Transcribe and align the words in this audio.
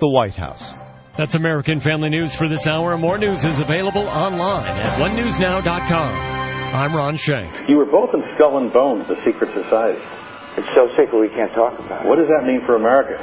the 0.00 0.08
White 0.08 0.34
House. 0.34 0.62
That's 1.16 1.34
American 1.34 1.80
Family 1.80 2.08
News 2.08 2.34
for 2.34 2.48
this 2.48 2.66
hour. 2.66 2.96
More 2.96 3.18
news 3.18 3.44
is 3.44 3.60
available 3.60 4.08
online 4.08 4.66
at 4.66 4.98
onenewsnow.com. 4.98 6.12
I'm 6.74 6.96
Ron 6.96 7.16
Shank. 7.16 7.68
You 7.68 7.76
were 7.76 7.86
both 7.86 8.10
in 8.14 8.22
Skull 8.34 8.58
and 8.58 8.72
Bones, 8.72 9.06
the 9.08 9.16
secret 9.24 9.52
society. 9.52 10.00
It's 10.56 10.68
so 10.74 10.88
secret 10.96 11.20
we 11.20 11.28
can't 11.28 11.52
talk 11.52 11.78
about 11.78 12.04
it. 12.04 12.08
What 12.08 12.16
does 12.16 12.28
that 12.28 12.46
mean 12.46 12.64
for 12.64 12.76
America? 12.76 13.18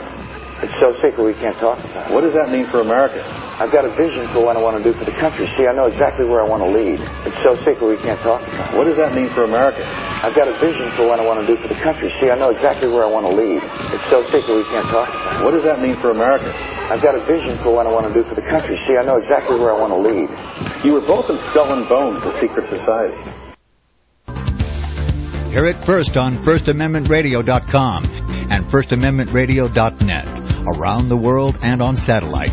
It's 0.58 0.74
so 0.82 0.90
secret 1.06 1.22
we 1.22 1.38
can't 1.38 1.54
talk 1.62 1.78
about 1.78 2.10
it. 2.10 2.14
What 2.18 2.26
does 2.26 2.34
that 2.34 2.50
mean 2.50 2.66
for 2.74 2.82
America? 2.82 3.22
I've 3.22 3.70
got 3.70 3.86
a 3.86 3.94
vision 3.94 4.26
for 4.34 4.42
what 4.42 4.58
I 4.58 4.62
want 4.62 4.78
to 4.78 4.84
do 4.86 4.90
for 4.98 5.06
the 5.06 5.14
country. 5.18 5.46
See, 5.54 5.70
I 5.70 5.74
know 5.74 5.86
exactly 5.86 6.26
where 6.26 6.42
I 6.42 6.48
want 6.50 6.66
to 6.66 6.70
lead. 6.74 6.98
It's 7.30 7.38
so 7.46 7.54
secret 7.62 7.86
we 7.86 7.98
can't 8.02 8.18
talk 8.26 8.42
about 8.42 8.74
it. 8.74 8.78
What 8.78 8.90
does 8.90 8.98
that 8.98 9.14
mean 9.14 9.30
for 9.38 9.46
America? 9.46 9.86
I've 9.86 10.34
got 10.34 10.50
a 10.50 10.58
vision 10.58 10.90
for 10.98 11.06
what 11.06 11.22
I 11.22 11.26
want 11.26 11.42
to 11.42 11.48
do 11.50 11.62
for 11.62 11.70
the 11.70 11.78
country. 11.82 12.10
See, 12.18 12.34
I 12.34 12.38
know 12.38 12.50
exactly 12.50 12.90
where 12.90 13.06
I 13.06 13.10
want 13.10 13.30
to 13.30 13.34
lead. 13.34 13.62
It's 13.94 14.08
so 14.10 14.26
secret 14.34 14.50
we 14.50 14.66
can't 14.66 14.90
talk 14.90 15.10
about 15.14 15.42
it. 15.42 15.46
What 15.46 15.54
does 15.54 15.66
that 15.66 15.78
mean 15.78 16.02
for 16.02 16.10
America? 16.10 16.50
I've 16.54 17.06
got 17.06 17.14
a 17.14 17.22
vision 17.30 17.62
for 17.62 17.70
what 17.70 17.86
I 17.86 17.94
want 17.94 18.10
to 18.10 18.14
do 18.18 18.26
for 18.26 18.34
the 18.34 18.46
country. 18.50 18.78
See, 18.90 18.98
I 18.98 19.06
know 19.06 19.22
exactly 19.22 19.62
where 19.62 19.74
I 19.74 19.78
want 19.78 19.94
to 19.94 20.02
lead. 20.02 20.26
You 20.82 20.98
were 20.98 21.06
both 21.06 21.30
in 21.30 21.38
Skull 21.54 21.70
and 21.70 21.86
Bones, 21.86 22.26
the 22.26 22.34
secret 22.42 22.66
society. 22.66 23.18
Hear 25.54 25.66
it 25.66 25.82
first 25.86 26.18
on 26.18 26.42
FirstAmendmentRadio.com 26.46 28.02
and 28.50 28.66
FirstAmendmentRadio.net. 28.70 30.47
Around 30.68 31.08
the 31.08 31.16
world 31.16 31.58
and 31.62 31.82
on 31.82 31.96
satellite. 31.96 32.52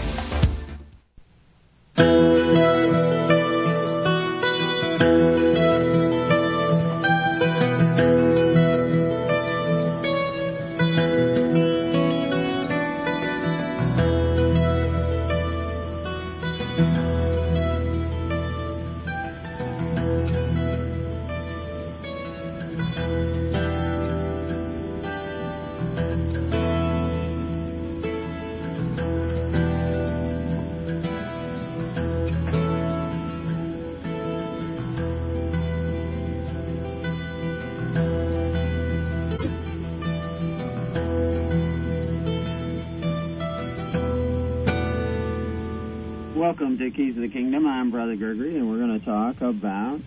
Brother 48.05 48.17
Gregory, 48.17 48.59
and 48.59 48.71
we're 48.71 48.77
going 48.77 49.01
to 49.01 49.07
talk 49.07 49.41
about 49.41 49.99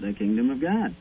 the 0.00 0.12
Kingdom 0.12 0.50
of 0.50 0.60
God. 0.60 0.92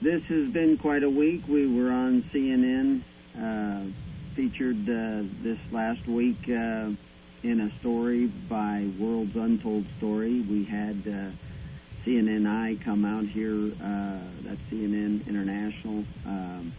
This 0.00 0.22
has 0.22 0.48
been 0.48 0.78
quite 0.78 1.02
a 1.02 1.10
week. 1.10 1.42
We 1.46 1.66
were 1.66 1.90
on 1.90 2.22
CNN, 2.32 3.02
uh, 3.38 3.84
featured 4.34 4.88
uh, 4.88 5.28
this 5.42 5.58
last 5.72 6.06
week 6.06 6.38
uh, 6.48 6.88
in 7.42 7.60
a 7.60 7.70
story 7.80 8.28
by 8.48 8.88
World's 8.98 9.36
Untold 9.36 9.84
Story. 9.98 10.40
We 10.40 10.64
had 10.64 11.02
uh, 11.06 12.06
CNNI 12.06 12.82
come 12.82 13.04
out 13.04 13.26
here, 13.26 13.72
uh, 13.84 14.18
that's 14.40 14.60
CNN 14.72 15.26
International, 15.26 16.02
um, 16.24 16.72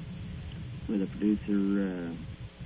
with 0.90 1.04
a 1.04 1.06
producer. 1.06 2.12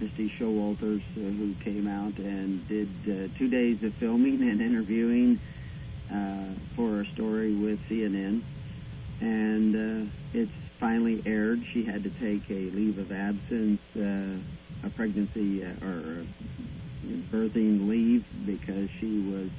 Uh, 0.02 0.06
Misty 0.06 0.32
Showalters, 0.40 1.02
uh, 1.18 1.20
who 1.20 1.54
came 1.64 1.88
out 1.88 2.18
and 2.18 2.68
did 2.68 2.90
uh, 3.06 3.38
two 3.38 3.48
days 3.48 3.84
of 3.84 3.94
filming 3.96 4.42
and 4.42 4.62
interviewing 4.62 5.40
uh, 6.12 6.54
for 6.76 7.02
a 7.02 7.06
story 7.14 7.54
with 7.54 7.80
CNN. 7.88 8.42
And 9.20 9.76
uh, 10.08 10.12
it's 10.34 10.52
finally 10.80 11.22
aired. 11.26 11.62
She 11.72 11.84
had 11.84 12.04
to 12.04 12.10
take 12.10 12.50
a 12.50 12.72
leave 12.76 12.98
of 12.98 13.12
absence, 13.12 13.80
uh, 13.96 14.88
a 14.88 14.90
pregnancy 14.96 15.64
uh, 15.64 15.86
or 15.86 16.24
a 16.24 17.36
birthing 17.36 17.88
leave, 17.88 18.26
because 18.46 18.90
she 19.00 19.20
was 19.20 19.50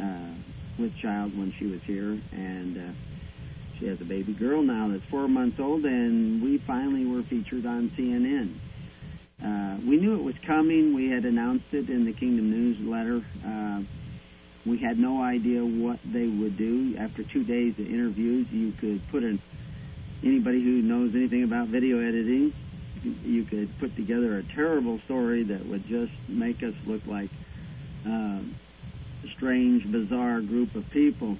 uh, 0.00 0.34
with 0.78 0.96
child 0.96 1.36
when 1.36 1.52
she 1.52 1.66
was 1.66 1.82
here. 1.82 2.18
And 2.32 2.78
uh, 2.78 2.92
she 3.78 3.86
has 3.86 4.00
a 4.00 4.04
baby 4.04 4.32
girl 4.32 4.62
now 4.62 4.88
that's 4.88 5.04
four 5.04 5.28
months 5.28 5.60
old, 5.60 5.84
and 5.84 6.42
we 6.42 6.58
finally 6.58 7.04
were 7.04 7.22
featured 7.22 7.66
on 7.66 7.90
CNN. 7.90 8.54
Uh, 9.44 9.76
we 9.86 9.96
knew 9.96 10.14
it 10.14 10.22
was 10.22 10.36
coming. 10.38 10.94
We 10.94 11.10
had 11.10 11.24
announced 11.24 11.72
it 11.72 11.88
in 11.88 12.04
the 12.04 12.12
Kingdom 12.12 12.50
newsletter. 12.50 13.22
Uh, 13.46 13.82
we 14.66 14.78
had 14.78 14.98
no 14.98 15.22
idea 15.22 15.64
what 15.64 15.98
they 16.04 16.26
would 16.26 16.56
do. 16.56 16.96
After 16.98 17.22
two 17.22 17.44
days 17.44 17.78
of 17.78 17.86
interviews, 17.86 18.50
you 18.50 18.72
could 18.72 19.00
put 19.10 19.22
in 19.22 19.38
anybody 20.24 20.62
who 20.62 20.82
knows 20.82 21.14
anything 21.14 21.44
about 21.44 21.68
video 21.68 22.00
editing. 22.00 22.52
You 23.24 23.44
could 23.44 23.78
put 23.78 23.94
together 23.94 24.38
a 24.38 24.42
terrible 24.42 24.98
story 25.00 25.44
that 25.44 25.64
would 25.66 25.86
just 25.86 26.12
make 26.28 26.62
us 26.64 26.74
look 26.84 27.06
like 27.06 27.30
uh, 28.04 28.40
a 29.24 29.28
strange, 29.36 29.90
bizarre 29.90 30.40
group 30.40 30.74
of 30.74 30.88
people. 30.90 31.38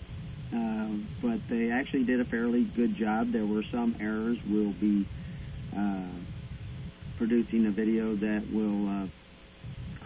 Uh, 0.55 0.87
but 1.21 1.47
they 1.49 1.71
actually 1.71 2.05
did 2.05 2.21
a 2.21 2.25
fairly 2.25 2.63
good 2.63 2.95
job. 2.95 3.33
There 3.33 3.45
were 3.45 3.65
some 3.65 3.97
errors. 4.01 4.39
We'll 4.49 4.73
be 4.73 5.05
uh, 5.77 6.07
producing 7.19 7.67
a 7.67 7.71
video 7.71 8.15
that 8.15 8.45
will 8.53 8.89
uh, 8.89 9.07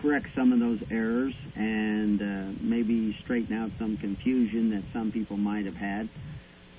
correct 0.01 0.29
some 0.35 0.53
of 0.53 0.59
those 0.59 0.83
errors 0.91 1.35
and 1.55 2.21
uh, 2.21 2.59
maybe 2.61 3.17
straighten 3.23 3.57
out 3.57 3.71
some 3.79 3.97
confusion 3.99 4.71
that 4.71 4.83
some 4.93 5.13
people 5.13 5.37
might 5.37 5.67
have 5.67 5.77
had 5.77 6.09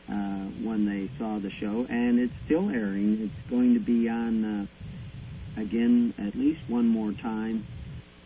uh, 0.10 0.46
when 0.62 0.86
they 0.86 1.10
saw 1.18 1.38
the 1.40 1.52
show. 1.52 1.86
And 1.88 2.20
it's 2.20 2.34
still 2.46 2.70
airing. 2.70 3.22
It's 3.22 3.50
going 3.50 3.76
to 3.76 3.80
be 3.80 4.10
on 4.10 4.44
uh, 4.44 5.62
again 5.62 6.14
at 6.18 6.36
least 6.36 6.62
one 6.68 6.88
more 6.88 7.12
time 7.12 7.66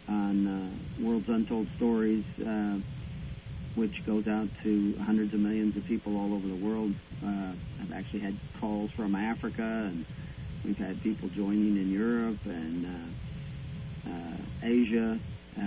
on 0.07 0.47
uh, 0.47 1.03
World's 1.03 1.27
Untold 1.27 1.67
Stories, 1.75 2.23
uh, 2.39 2.77
which 3.75 4.05
goes 4.05 4.27
out 4.27 4.47
to 4.63 4.95
hundreds 5.03 5.33
of 5.33 5.41
millions 5.41 5.75
of 5.75 5.85
people 5.85 6.17
all 6.17 6.33
over 6.33 6.47
the 6.47 6.55
world. 6.55 6.93
I've 7.23 7.91
actually 7.91 8.21
had 8.21 8.37
calls 8.59 8.89
from 8.91 9.13
Africa 9.13 9.61
and 9.91 10.05
We've 10.63 10.77
had 10.77 11.01
people 11.01 11.29
joining 11.29 11.77
in 11.77 11.91
Europe 11.91 12.39
and 12.45 12.85
uh, 12.85 14.09
uh, 14.09 14.37
Asia, 14.63 15.19
uh, 15.59 15.61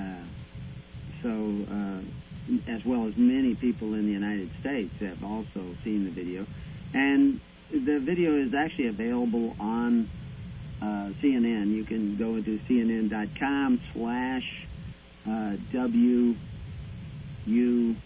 so 1.22 1.54
uh, 1.70 2.70
as 2.70 2.84
well 2.84 3.06
as 3.06 3.16
many 3.16 3.54
people 3.54 3.94
in 3.94 4.06
the 4.06 4.12
United 4.12 4.50
States 4.60 4.94
have 5.00 5.22
also 5.24 5.64
seen 5.84 6.04
the 6.04 6.10
video. 6.10 6.46
And 6.92 7.40
the 7.70 7.98
video 7.98 8.36
is 8.36 8.52
actually 8.52 8.88
available 8.88 9.54
on 9.60 10.08
uh, 10.82 11.10
CNN. 11.22 11.74
You 11.74 11.84
can 11.84 12.16
go 12.16 12.36
into 12.36 12.58
cnn.com 12.68 13.80
slash 13.92 14.66
W 15.72 16.34
U 17.46 17.96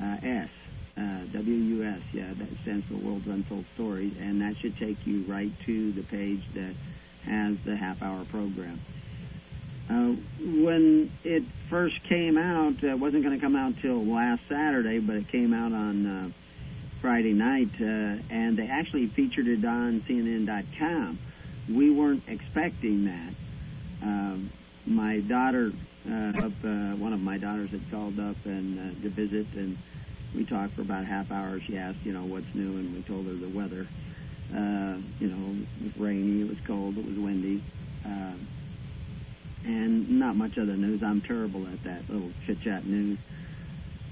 S 0.00 0.48
uh, 0.96 1.24
WUS, 1.32 2.00
yeah, 2.12 2.32
that 2.34 2.48
stands 2.62 2.86
for 2.86 2.94
World's 2.94 3.26
Untold 3.26 3.64
Stories, 3.74 4.12
and 4.20 4.40
that 4.42 4.56
should 4.56 4.76
take 4.78 5.06
you 5.06 5.22
right 5.24 5.52
to 5.66 5.92
the 5.92 6.02
page 6.02 6.42
that 6.54 6.74
has 7.24 7.56
the 7.64 7.76
half 7.76 8.02
hour 8.02 8.24
program. 8.26 8.80
Uh, 9.88 10.14
when 10.62 11.10
it 11.24 11.42
first 11.68 12.02
came 12.04 12.38
out, 12.38 12.82
it 12.82 12.98
wasn't 12.98 13.24
going 13.24 13.38
to 13.38 13.44
come 13.44 13.56
out 13.56 13.74
till 13.82 14.04
last 14.04 14.42
Saturday, 14.48 14.98
but 15.00 15.16
it 15.16 15.28
came 15.28 15.52
out 15.52 15.72
on 15.72 16.06
uh, 16.06 16.30
Friday 17.00 17.32
night, 17.32 17.70
uh, 17.80 18.22
and 18.30 18.56
they 18.56 18.68
actually 18.68 19.08
featured 19.08 19.48
it 19.48 19.64
on 19.64 20.00
CNN.com. 20.02 21.18
We 21.68 21.90
weren't 21.90 22.22
expecting 22.28 23.06
that. 23.06 23.34
Um, 24.02 24.50
my 24.86 25.20
daughter, 25.20 25.72
uh, 26.08 26.46
up, 26.46 26.52
uh, 26.64 26.96
one 26.96 27.12
of 27.12 27.20
my 27.20 27.38
daughters 27.38 27.70
had 27.70 27.82
called 27.90 28.18
up 28.20 28.36
and 28.44 28.78
uh, 28.78 29.02
to 29.02 29.08
visit, 29.08 29.46
and 29.54 29.76
we 30.34 30.44
talked 30.44 30.74
for 30.74 30.82
about 30.82 31.02
a 31.02 31.06
half 31.06 31.30
hour. 31.30 31.60
She 31.60 31.76
asked, 31.76 31.98
you 32.04 32.12
know, 32.12 32.24
what's 32.24 32.54
new, 32.54 32.76
and 32.76 32.94
we 32.94 33.02
told 33.02 33.26
her 33.26 33.34
the 33.34 33.48
weather. 33.48 33.86
Uh, 34.54 34.98
you 35.18 35.28
know, 35.28 35.56
it 35.80 35.84
was 35.84 35.96
rainy, 35.96 36.42
it 36.42 36.48
was 36.48 36.58
cold, 36.66 36.98
it 36.98 37.06
was 37.06 37.16
windy, 37.16 37.62
uh, 38.04 38.32
and 39.64 40.18
not 40.18 40.34
much 40.34 40.58
other 40.58 40.76
news. 40.76 41.02
I'm 41.02 41.20
terrible 41.20 41.66
at 41.66 41.84
that 41.84 42.08
little 42.08 42.30
chit 42.46 42.60
chat 42.62 42.84
news. 42.84 43.18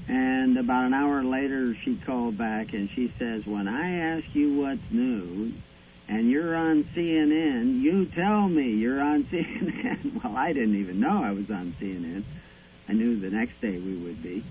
And 0.07 0.57
about 0.57 0.87
an 0.87 0.95
hour 0.95 1.23
later, 1.23 1.75
she 1.75 1.97
called 1.97 2.39
back 2.39 2.73
and 2.73 2.89
she 2.91 3.13
says, 3.19 3.47
When 3.47 3.69
I 3.69 4.17
ask 4.17 4.25
you 4.33 4.55
what's 4.55 4.91
new 4.91 5.53
and 6.09 6.31
you're 6.31 6.57
on 6.57 6.85
CNN, 6.97 7.83
you 7.83 8.07
tell 8.07 8.49
me 8.49 8.71
you're 8.71 9.01
on 9.01 9.25
CNN. 9.33 10.23
well, 10.23 10.37
I 10.37 10.53
didn't 10.53 10.77
even 10.77 11.01
know 11.01 11.23
I 11.23 11.33
was 11.33 11.51
on 11.51 11.75
CNN. 11.81 12.25
I 12.89 12.93
knew 12.93 13.21
the 13.21 13.29
next 13.31 13.61
day 13.61 13.79
we 13.79 13.97
would 13.97 14.23
be 14.23 14.45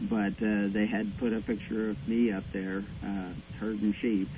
but 0.00 0.34
uh, 0.42 0.68
they 0.68 0.86
had 0.86 1.16
put 1.18 1.32
a 1.32 1.40
picture 1.40 1.90
of 1.90 2.08
me 2.08 2.32
up 2.32 2.44
there 2.52 2.84
uh, 3.04 3.32
herding 3.58 3.92
sheep, 3.94 4.28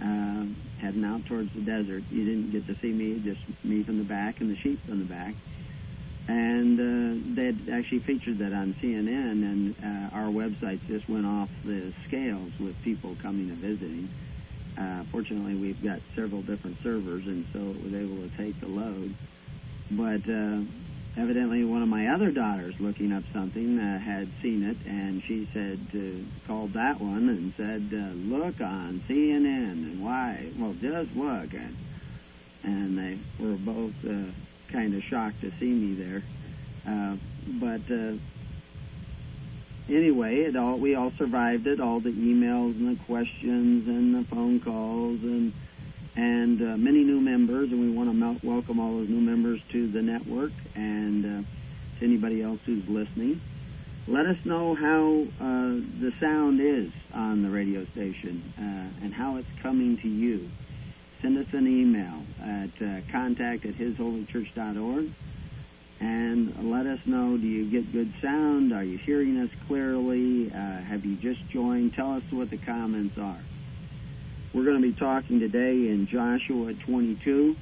uh, 0.00 0.44
heading 0.80 1.04
out 1.04 1.26
towards 1.26 1.52
the 1.52 1.60
desert. 1.60 2.04
You 2.10 2.24
didn't 2.24 2.52
get 2.52 2.66
to 2.66 2.74
see 2.80 2.92
me, 2.92 3.20
just 3.20 3.40
me 3.64 3.82
from 3.82 3.98
the 3.98 4.04
back 4.04 4.40
and 4.40 4.50
the 4.50 4.56
sheep 4.56 4.84
from 4.86 5.00
the 5.00 5.04
back. 5.04 5.34
And 6.26 6.78
uh, 6.78 7.34
they'd 7.34 7.70
actually 7.70 8.00
featured 8.00 8.38
that 8.38 8.52
on 8.52 8.74
CNN, 8.82 9.42
and 9.42 9.74
uh, 9.82 10.14
our 10.16 10.26
website 10.26 10.78
just 10.86 11.08
went 11.08 11.24
off 11.24 11.48
the 11.64 11.92
scales 12.06 12.52
with 12.60 12.80
people 12.82 13.16
coming 13.22 13.48
and 13.48 13.58
visiting. 13.58 14.08
Uh, 14.78 15.04
fortunately, 15.10 15.54
we've 15.54 15.82
got 15.82 16.00
several 16.14 16.42
different 16.42 16.76
servers, 16.82 17.26
and 17.26 17.46
so 17.52 17.58
it 17.58 17.82
was 17.82 17.94
able 17.94 18.16
to 18.16 18.30
take 18.36 18.60
the 18.60 18.68
load. 18.68 19.14
But 19.90 20.28
uh, 20.28 20.60
evidently 21.18 21.64
one 21.64 21.82
of 21.82 21.88
my 21.88 22.08
other 22.08 22.30
daughters 22.30 22.78
looking 22.78 23.12
up 23.12 23.24
something 23.32 23.78
uh, 23.78 23.98
had 23.98 24.28
seen 24.40 24.62
it, 24.62 24.76
and 24.86 25.22
she 25.24 25.48
said, 25.52 25.80
uh, 25.94 26.46
called 26.46 26.72
that 26.74 27.00
one 27.00 27.28
and 27.28 27.52
said, 27.56 27.90
uh, 27.92 28.36
look 28.36 28.60
on 28.60 29.02
CNN, 29.08 29.72
and 29.72 30.04
why? 30.04 30.48
Well, 30.56 30.74
just 30.74 31.14
look. 31.16 31.52
And, 31.52 31.76
and 32.62 32.98
they 32.98 33.18
were 33.44 33.56
both 33.56 33.94
uh, 34.08 34.30
kind 34.72 34.94
of 34.94 35.02
shocked 35.02 35.40
to 35.40 35.50
see 35.58 35.66
me 35.66 35.94
there. 35.94 36.22
Uh, 36.86 37.16
but 37.60 37.80
uh, 37.90 38.14
anyway, 39.88 40.36
it 40.42 40.56
all 40.56 40.76
we 40.78 40.94
all 40.94 41.12
survived 41.18 41.66
it, 41.66 41.80
all 41.80 42.00
the 42.00 42.12
emails 42.12 42.76
and 42.76 42.96
the 42.96 43.04
questions 43.04 43.88
and 43.88 44.14
the 44.14 44.24
phone 44.28 44.60
calls 44.60 45.20
and 45.22 45.52
and 46.18 46.60
uh, 46.60 46.76
many 46.76 47.04
new 47.04 47.20
members, 47.20 47.70
and 47.70 47.80
we 47.80 47.90
want 47.90 48.10
to 48.10 48.46
welcome 48.46 48.80
all 48.80 48.98
those 48.98 49.08
new 49.08 49.20
members 49.20 49.60
to 49.70 49.86
the 49.86 50.02
network 50.02 50.50
and 50.74 51.24
uh, 51.24 51.48
to 52.00 52.04
anybody 52.04 52.42
else 52.42 52.58
who's 52.66 52.86
listening. 52.88 53.40
Let 54.08 54.26
us 54.26 54.36
know 54.44 54.74
how 54.74 55.26
uh, 55.40 55.78
the 56.00 56.12
sound 56.18 56.60
is 56.60 56.90
on 57.14 57.42
the 57.44 57.50
radio 57.50 57.84
station 57.92 58.52
uh, 58.58 59.04
and 59.04 59.14
how 59.14 59.36
it's 59.36 59.48
coming 59.62 59.96
to 59.98 60.08
you. 60.08 60.50
Send 61.22 61.38
us 61.38 61.52
an 61.52 61.68
email 61.68 62.24
at 62.42 62.82
uh, 62.82 63.00
contact 63.12 63.64
at 63.64 63.74
hisholychurch.org 63.74 65.12
and 66.00 66.70
let 66.70 66.86
us 66.86 66.98
know 67.06 67.36
do 67.36 67.46
you 67.46 67.70
get 67.70 67.92
good 67.92 68.12
sound? 68.20 68.72
Are 68.72 68.82
you 68.82 68.98
hearing 68.98 69.38
us 69.38 69.50
clearly? 69.68 70.50
Uh, 70.50 70.56
have 70.56 71.04
you 71.04 71.14
just 71.14 71.48
joined? 71.48 71.94
Tell 71.94 72.14
us 72.14 72.24
what 72.32 72.50
the 72.50 72.58
comments 72.58 73.16
are. 73.18 73.38
We're 74.54 74.64
going 74.64 74.80
to 74.80 74.88
be 74.88 74.94
talking 74.94 75.40
today 75.40 75.88
in 75.90 76.06
Joshua 76.06 76.72
22, 76.72 77.54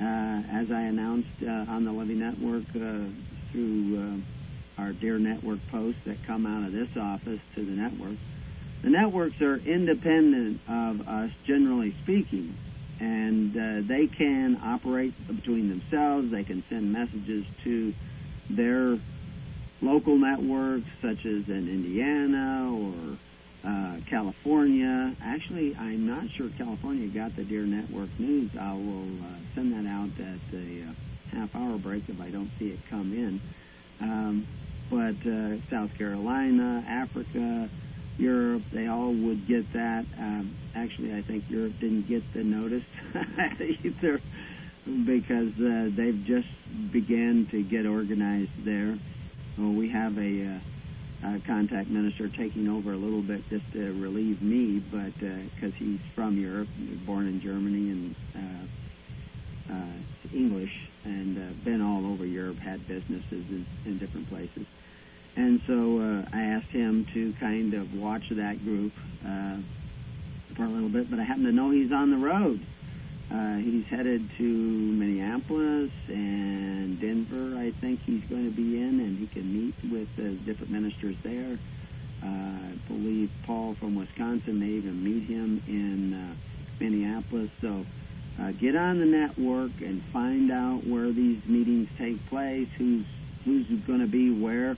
uh, 0.00 0.02
as 0.02 0.70
I 0.70 0.80
announced 0.80 1.28
uh, 1.42 1.50
on 1.50 1.84
the 1.84 1.92
Living 1.92 2.18
Network 2.18 2.64
uh, 2.74 3.04
through 3.52 4.22
uh, 4.78 4.80
our 4.82 4.92
Dear 4.92 5.18
Network 5.18 5.58
posts 5.70 6.00
that 6.06 6.22
come 6.24 6.46
out 6.46 6.66
of 6.66 6.72
this 6.72 6.96
office 6.96 7.40
to 7.56 7.62
the 7.62 7.72
network. 7.72 8.16
The 8.80 8.88
networks 8.88 9.38
are 9.42 9.56
independent 9.56 10.60
of 10.66 11.06
us, 11.06 11.30
generally 11.44 11.94
speaking, 12.02 12.56
and 13.00 13.54
uh, 13.54 13.86
they 13.86 14.06
can 14.06 14.58
operate 14.64 15.12
between 15.26 15.68
themselves. 15.68 16.30
They 16.30 16.44
can 16.44 16.64
send 16.70 16.90
messages 16.90 17.44
to 17.64 17.92
their 18.48 18.98
local 19.82 20.16
networks, 20.16 20.88
such 21.02 21.26
as 21.26 21.48
in 21.50 21.68
Indiana 21.68 22.72
or 22.72 23.18
uh, 23.66 23.96
California. 24.08 25.14
Actually, 25.22 25.74
I'm 25.76 26.06
not 26.06 26.30
sure 26.30 26.48
California 26.58 27.08
got 27.08 27.34
the 27.36 27.44
Dear 27.44 27.62
Network 27.62 28.10
news. 28.18 28.50
I 28.58 28.74
will 28.74 29.08
uh, 29.24 29.38
send 29.54 29.72
that 29.72 29.88
out 29.88 30.10
at 30.20 30.40
the 30.50 30.82
uh, 30.82 31.36
half 31.36 31.54
hour 31.56 31.78
break 31.78 32.08
if 32.08 32.20
I 32.20 32.30
don't 32.30 32.50
see 32.58 32.68
it 32.68 32.78
come 32.90 33.12
in. 33.12 33.40
Um, 34.00 34.46
but 34.90 35.16
uh, 35.26 35.56
South 35.70 35.96
Carolina, 35.96 36.84
Africa, 36.86 37.68
Europe, 38.18 38.62
they 38.72 38.86
all 38.86 39.12
would 39.12 39.46
get 39.48 39.72
that. 39.72 40.04
Um, 40.18 40.56
actually, 40.74 41.14
I 41.14 41.22
think 41.22 41.44
Europe 41.48 41.74
didn't 41.80 42.06
get 42.06 42.22
the 42.32 42.44
notice 42.44 42.84
either 43.60 44.20
because 44.86 45.52
uh, 45.58 45.90
they've 45.96 46.22
just 46.24 46.48
began 46.92 47.48
to 47.50 47.62
get 47.62 47.86
organized 47.86 48.64
there. 48.64 48.98
Well, 49.56 49.72
we 49.72 49.88
have 49.90 50.18
a 50.18 50.56
uh, 50.56 50.58
uh, 51.22 51.38
contact 51.46 51.88
minister 51.88 52.28
taking 52.28 52.68
over 52.68 52.92
a 52.92 52.96
little 52.96 53.22
bit 53.22 53.48
just 53.48 53.70
to 53.72 53.92
relieve 54.00 54.42
me, 54.42 54.78
but 54.78 55.14
because 55.18 55.72
uh, 55.72 55.76
he's 55.76 56.00
from 56.14 56.38
Europe, 56.38 56.68
born 57.06 57.26
in 57.26 57.40
Germany 57.40 57.90
and 57.90 58.14
uh, 58.36 59.72
uh, 59.74 60.34
English, 60.34 60.88
and 61.04 61.38
uh, 61.38 61.52
been 61.64 61.80
all 61.80 62.06
over 62.06 62.24
Europe, 62.24 62.58
had 62.58 62.86
businesses 62.86 63.44
in, 63.50 63.66
in 63.84 63.98
different 63.98 64.28
places. 64.28 64.66
And 65.36 65.60
so 65.66 66.00
uh, 66.00 66.36
I 66.36 66.42
asked 66.42 66.70
him 66.70 67.06
to 67.14 67.32
kind 67.34 67.74
of 67.74 67.94
watch 67.98 68.28
that 68.30 68.62
group 68.64 68.92
uh, 69.26 69.56
for 70.54 70.64
a 70.64 70.68
little 70.68 70.88
bit, 70.88 71.10
but 71.10 71.18
I 71.18 71.24
happen 71.24 71.44
to 71.44 71.52
know 71.52 71.70
he's 71.70 71.92
on 71.92 72.10
the 72.10 72.16
road. 72.16 72.60
Uh, 73.30 73.56
he's 73.56 73.86
headed 73.86 74.28
to 74.36 74.44
Minneapolis 74.44 75.90
and 76.08 77.00
Denver. 77.00 77.58
I 77.58 77.70
think 77.70 78.00
he's 78.04 78.22
going 78.24 78.44
to 78.44 78.54
be 78.54 78.78
in, 78.78 79.00
and 79.00 79.18
he 79.18 79.26
can 79.26 79.52
meet 79.52 79.74
with 79.90 80.08
uh, 80.18 80.44
different 80.44 80.70
ministers 80.70 81.16
there. 81.22 81.58
Uh, 82.22 82.26
I 82.26 82.72
believe 82.88 83.30
Paul 83.44 83.74
from 83.74 83.94
Wisconsin 83.94 84.60
may 84.60 84.68
even 84.68 85.02
meet 85.02 85.24
him 85.24 85.62
in 85.66 86.14
uh, 86.14 86.34
Minneapolis. 86.80 87.50
So 87.60 87.84
uh, 88.40 88.52
get 88.52 88.76
on 88.76 89.00
the 89.00 89.06
network 89.06 89.72
and 89.80 90.02
find 90.04 90.50
out 90.50 90.86
where 90.86 91.10
these 91.10 91.44
meetings 91.46 91.88
take 91.98 92.24
place, 92.26 92.68
who's 92.76 93.06
who's 93.44 93.66
going 93.86 94.00
to 94.00 94.06
be 94.06 94.30
where, 94.30 94.76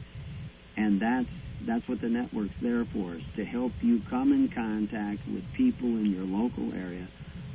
and 0.77 1.01
that's 1.01 1.29
that's 1.63 1.87
what 1.89 2.01
the 2.01 2.09
network's 2.09 2.55
there 2.61 2.85
for, 2.85 3.15
is 3.15 3.23
to 3.37 3.45
help 3.45 3.73
you 3.83 4.01
come 4.09 4.33
in 4.33 4.49
contact 4.49 5.21
with 5.27 5.45
people 5.53 5.89
in 5.89 6.07
your 6.07 6.25
local 6.25 6.73
area 6.75 7.07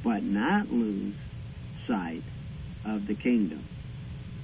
but 0.04 0.24
not 0.24 0.72
lose 0.72 1.16
sight 1.88 2.24
of 2.86 3.08
the 3.08 3.16
kingdom. 3.16 3.64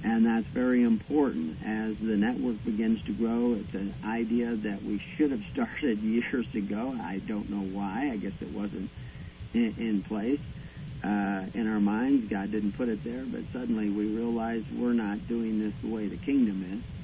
And 0.04 0.26
that's 0.26 0.46
very 0.46 0.82
important 0.84 1.58
as 1.64 1.96
the 1.98 2.16
network 2.16 2.64
begins 2.64 3.02
to 3.04 3.12
grow. 3.12 3.54
It's 3.54 3.74
an 3.74 3.94
idea 4.04 4.54
that 4.54 4.82
we 4.82 5.02
should 5.16 5.32
have 5.32 5.42
started 5.52 5.98
years 5.98 6.46
ago. 6.54 6.96
I 7.00 7.18
don't 7.26 7.50
know 7.50 7.62
why. 7.76 8.10
I 8.12 8.16
guess 8.16 8.32
it 8.40 8.52
wasn't 8.52 8.90
in, 9.54 9.74
in 9.78 10.02
place 10.02 10.40
uh, 11.02 11.46
in 11.54 11.66
our 11.66 11.80
minds. 11.80 12.28
God 12.28 12.50
didn't 12.50 12.72
put 12.72 12.88
it 12.88 13.02
there, 13.04 13.24
but 13.24 13.42
suddenly 13.52 13.88
we 13.90 14.06
realized 14.06 14.66
we're 14.76 14.92
not 14.92 15.26
doing 15.28 15.58
this 15.58 15.74
the 15.82 15.88
way 15.88 16.06
the 16.06 16.16
kingdom 16.16 16.64
is. 16.72 16.97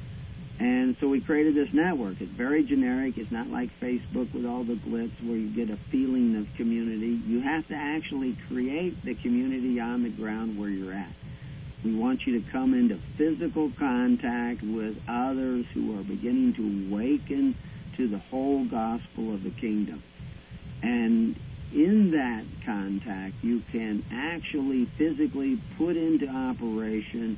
And 0.58 0.96
so 1.00 1.08
we 1.08 1.20
created 1.20 1.54
this 1.54 1.72
network. 1.72 2.20
It's 2.20 2.30
very 2.30 2.62
generic. 2.62 3.18
It's 3.18 3.32
not 3.32 3.48
like 3.48 3.70
Facebook 3.80 4.32
with 4.32 4.46
all 4.46 4.62
the 4.62 4.74
glitz 4.74 5.12
where 5.22 5.36
you 5.36 5.48
get 5.48 5.68
a 5.70 5.76
feeling 5.90 6.36
of 6.36 6.54
community. 6.56 7.20
You 7.26 7.40
have 7.40 7.66
to 7.68 7.74
actually 7.74 8.36
create 8.48 9.02
the 9.02 9.14
community 9.14 9.80
on 9.80 10.04
the 10.04 10.10
ground 10.10 10.58
where 10.58 10.68
you're 10.68 10.92
at. 10.92 11.10
We 11.84 11.94
want 11.94 12.26
you 12.26 12.40
to 12.40 12.50
come 12.50 12.72
into 12.72 12.96
physical 13.16 13.70
contact 13.78 14.62
with 14.62 14.96
others 15.08 15.66
who 15.74 15.98
are 15.98 16.02
beginning 16.02 16.54
to 16.54 16.94
awaken 16.94 17.56
to 17.96 18.08
the 18.08 18.18
whole 18.18 18.64
gospel 18.64 19.34
of 19.34 19.42
the 19.42 19.50
kingdom. 19.50 20.02
And 20.82 21.36
in 21.72 22.12
that 22.12 22.44
contact, 22.64 23.34
you 23.42 23.62
can 23.72 24.04
actually 24.12 24.84
physically 24.84 25.58
put 25.76 25.96
into 25.96 26.28
operation 26.28 27.36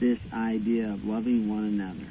this 0.00 0.18
idea 0.32 0.90
of 0.90 1.04
loving 1.04 1.48
one 1.48 1.64
another 1.64 2.06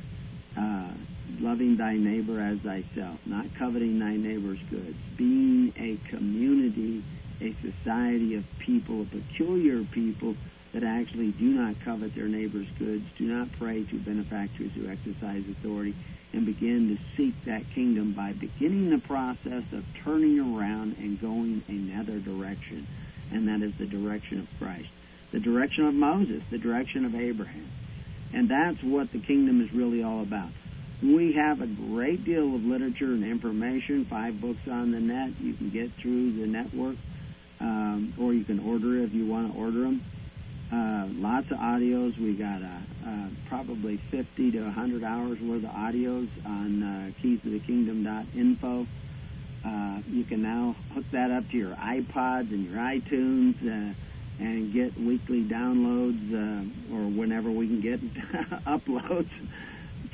uh, 0.57 0.91
loving 1.39 1.77
thy 1.77 1.95
neighbor 1.95 2.39
as 2.39 2.59
thyself, 2.59 3.19
not 3.25 3.45
coveting 3.55 3.99
thy 3.99 4.15
neighbor's 4.15 4.59
goods, 4.69 4.97
being 5.17 5.73
a 5.77 5.97
community, 6.09 7.03
a 7.41 7.53
society 7.61 8.35
of 8.35 8.45
people, 8.59 9.01
a 9.01 9.05
peculiar 9.05 9.83
people 9.83 10.35
that 10.73 10.83
actually 10.83 11.31
do 11.31 11.45
not 11.45 11.79
covet 11.81 12.15
their 12.15 12.27
neighbor's 12.27 12.69
goods, 12.79 13.05
do 13.17 13.25
not 13.25 13.51
pray 13.59 13.83
to 13.83 13.99
benefactors 13.99 14.71
who 14.73 14.87
exercise 14.87 15.43
authority, 15.49 15.93
and 16.33 16.45
begin 16.47 16.95
to 16.95 17.03
seek 17.15 17.45
that 17.45 17.63
kingdom 17.75 18.11
by 18.11 18.33
beginning 18.33 18.89
the 18.89 18.97
process 18.97 19.63
of 19.71 19.85
turning 20.03 20.39
around 20.39 20.95
and 20.97 21.21
going 21.21 21.61
another 21.67 22.19
direction, 22.19 22.87
and 23.31 23.47
that 23.47 23.61
is 23.61 23.75
the 23.77 23.85
direction 23.85 24.39
of 24.39 24.47
Christ, 24.59 24.89
the 25.31 25.39
direction 25.39 25.85
of 25.85 25.93
Moses, 25.93 26.41
the 26.49 26.57
direction 26.57 27.05
of 27.05 27.13
Abraham. 27.13 27.69
And 28.33 28.49
that's 28.49 28.81
what 28.83 29.11
the 29.11 29.19
kingdom 29.19 29.61
is 29.61 29.71
really 29.73 30.03
all 30.03 30.21
about. 30.21 30.49
We 31.01 31.33
have 31.33 31.61
a 31.61 31.67
great 31.67 32.23
deal 32.23 32.55
of 32.55 32.63
literature 32.63 33.11
and 33.11 33.23
information, 33.23 34.05
five 34.05 34.39
books 34.39 34.67
on 34.67 34.91
the 34.91 34.99
net. 34.99 35.33
You 35.39 35.53
can 35.53 35.69
get 35.69 35.91
through 35.93 36.33
the 36.33 36.47
network, 36.47 36.95
um, 37.59 38.13
or 38.19 38.33
you 38.33 38.43
can 38.43 38.59
order 38.59 39.03
if 39.03 39.13
you 39.13 39.25
want 39.25 39.53
to 39.53 39.59
order 39.59 39.81
them. 39.81 40.03
Uh, 40.71 41.05
lots 41.19 41.51
of 41.51 41.57
audios. 41.57 42.17
We 42.17 42.33
got 42.33 42.61
uh, 42.63 43.07
uh, 43.07 43.27
probably 43.47 43.97
50 43.97 44.51
to 44.51 44.61
100 44.61 45.03
hours 45.03 45.39
worth 45.39 45.63
of 45.63 45.69
audios 45.69 46.29
on 46.45 46.81
uh, 46.81 47.11
keysofthekingdom.info. 47.21 48.87
Uh, 49.65 50.01
you 50.09 50.23
can 50.23 50.41
now 50.41 50.75
hook 50.93 51.05
that 51.11 51.31
up 51.31 51.49
to 51.51 51.57
your 51.57 51.75
iPods 51.75 52.49
and 52.51 52.65
your 52.65 52.75
iTunes. 52.75 53.55
Uh, 53.61 53.93
and 54.39 54.73
get 54.73 54.97
weekly 54.97 55.43
downloads 55.43 56.33
uh, 56.33 56.95
or 56.95 57.01
whenever 57.09 57.51
we 57.51 57.67
can 57.67 57.81
get 57.81 58.01
uploads 58.65 59.29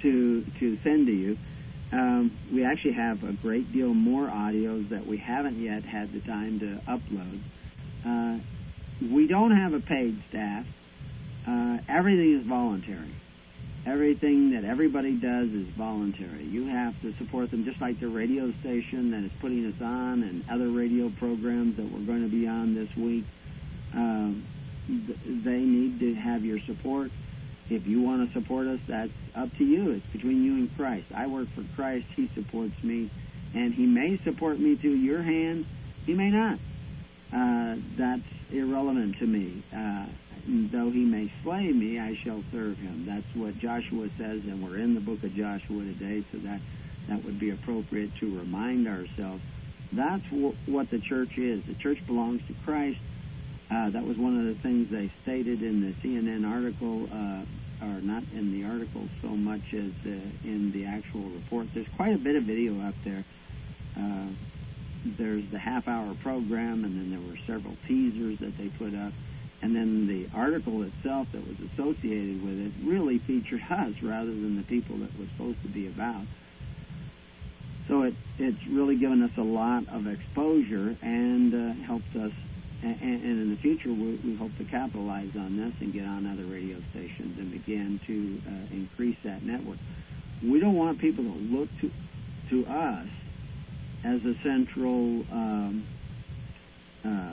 to 0.01 0.45
to 0.59 0.77
send 0.83 1.07
to 1.07 1.13
you. 1.13 1.37
Um, 1.91 2.37
we 2.53 2.63
actually 2.65 2.93
have 2.93 3.23
a 3.23 3.33
great 3.33 3.71
deal 3.73 3.93
more 3.93 4.27
audios 4.27 4.89
that 4.89 5.07
we 5.07 5.17
haven't 5.17 5.59
yet 5.59 5.83
had 5.83 6.13
the 6.13 6.19
time 6.19 6.59
to 6.59 6.81
upload. 6.87 7.39
Uh, 8.05 8.39
we 9.11 9.27
don't 9.27 9.51
have 9.51 9.73
a 9.73 9.79
paid 9.79 10.21
staff. 10.29 10.65
Uh, 11.47 11.79
everything 11.87 12.39
is 12.39 12.45
voluntary. 12.45 13.15
Everything 13.85 14.51
that 14.51 14.65
everybody 14.65 15.13
does 15.13 15.49
is 15.49 15.67
voluntary. 15.69 16.43
You 16.43 16.67
have 16.67 17.01
to 17.01 17.13
support 17.13 17.49
them 17.49 17.65
just 17.65 17.81
like 17.81 17.99
the 17.99 18.09
radio 18.09 18.51
station 18.59 19.11
that 19.11 19.23
is 19.23 19.31
putting 19.39 19.65
us 19.65 19.81
on 19.81 20.21
and 20.21 20.43
other 20.49 20.67
radio 20.67 21.09
programs 21.09 21.77
that 21.77 21.85
we're 21.89 22.05
going 22.05 22.23
to 22.23 22.29
be 22.29 22.47
on 22.47 22.75
this 22.75 22.93
week. 22.95 23.23
Um, 23.93 24.45
th- 24.87 25.19
they 25.25 25.59
need 25.59 25.99
to 26.01 26.13
have 26.15 26.43
your 26.45 26.59
support. 26.59 27.11
If 27.69 27.85
you 27.87 28.01
want 28.01 28.27
to 28.27 28.39
support 28.39 28.67
us, 28.67 28.79
that's 28.87 29.11
up 29.35 29.55
to 29.57 29.63
you. 29.63 29.91
It's 29.91 30.05
between 30.07 30.43
you 30.43 30.53
and 30.55 30.75
Christ. 30.75 31.05
I 31.13 31.27
work 31.27 31.47
for 31.49 31.63
Christ. 31.75 32.07
He 32.15 32.27
supports 32.33 32.83
me. 32.83 33.09
And 33.53 33.73
He 33.73 33.85
may 33.85 34.17
support 34.17 34.59
me 34.59 34.75
through 34.75 34.95
your 34.95 35.21
hands. 35.21 35.65
He 36.05 36.13
may 36.13 36.29
not. 36.29 36.59
Uh, 37.31 37.75
that's 37.95 38.23
irrelevant 38.51 39.17
to 39.19 39.27
me. 39.27 39.61
Uh, 39.75 40.05
though 40.47 40.89
he 40.89 41.05
may 41.05 41.31
slay 41.43 41.71
me, 41.71 41.99
I 41.99 42.15
shall 42.15 42.43
serve 42.51 42.77
him. 42.79 43.05
That's 43.05 43.35
what 43.35 43.59
Joshua 43.59 44.09
says, 44.17 44.41
and 44.45 44.63
we're 44.63 44.77
in 44.77 44.95
the 44.95 44.99
book 44.99 45.23
of 45.23 45.35
Joshua 45.35 45.83
today, 45.83 46.23
so 46.31 46.39
that 46.39 46.59
that 47.07 47.23
would 47.23 47.39
be 47.39 47.51
appropriate 47.51 48.15
to 48.17 48.35
remind 48.39 48.87
ourselves. 48.87 49.41
That's 49.91 50.23
w- 50.31 50.55
what 50.65 50.89
the 50.89 50.97
church 50.99 51.37
is. 51.37 51.63
The 51.65 51.75
church 51.75 51.99
belongs 52.07 52.41
to 52.47 52.53
Christ. 52.65 52.99
Uh, 53.71 53.89
that 53.91 54.03
was 54.03 54.17
one 54.17 54.37
of 54.39 54.45
the 54.45 54.55
things 54.61 54.89
they 54.89 55.11
stated 55.21 55.61
in 55.61 55.81
the 55.81 55.93
CNN 56.01 56.49
article, 56.49 57.07
uh, 57.13 57.85
or 57.85 58.01
not 58.01 58.23
in 58.33 58.51
the 58.51 58.67
article 58.67 59.07
so 59.21 59.27
much 59.27 59.73
as 59.73 59.91
uh, 60.05 60.09
in 60.43 60.71
the 60.71 60.85
actual 60.85 61.21
report. 61.21 61.67
There's 61.73 61.87
quite 61.95 62.15
a 62.15 62.17
bit 62.17 62.35
of 62.35 62.43
video 62.43 62.81
up 62.81 62.95
there. 63.03 63.23
Uh, 63.95 64.27
there's 65.05 65.45
the 65.51 65.59
half 65.59 65.87
hour 65.87 66.13
program, 66.15 66.83
and 66.83 66.99
then 66.99 67.11
there 67.11 67.29
were 67.29 67.37
several 67.45 67.75
teasers 67.87 68.39
that 68.39 68.57
they 68.57 68.67
put 68.69 68.93
up. 68.95 69.13
And 69.61 69.75
then 69.75 70.07
the 70.07 70.27
article 70.33 70.83
itself 70.83 71.27
that 71.33 71.45
was 71.45 71.57
associated 71.71 72.43
with 72.43 72.59
it 72.59 72.71
really 72.83 73.17
featured 73.19 73.61
us 73.69 73.93
rather 74.01 74.31
than 74.31 74.55
the 74.55 74.63
people 74.63 74.97
that 74.97 75.17
was 75.19 75.27
supposed 75.29 75.61
to 75.63 75.67
be 75.67 75.87
about. 75.87 76.23
So 77.87 78.03
it, 78.03 78.13
it's 78.37 78.65
really 78.67 78.95
given 78.95 79.21
us 79.21 79.31
a 79.37 79.43
lot 79.43 79.83
of 79.89 80.07
exposure 80.07 80.95
and 81.01 81.53
uh, 81.53 81.73
helped 81.85 82.15
us. 82.15 82.31
And, 82.81 83.01
and 83.01 83.23
in 83.23 83.49
the 83.49 83.57
future, 83.57 83.89
we, 83.89 84.15
we 84.23 84.35
hope 84.35 84.55
to 84.57 84.63
capitalize 84.63 85.35
on 85.35 85.57
this 85.57 85.73
and 85.81 85.91
get 85.91 86.05
on 86.05 86.25
other 86.25 86.43
radio 86.43 86.77
stations 86.91 87.37
and 87.37 87.51
begin 87.51 87.99
to 88.07 88.41
uh, 88.47 88.73
increase 88.73 89.17
that 89.23 89.43
network. 89.43 89.77
We 90.41 90.59
don't 90.59 90.75
want 90.75 90.99
people 90.99 91.23
to 91.23 91.29
look 91.29 91.69
to 91.81 91.91
to 92.49 92.65
us 92.65 93.07
as 94.03 94.25
a 94.25 94.33
central 94.41 95.23
um, 95.31 95.85
uh, 97.05 97.29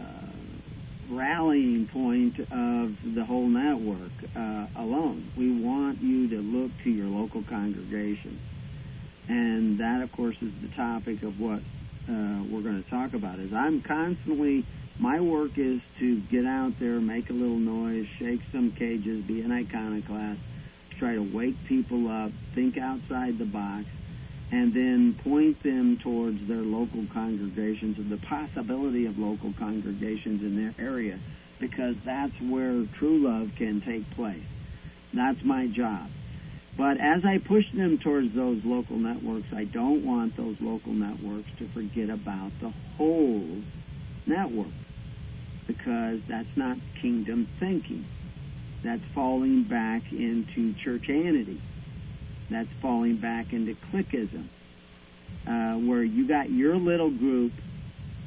rallying 1.09 1.87
point 1.87 2.39
of 2.51 3.15
the 3.15 3.25
whole 3.25 3.47
network 3.47 4.11
uh, 4.35 4.67
alone. 4.77 5.31
We 5.37 5.53
want 5.53 6.03
you 6.03 6.29
to 6.29 6.39
look 6.39 6.71
to 6.85 6.91
your 6.91 7.07
local 7.07 7.43
congregation. 7.45 8.39
And 9.29 9.79
that, 9.79 10.03
of 10.03 10.13
course, 10.13 10.37
is 10.43 10.53
the 10.63 10.69
topic 10.69 11.23
of 11.23 11.41
what 11.41 11.61
uh, 12.09 12.43
we're 12.51 12.63
going 12.63 12.83
to 12.83 12.91
talk 12.91 13.15
about. 13.15 13.39
Is 13.39 13.53
I'm 13.53 13.83
constantly, 13.83 14.65
my 14.99 15.21
work 15.21 15.59
is 15.59 15.81
to 15.99 16.21
get 16.21 16.47
out 16.47 16.79
there, 16.79 17.01
make 17.01 17.31
a 17.31 17.33
little 17.33 17.59
noise, 17.59 18.07
shake 18.19 18.41
some 18.53 18.73
cages, 18.73 19.25
be 19.25 19.43
an 19.43 19.53
iconoclast, 19.53 20.41
try 20.99 21.15
to 21.15 21.23
wake 21.23 21.57
people 21.65 22.09
up, 22.09 22.33
think 22.55 22.79
outside 22.79 23.39
the 23.39 23.45
box, 23.45 23.85
and 24.53 24.73
then 24.73 25.15
point 25.15 25.63
them 25.63 25.99
towards 25.99 26.47
their 26.47 26.63
local 26.63 27.05
congregations 27.13 27.99
and 27.99 28.11
the 28.11 28.17
possibility 28.17 29.07
of 29.07 29.19
local 29.19 29.53
congregations 29.59 30.43
in 30.43 30.57
their 30.57 30.87
area 30.87 31.19
because 31.59 31.97
that's 32.05 32.39
where 32.41 32.85
true 32.99 33.19
love 33.19 33.51
can 33.57 33.81
take 33.81 34.09
place. 34.11 34.45
That's 35.13 35.43
my 35.43 35.67
job. 35.67 36.09
But 36.77 36.99
as 37.01 37.25
I 37.25 37.39
push 37.39 37.71
them 37.73 37.99
towards 37.99 38.35
those 38.35 38.65
local 38.65 38.97
networks, 38.97 39.53
I 39.53 39.65
don't 39.65 40.05
want 40.05 40.37
those 40.37 40.61
local 40.61 40.93
networks 40.93 41.49
to 41.59 41.67
forget 41.69 42.11
about 42.11 42.53
the 42.61 42.73
whole 42.97 43.63
network 44.27 44.67
because 45.67 46.21
that's 46.29 46.57
not 46.57 46.77
kingdom 47.01 47.49
thinking. 47.59 48.05
That's 48.83 49.03
falling 49.15 49.63
back 49.63 50.13
into 50.13 50.75
churchanity 50.75 51.59
that's 52.51 52.69
falling 52.81 53.17
back 53.17 53.53
into 53.53 53.75
clickism, 53.93 54.47
uh, 55.47 55.75
where 55.75 56.03
you 56.03 56.27
got 56.27 56.51
your 56.51 56.77
little 56.77 57.11
group 57.11 57.53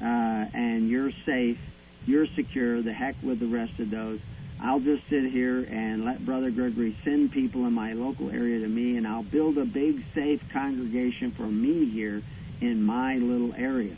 uh, 0.01 0.05
and 0.53 0.89
you're 0.89 1.11
safe, 1.25 1.59
you're 2.05 2.27
secure, 2.27 2.81
the 2.81 2.93
heck 2.93 3.15
with 3.23 3.39
the 3.39 3.47
rest 3.47 3.79
of 3.79 3.89
those. 3.89 4.19
I'll 4.61 4.79
just 4.79 5.07
sit 5.09 5.31
here 5.31 5.63
and 5.63 6.03
let 6.03 6.25
Brother 6.25 6.51
Gregory 6.51 6.97
send 7.03 7.31
people 7.31 7.65
in 7.65 7.73
my 7.73 7.93
local 7.93 8.29
area 8.29 8.59
to 8.59 8.67
me, 8.67 8.97
and 8.97 9.07
I'll 9.07 9.23
build 9.23 9.57
a 9.57 9.65
big, 9.65 10.03
safe 10.13 10.41
congregation 10.51 11.31
for 11.31 11.47
me 11.47 11.85
here 11.89 12.21
in 12.59 12.83
my 12.83 13.15
little 13.15 13.53
area. 13.53 13.95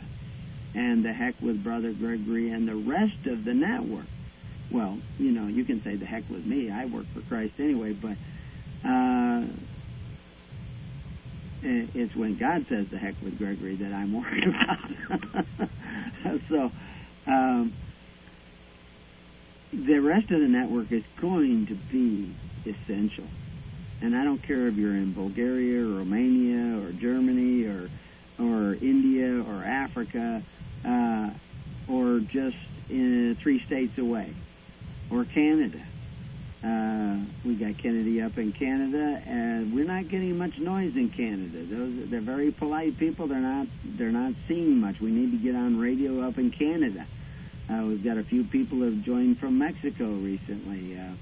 And 0.74 1.04
the 1.04 1.12
heck 1.12 1.34
with 1.42 1.62
Brother 1.64 1.92
Gregory 1.92 2.50
and 2.50 2.66
the 2.68 2.76
rest 2.76 3.26
of 3.26 3.44
the 3.44 3.54
network. 3.54 4.06
Well, 4.70 4.98
you 5.18 5.32
know, 5.32 5.48
you 5.48 5.64
can 5.64 5.82
say 5.82 5.96
the 5.96 6.06
heck 6.06 6.30
with 6.30 6.46
me. 6.46 6.70
I 6.70 6.86
work 6.86 7.06
for 7.12 7.20
Christ 7.22 7.54
anyway, 7.58 7.92
but 7.92 8.16
uh, 8.88 9.44
it's 11.62 12.14
when 12.14 12.36
God 12.36 12.66
says 12.68 12.88
the 12.88 12.98
heck 12.98 13.14
with 13.20 13.36
Gregory 13.36 13.76
that 13.76 13.92
I'm 13.92 14.12
worried 14.12 14.44
about. 14.48 16.40
so, 16.48 16.72
um, 17.26 17.74
the 19.72 19.98
rest 19.98 20.30
of 20.30 20.40
the 20.40 20.48
network 20.48 20.92
is 20.92 21.02
going 21.20 21.66
to 21.66 21.74
be 21.74 22.30
essential. 22.66 23.24
And 24.00 24.14
I 24.16 24.24
don't 24.24 24.42
care 24.42 24.68
if 24.68 24.76
you're 24.76 24.94
in 24.94 25.12
Bulgaria 25.12 25.82
or 25.82 25.98
Romania 25.98 26.78
or 26.82 26.92
Germany 26.92 27.64
or 27.64 27.90
or 28.38 28.74
India 28.74 29.42
or 29.42 29.62
Africa 29.64 30.42
uh, 30.84 31.30
or 31.88 32.20
just 32.20 32.56
in 32.90 33.36
three 33.40 33.60
states 33.64 33.96
away 33.98 34.32
or 35.10 35.24
Canada. 35.24 35.80
Uh, 36.64 37.16
we 37.44 37.54
got 37.54 37.76
Kennedy 37.78 38.22
up 38.22 38.38
in 38.38 38.52
Canada, 38.52 39.20
and 39.26 39.74
we're 39.74 39.84
not 39.84 40.08
getting 40.08 40.38
much 40.38 40.58
noise 40.58 40.94
in 40.94 41.08
Canada. 41.08 41.64
Those 41.64 42.08
they're 42.08 42.20
very 42.20 42.52
polite 42.52 42.98
people. 42.98 43.26
They're 43.26 43.38
not 43.38 43.66
they're 43.84 44.12
not 44.12 44.34
seeing 44.46 44.78
much. 44.78 45.00
We 45.00 45.10
need 45.10 45.32
to 45.32 45.38
get 45.38 45.56
on 45.56 45.78
radio 45.78 46.20
up 46.20 46.38
in 46.38 46.50
Canada. 46.50 47.06
Uh, 47.70 47.84
we've 47.86 48.04
got 48.04 48.18
a 48.18 48.24
few 48.24 48.44
people 48.44 48.78
who 48.78 48.84
have 48.84 49.02
joined 49.02 49.38
from 49.38 49.58
Mexico 49.58 50.06
recently. 50.06 50.98
Uh, 50.98 51.12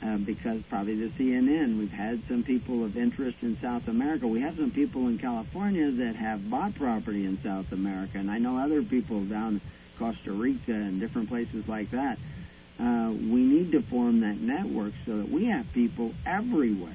uh, 0.00 0.16
because 0.16 0.62
probably 0.68 0.94
the 0.94 1.08
CNN. 1.18 1.78
We've 1.78 1.90
had 1.90 2.22
some 2.28 2.44
people 2.44 2.84
of 2.84 2.96
interest 2.96 3.38
in 3.42 3.58
South 3.60 3.88
America. 3.88 4.26
We 4.26 4.40
have 4.40 4.56
some 4.56 4.70
people 4.70 5.08
in 5.08 5.18
California 5.18 5.90
that 5.90 6.14
have 6.14 6.48
bought 6.48 6.76
property 6.76 7.26
in 7.26 7.42
South 7.42 7.72
America, 7.72 8.18
and 8.18 8.30
I 8.30 8.38
know 8.38 8.58
other 8.58 8.82
people 8.82 9.24
down 9.24 9.60
Costa 9.98 10.30
Rica 10.30 10.72
and 10.72 11.00
different 11.00 11.28
places 11.28 11.66
like 11.66 11.90
that. 11.90 12.18
Uh, 12.78 13.10
we 13.10 13.40
need 13.40 13.72
to 13.72 13.82
form 13.82 14.20
that 14.20 14.40
network 14.40 14.92
so 15.04 15.16
that 15.16 15.28
we 15.28 15.46
have 15.46 15.70
people 15.72 16.14
everywhere, 16.24 16.92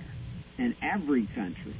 in 0.58 0.74
every 0.82 1.26
country, 1.36 1.74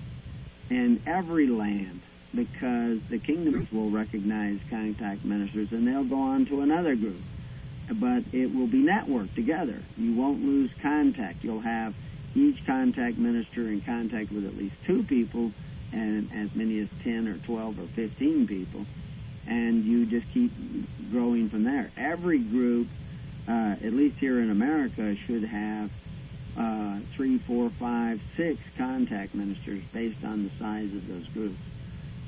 in 0.70 1.02
every 1.06 1.48
land, 1.48 2.02
because 2.36 3.00
the 3.10 3.20
kingdoms 3.20 3.72
will 3.72 3.90
recognize 3.90 4.60
contact 4.70 5.24
ministers 5.24 5.72
and 5.72 5.88
they'll 5.88 6.04
go 6.04 6.20
on 6.20 6.46
to 6.48 6.62
another 6.62 6.96
group 6.96 7.22
but 7.92 8.24
it 8.32 8.54
will 8.54 8.68
be 8.68 8.84
networked 8.84 9.36
together. 9.36 9.82
You 9.98 10.14
won't 10.14 10.44
lose 10.44 10.72
contact. 10.82 11.44
You'll 11.44 11.62
have 11.62 11.94
each 12.36 12.66
contact 12.66 13.18
minister 13.18 13.68
in 13.68 13.82
contact 13.82 14.32
with 14.32 14.46
at 14.46 14.58
least 14.58 14.76
two 14.86 15.04
people 15.04 15.52
and 15.92 16.32
as 16.34 16.56
many 16.56 16.80
as 16.80 16.88
10 17.04 17.28
or 17.28 17.38
12 17.40 17.80
or 17.80 17.88
15 17.88 18.48
people. 18.48 18.86
And 19.46 19.84
you 19.84 20.06
just 20.06 20.26
keep 20.34 20.52
growing 21.12 21.50
from 21.50 21.64
there. 21.64 21.92
Every 21.98 22.40
group, 22.40 22.88
uh, 23.48 23.76
at 23.84 23.94
least 23.94 24.18
here 24.18 24.40
in 24.40 24.50
America, 24.50 25.16
should 25.28 25.44
have 25.44 25.92
uh, 26.58 27.00
three, 27.16 27.40
four, 27.40 27.70
five, 27.72 28.22
six 28.38 28.60
contact 28.78 29.36
ministers 29.36 29.84
based 29.92 30.24
on 30.24 30.46
the 30.46 30.52
size 30.58 30.94
of 30.96 31.08
those 31.08 31.28
groups. 31.34 31.60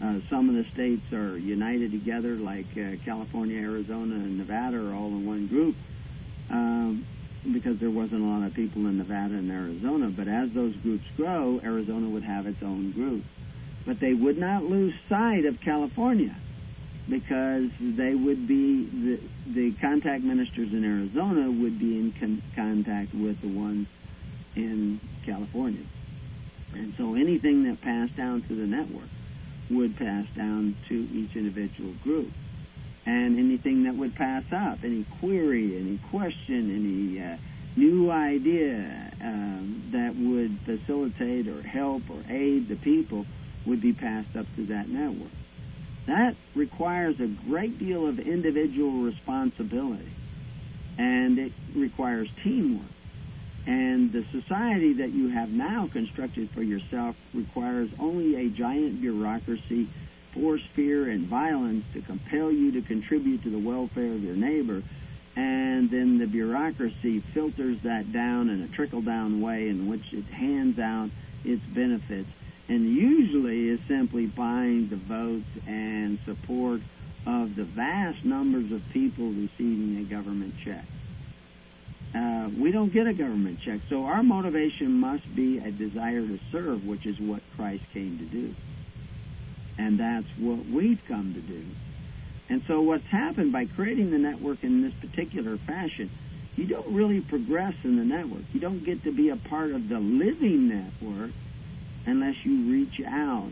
Uh, 0.03 0.19
some 0.29 0.49
of 0.49 0.55
the 0.55 0.69
states 0.71 1.13
are 1.13 1.37
united 1.37 1.91
together, 1.91 2.35
like 2.35 2.65
uh, 2.77 2.95
California, 3.05 3.61
Arizona, 3.61 4.15
and 4.15 4.37
Nevada 4.37 4.77
are 4.77 4.93
all 4.93 5.07
in 5.07 5.25
one 5.25 5.47
group, 5.47 5.75
um, 6.49 7.05
because 7.53 7.77
there 7.79 7.89
wasn't 7.89 8.21
a 8.21 8.25
lot 8.25 8.45
of 8.45 8.53
people 8.53 8.85
in 8.87 8.97
Nevada 8.97 9.35
and 9.35 9.49
Arizona. 9.49 10.09
But 10.09 10.27
as 10.27 10.51
those 10.51 10.75
groups 10.75 11.05
grow, 11.15 11.61
Arizona 11.63 12.09
would 12.09 12.23
have 12.23 12.45
its 12.45 12.61
own 12.61 12.91
group. 12.91 13.23
But 13.85 13.99
they 13.99 14.13
would 14.13 14.37
not 14.37 14.63
lose 14.63 14.93
sight 15.07 15.45
of 15.45 15.61
California, 15.61 16.35
because 17.07 17.69
they 17.79 18.15
would 18.15 18.47
be 18.47 18.83
the, 18.83 19.19
the 19.47 19.71
contact 19.73 20.23
ministers 20.23 20.73
in 20.73 20.83
Arizona 20.83 21.49
would 21.49 21.79
be 21.79 21.99
in 21.99 22.11
con- 22.11 22.41
contact 22.55 23.13
with 23.13 23.39
the 23.41 23.47
ones 23.47 23.87
in 24.55 24.99
California. 25.25 25.83
And 26.73 26.93
so 26.97 27.15
anything 27.15 27.63
that 27.63 27.79
passed 27.81 28.17
down 28.17 28.41
to 28.41 28.55
the 28.55 28.65
network 28.67 29.07
would 29.69 29.97
pass 29.97 30.25
down 30.35 30.75
to 30.89 31.07
each 31.13 31.35
individual 31.35 31.93
group. 32.03 32.31
and 33.05 33.37
anything 33.37 33.83
that 33.83 33.95
would 33.95 34.15
pass 34.15 34.43
up, 34.51 34.79
any 34.83 35.05
query, 35.19 35.77
any 35.77 35.99
question, 36.09 36.71
any 36.75 37.21
uh, 37.21 37.37
new 37.75 38.09
idea 38.09 39.11
um, 39.21 39.83
that 39.91 40.15
would 40.15 40.57
facilitate 40.65 41.47
or 41.47 41.61
help 41.61 42.01
or 42.09 42.23
aid 42.29 42.67
the 42.67 42.75
people 42.75 43.25
would 43.65 43.81
be 43.81 43.93
passed 43.93 44.35
up 44.35 44.47
to 44.55 44.65
that 44.67 44.87
network. 44.87 45.31
That 46.07 46.35
requires 46.55 47.19
a 47.19 47.27
great 47.27 47.77
deal 47.77 48.07
of 48.07 48.19
individual 48.19 48.91
responsibility, 49.03 50.11
and 50.97 51.37
it 51.37 51.51
requires 51.75 52.29
teamwork. 52.43 52.94
And 53.65 54.11
the 54.11 54.23
society 54.31 54.93
that 54.93 55.11
you 55.11 55.29
have 55.29 55.49
now 55.49 55.87
constructed 55.91 56.49
for 56.51 56.61
yourself 56.61 57.15
requires 57.33 57.89
only 57.99 58.35
a 58.35 58.49
giant 58.49 59.01
bureaucracy, 59.01 59.87
force, 60.33 60.61
fear, 60.73 61.09
and 61.09 61.25
violence 61.25 61.85
to 61.93 62.01
compel 62.01 62.51
you 62.51 62.73
to 62.73 62.81
contribute 62.81 63.43
to 63.43 63.49
the 63.49 63.57
welfare 63.57 64.11
of 64.11 64.23
your 64.23 64.35
neighbor. 64.35 64.83
And 65.35 65.89
then 65.89 66.19
the 66.19 66.27
bureaucracy 66.27 67.19
filters 67.19 67.79
that 67.81 68.13
down 68.13 68.49
in 68.49 68.61
a 68.61 68.67
trickle 68.67 69.01
down 69.01 69.41
way 69.41 69.67
in 69.67 69.89
which 69.89 70.13
it 70.13 70.25
hands 70.25 70.79
out 70.79 71.09
its 71.43 71.63
benefits 71.63 72.29
and 72.67 72.85
usually 72.89 73.69
is 73.69 73.79
simply 73.87 74.25
buying 74.25 74.89
the 74.89 74.95
votes 74.95 75.45
and 75.67 76.17
support 76.25 76.81
of 77.25 77.55
the 77.55 77.63
vast 77.63 78.23
numbers 78.23 78.71
of 78.71 78.81
people 78.89 79.27
receiving 79.27 79.97
a 79.99 80.03
government 80.03 80.53
check. 80.63 80.85
Uh, 82.15 82.49
we 82.57 82.71
don't 82.71 82.93
get 82.93 83.07
a 83.07 83.13
government 83.13 83.59
check, 83.59 83.81
so 83.89 84.05
our 84.05 84.23
motivation 84.23 84.93
must 84.93 85.35
be 85.35 85.57
a 85.57 85.69
desire 85.69 86.21
to 86.21 86.39
serve, 86.51 86.85
which 86.87 87.05
is 87.05 87.19
what 87.19 87.41
Christ 87.57 87.83
came 87.93 88.17
to 88.19 88.25
do. 88.25 88.55
And 89.77 89.99
that's 89.99 90.27
what 90.37 90.65
we've 90.67 91.03
come 91.07 91.33
to 91.33 91.41
do. 91.41 91.65
And 92.47 92.63
so 92.67 92.81
what's 92.81 93.07
happened 93.07 93.51
by 93.51 93.65
creating 93.65 94.11
the 94.11 94.17
network 94.17 94.63
in 94.63 94.81
this 94.81 94.93
particular 94.93 95.57
fashion, 95.57 96.09
you 96.55 96.65
don't 96.65 96.87
really 96.87 97.19
progress 97.19 97.73
in 97.83 97.97
the 97.97 98.05
network. 98.05 98.43
You 98.53 98.61
don't 98.61 98.85
get 98.85 99.03
to 99.03 99.11
be 99.11 99.29
a 99.29 99.35
part 99.35 99.71
of 99.71 99.89
the 99.89 99.99
living 99.99 100.69
network 100.69 101.31
unless 102.05 102.45
you 102.45 102.71
reach 102.71 103.01
out 103.05 103.51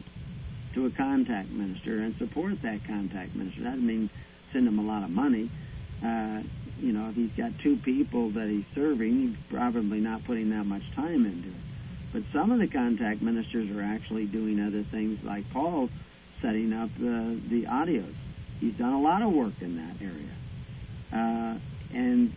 to 0.76 0.86
a 0.86 0.90
contact 0.90 1.50
minister 1.50 1.98
and 1.98 2.16
support 2.18 2.62
that 2.62 2.86
contact 2.86 3.36
minister. 3.36 3.64
That 3.64 3.80
means 3.80 4.10
send 4.54 4.68
them 4.68 4.80
a 4.80 4.84
lot 4.84 5.04
of 5.04 5.10
money. 5.10 5.50
Uh, 6.04 6.44
you 6.84 6.92
know, 6.92 7.08
if 7.10 7.16
he's 7.16 7.32
got 7.32 7.58
two 7.60 7.78
people 7.78 8.30
that 8.32 8.50
he's 8.50 8.66
serving, 8.76 9.30
he's 9.30 9.38
probably 9.50 10.02
not 10.02 10.26
putting 10.26 10.50
that 10.50 10.66
much 10.66 10.84
time 10.92 11.26
into 11.26 11.48
it. 11.48 11.56
But 12.12 12.24
some 12.34 12.52
of 12.52 12.60
the 12.60 12.68
contact 12.68 13.22
ministers 13.22 13.72
are 13.72 13.82
actually 13.82 14.26
doing 14.26 14.60
other 14.60 14.84
things, 14.84 15.24
like 15.24 15.50
Paul 15.52 15.90
setting 16.42 16.74
up 16.74 16.90
the 17.00 17.40
the 17.50 17.64
audios. 17.64 18.14
He's 18.60 18.74
done 18.74 18.94
a 18.94 19.02
lot 19.02 19.22
of 19.22 19.32
work 19.32 19.54
in 19.62 19.78
that 19.78 19.96
area, 20.02 20.36
uh, 21.14 21.58
and 21.94 22.36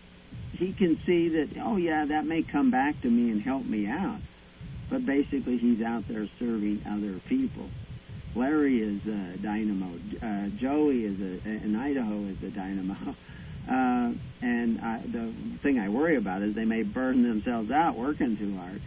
he 0.52 0.72
can 0.72 0.98
see 1.04 1.28
that. 1.30 1.48
Oh 1.60 1.76
yeah, 1.76 2.04
that 2.04 2.24
may 2.24 2.42
come 2.42 2.70
back 2.70 3.00
to 3.02 3.10
me 3.10 3.32
and 3.32 3.42
help 3.42 3.64
me 3.64 3.88
out. 3.88 4.20
But 4.88 5.04
basically, 5.04 5.58
he's 5.58 5.82
out 5.82 6.06
there 6.06 6.28
serving 6.38 6.84
other 6.88 7.18
people. 7.28 7.68
Larry 8.36 8.80
is 8.80 9.04
a 9.06 9.38
dynamo. 9.38 9.90
Uh, 10.22 10.48
Joey 10.56 11.04
is 11.04 11.20
a, 11.20 11.48
in 11.48 11.74
Idaho 11.74 12.20
is 12.26 12.40
a 12.44 12.50
dynamo. 12.50 12.94
Uh, 13.68 14.12
and 14.42 14.80
I, 14.80 15.00
the 15.04 15.32
thing 15.62 15.78
I 15.78 15.88
worry 15.88 16.16
about 16.16 16.42
is 16.42 16.54
they 16.54 16.64
may 16.64 16.82
burn 16.82 17.22
themselves 17.22 17.70
out 17.70 17.96
working 17.96 18.36
too 18.36 18.56
hard. 18.56 18.80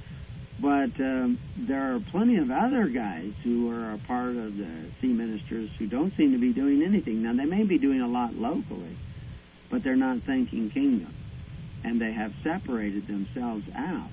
But 0.59 0.99
um, 0.99 1.39
there 1.57 1.95
are 1.95 1.99
plenty 1.99 2.37
of 2.37 2.51
other 2.51 2.87
guys 2.87 3.31
who 3.43 3.71
are 3.71 3.93
a 3.93 3.97
part 3.99 4.35
of 4.35 4.57
the 4.57 4.67
sea 4.99 5.07
ministers 5.07 5.69
who 5.77 5.87
don't 5.87 6.15
seem 6.17 6.33
to 6.33 6.37
be 6.37 6.51
doing 6.51 6.83
anything. 6.83 7.23
Now, 7.23 7.33
they 7.33 7.45
may 7.45 7.63
be 7.63 7.77
doing 7.77 8.01
a 8.01 8.07
lot 8.07 8.35
locally, 8.35 8.97
but 9.69 9.83
they're 9.83 9.95
not 9.95 10.19
thinking 10.23 10.69
kingdom. 10.69 11.13
And 11.83 11.99
they 12.01 12.11
have 12.11 12.33
separated 12.43 13.07
themselves 13.07 13.65
out. 13.73 14.09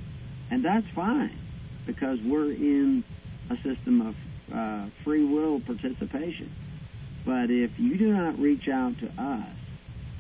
And 0.51 0.65
that's 0.65 0.87
fine 0.89 1.37
because 1.85 2.21
we're 2.21 2.53
in 2.53 3.03
a 3.51 3.57
system 3.57 4.01
of 4.03 4.17
uh, 4.55 4.87
free 5.03 5.25
will 5.25 5.59
participation. 5.61 6.51
But 7.25 7.51
if 7.51 7.79
you 7.81 7.97
do 7.97 8.13
not 8.13 8.39
reach 8.39 8.69
out 8.69 8.99
to 9.01 9.07
us 9.21 9.49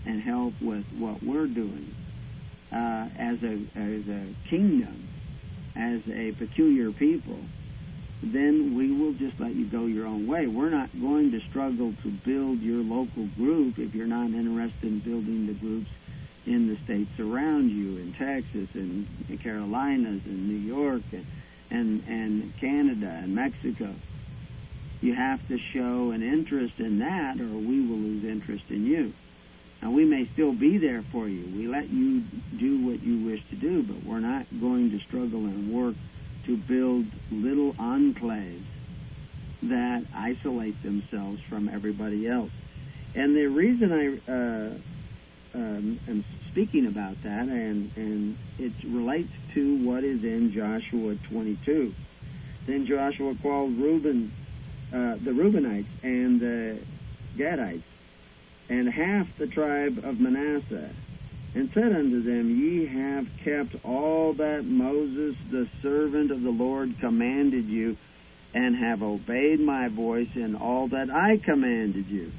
and 0.06 0.22
help 0.22 0.54
with 0.60 0.86
what 0.98 1.22
we're 1.22 1.46
doing 1.46 1.94
uh, 2.72 3.08
as 3.18 3.42
a 3.42 3.58
as 3.74 4.08
a 4.08 4.26
kingdom, 4.48 5.08
as 5.74 6.00
a 6.08 6.32
peculiar 6.32 6.90
people, 6.92 7.38
then 8.22 8.76
we 8.76 8.92
will 8.92 9.12
just 9.12 9.38
let 9.38 9.54
you 9.54 9.66
go 9.66 9.86
your 9.86 10.06
own 10.06 10.26
way. 10.26 10.46
We're 10.46 10.70
not 10.70 10.90
going 10.98 11.32
to 11.32 11.40
struggle 11.40 11.94
to 12.02 12.10
build 12.10 12.60
your 12.60 12.82
local 12.82 13.26
group 13.36 13.78
if 13.78 13.94
you're 13.94 14.06
not 14.06 14.30
interested 14.30 14.84
in 14.84 14.98
building 15.00 15.46
the 15.46 15.54
groups 15.54 15.90
in 16.46 16.68
the 16.68 16.76
states 16.84 17.18
around 17.18 17.70
you, 17.70 17.98
in 17.98 18.12
Texas, 18.12 18.68
and 18.74 19.06
the 19.28 19.36
Carolinas, 19.36 20.24
and 20.24 20.48
New 20.48 20.74
York, 20.74 21.02
and 21.12 21.26
and, 21.70 22.04
and 22.06 22.56
Canada 22.58 23.08
and 23.22 23.34
Mexico. 23.34 23.92
You 25.02 25.14
have 25.14 25.46
to 25.48 25.58
show 25.58 26.12
an 26.12 26.22
interest 26.22 26.78
in 26.78 27.00
that, 27.00 27.40
or 27.40 27.44
we 27.44 27.80
will 27.80 27.98
lose 27.98 28.24
interest 28.24 28.64
in 28.70 28.86
you. 28.86 29.12
Now, 29.86 29.92
we 29.92 30.04
may 30.04 30.26
still 30.32 30.52
be 30.52 30.78
there 30.78 31.02
for 31.12 31.28
you. 31.28 31.44
We 31.56 31.68
let 31.68 31.88
you 31.90 32.22
do 32.58 32.84
what 32.84 33.04
you 33.04 33.24
wish 33.24 33.40
to 33.50 33.54
do, 33.54 33.84
but 33.84 34.02
we're 34.02 34.18
not 34.18 34.44
going 34.60 34.90
to 34.90 34.98
struggle 34.98 35.44
and 35.44 35.72
work 35.72 35.94
to 36.46 36.56
build 36.56 37.06
little 37.30 37.72
enclaves 37.74 38.64
that 39.62 40.02
isolate 40.12 40.82
themselves 40.82 41.40
from 41.42 41.68
everybody 41.68 42.26
else. 42.26 42.50
And 43.14 43.36
the 43.36 43.46
reason 43.46 43.92
I 43.92 44.32
uh, 44.32 44.70
um, 45.54 46.00
am 46.08 46.24
speaking 46.48 46.86
about 46.86 47.22
that, 47.22 47.46
and, 47.46 47.92
and 47.94 48.36
it 48.58 48.72
relates 48.84 49.30
to 49.54 49.84
what 49.84 50.02
is 50.02 50.24
in 50.24 50.50
Joshua 50.50 51.14
22. 51.30 51.94
Then 52.66 52.86
Joshua 52.86 53.36
called 53.40 53.78
Reuben, 53.78 54.32
uh, 54.92 55.14
the 55.22 55.30
Reubenites 55.30 55.86
and 56.02 56.40
the 56.40 56.80
Gadites, 57.36 57.82
and 58.68 58.88
half 58.88 59.28
the 59.38 59.46
tribe 59.46 60.00
of 60.04 60.20
Manasseh, 60.20 60.90
and 61.54 61.70
said 61.72 61.92
unto 61.92 62.22
them, 62.22 62.50
Ye 62.50 62.86
have 62.86 63.28
kept 63.44 63.84
all 63.84 64.34
that 64.34 64.64
Moses, 64.64 65.36
the 65.50 65.68
servant 65.82 66.30
of 66.30 66.42
the 66.42 66.50
Lord, 66.50 66.98
commanded 67.00 67.66
you, 67.66 67.96
and 68.54 68.76
have 68.76 69.02
obeyed 69.02 69.60
my 69.60 69.88
voice 69.88 70.34
in 70.34 70.54
all 70.54 70.88
that 70.88 71.10
I 71.10 71.38
commanded 71.38 72.08
you. 72.08 72.32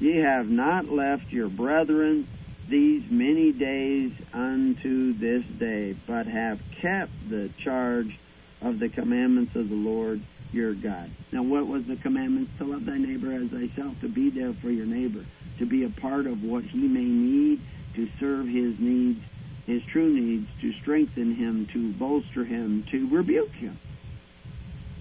Ye 0.00 0.16
have 0.16 0.48
not 0.48 0.90
left 0.90 1.32
your 1.32 1.48
brethren 1.48 2.26
these 2.68 3.10
many 3.10 3.52
days 3.52 4.12
unto 4.32 5.12
this 5.14 5.44
day, 5.58 5.96
but 6.06 6.26
have 6.26 6.60
kept 6.82 7.12
the 7.28 7.50
charge 7.62 8.18
of 8.60 8.78
the 8.78 8.88
commandments 8.88 9.56
of 9.56 9.68
the 9.68 9.74
Lord 9.74 10.20
your 10.52 10.74
God. 10.74 11.10
Now, 11.32 11.42
what 11.42 11.66
was 11.66 11.86
the 11.86 11.96
commandments? 11.96 12.52
To 12.58 12.64
love 12.64 12.86
thy 12.86 12.98
neighbor 12.98 13.32
as 13.32 13.50
thyself, 13.50 14.00
to 14.00 14.08
be 14.08 14.30
there 14.30 14.52
for 14.54 14.70
your 14.70 14.86
neighbor, 14.86 15.24
to 15.58 15.66
be 15.66 15.84
a 15.84 15.90
part 15.90 16.26
of 16.26 16.42
what 16.42 16.64
he 16.64 16.88
may 16.88 17.04
need, 17.04 17.60
to 17.94 18.08
serve 18.18 18.46
his 18.46 18.78
needs, 18.78 19.22
his 19.66 19.82
true 19.84 20.08
needs, 20.08 20.48
to 20.60 20.72
strengthen 20.74 21.34
him, 21.34 21.66
to 21.66 21.92
bolster 21.92 22.44
him, 22.44 22.84
to 22.90 23.08
rebuke 23.08 23.52
him 23.52 23.78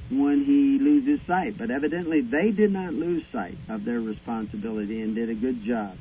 when 0.10 0.44
he 0.44 0.80
loses 0.80 1.20
sight. 1.26 1.58
But 1.58 1.72
evidently, 1.72 2.22
they 2.22 2.52
did 2.52 2.72
not 2.72 2.94
lose 2.94 3.24
sight 3.32 3.58
of 3.70 3.86
their 3.86 4.00
responsibility 4.00 5.02
and 5.02 5.16
did 5.16 5.30
a 5.30 5.36
good 5.36 5.64
job. 5.64 5.98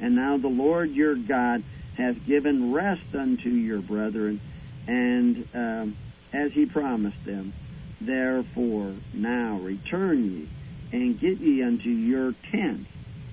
And 0.00 0.14
now 0.14 0.36
the 0.36 0.48
Lord 0.48 0.90
your 0.90 1.14
God 1.14 1.62
hath 1.96 2.24
given 2.26 2.72
rest 2.72 3.14
unto 3.14 3.48
your 3.48 3.80
brethren, 3.80 4.40
and 4.86 5.48
um, 5.54 5.96
as 6.32 6.52
he 6.52 6.66
promised 6.66 7.24
them. 7.24 7.52
Therefore, 8.00 8.94
now 9.12 9.58
return 9.62 10.24
ye 10.32 10.48
and 10.92 11.18
get 11.18 11.38
ye 11.40 11.62
unto 11.62 11.88
your 11.88 12.34
tents. 12.50 12.88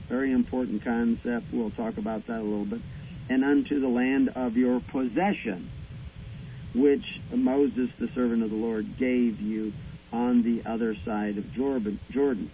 Very 0.10 0.32
important 0.32 0.84
concept. 0.84 1.48
We'll 1.52 1.72
talk 1.72 1.98
about 1.98 2.28
that 2.28 2.40
a 2.40 2.44
little 2.44 2.66
bit. 2.66 2.82
And 3.30 3.44
unto 3.44 3.80
the 3.80 3.88
land 3.88 4.30
of 4.36 4.58
your 4.58 4.82
possession, 4.82 5.70
which 6.76 7.06
Moses, 7.32 7.90
the 8.00 8.10
servant 8.14 8.44
of 8.44 8.50
the 8.50 8.56
Lord, 8.56 8.98
gave 8.98 9.40
you 9.40 9.74
on 10.12 10.44
the 10.44 10.70
other 10.70 10.96
side 11.06 11.38
of 11.38 11.52
Jordan. 11.54 12.52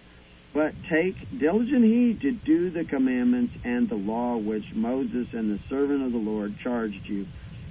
But 0.52 0.74
take 0.90 1.38
diligent 1.38 1.84
heed 1.84 2.20
to 2.22 2.32
do 2.32 2.70
the 2.70 2.84
commandments 2.84 3.54
and 3.64 3.88
the 3.88 3.94
law 3.96 4.36
which 4.36 4.64
Moses 4.74 5.28
and 5.32 5.50
the 5.50 5.60
servant 5.68 6.02
of 6.02 6.12
the 6.12 6.18
Lord 6.18 6.56
charged 6.62 7.06
you, 7.06 7.26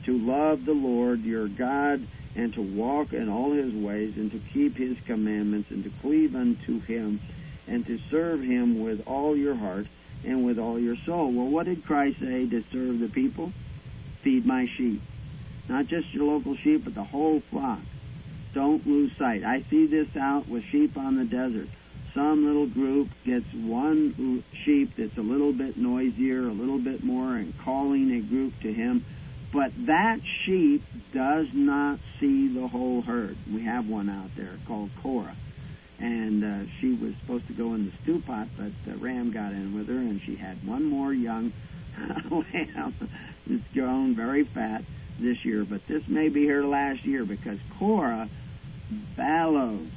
to 0.06 0.17
love 0.17 0.65
the 0.65 0.71
Lord 0.71 1.21
your 1.21 1.47
God, 1.47 2.08
and 2.35 2.53
to 2.53 2.61
walk 2.61 3.13
in 3.13 3.29
all 3.29 3.51
his 3.51 3.73
ways, 3.73 4.15
and 4.17 4.31
to 4.31 4.39
keep 4.53 4.77
his 4.77 4.97
commandments, 5.05 5.71
and 5.71 5.83
to 5.83 5.91
cleave 6.01 6.35
unto 6.35 6.79
him, 6.81 7.19
and 7.67 7.85
to 7.87 7.99
serve 8.09 8.41
him 8.41 8.81
with 8.81 9.05
all 9.07 9.35
your 9.35 9.55
heart 9.55 9.87
and 10.23 10.45
with 10.45 10.59
all 10.59 10.79
your 10.79 10.97
soul. 11.05 11.31
Well, 11.31 11.47
what 11.47 11.65
did 11.65 11.85
Christ 11.85 12.19
say 12.19 12.47
to 12.47 12.63
serve 12.71 12.99
the 12.99 13.07
people? 13.07 13.53
Feed 14.21 14.45
my 14.45 14.67
sheep. 14.75 15.01
Not 15.67 15.87
just 15.87 16.13
your 16.13 16.25
local 16.25 16.55
sheep, 16.55 16.83
but 16.83 16.95
the 16.95 17.03
whole 17.03 17.41
flock. 17.51 17.79
Don't 18.53 18.85
lose 18.85 19.15
sight. 19.17 19.43
I 19.43 19.63
see 19.69 19.85
this 19.85 20.15
out 20.17 20.47
with 20.49 20.63
sheep 20.65 20.97
on 20.97 21.15
the 21.15 21.25
desert 21.25 21.69
some 22.13 22.45
little 22.45 22.67
group 22.67 23.09
gets 23.25 23.45
one 23.53 24.43
sheep 24.65 24.95
that's 24.97 25.17
a 25.17 25.21
little 25.21 25.53
bit 25.53 25.77
noisier, 25.77 26.47
a 26.47 26.51
little 26.51 26.79
bit 26.79 27.03
more, 27.03 27.35
and 27.35 27.57
calling 27.59 28.11
a 28.11 28.19
group 28.19 28.59
to 28.61 28.73
him. 28.73 29.05
But 29.51 29.71
that 29.88 30.19
sheep 30.45 30.83
does 31.13 31.47
not 31.53 31.99
see 32.19 32.47
the 32.47 32.67
whole 32.67 33.01
herd. 33.01 33.35
We 33.51 33.63
have 33.63 33.89
one 33.89 34.09
out 34.09 34.29
there 34.35 34.57
called 34.67 34.91
Cora. 35.01 35.35
And 35.99 36.43
uh, 36.43 36.71
she 36.79 36.93
was 36.93 37.13
supposed 37.21 37.47
to 37.47 37.53
go 37.53 37.73
in 37.73 37.85
the 37.85 37.91
stew 38.03 38.21
pot, 38.25 38.47
but 38.57 38.71
the 38.85 38.95
ram 38.97 39.31
got 39.31 39.51
in 39.51 39.75
with 39.75 39.89
her, 39.89 39.97
and 39.97 40.21
she 40.21 40.35
had 40.35 40.65
one 40.65 40.85
more 40.85 41.12
young 41.12 41.51
lamb 42.31 42.93
that's 43.47 43.73
grown 43.73 44.15
very 44.15 44.43
fat 44.43 44.83
this 45.19 45.43
year. 45.43 45.65
But 45.65 45.85
this 45.88 46.07
may 46.07 46.29
be 46.29 46.47
her 46.47 46.63
last 46.63 47.03
year 47.03 47.25
because 47.25 47.59
Cora 47.77 48.29
bellows 49.17 49.88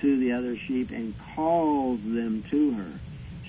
to 0.00 0.18
the 0.18 0.32
other 0.32 0.56
sheep 0.56 0.90
and 0.90 1.14
calls 1.34 2.00
them 2.00 2.44
to 2.50 2.72
her. 2.72 2.92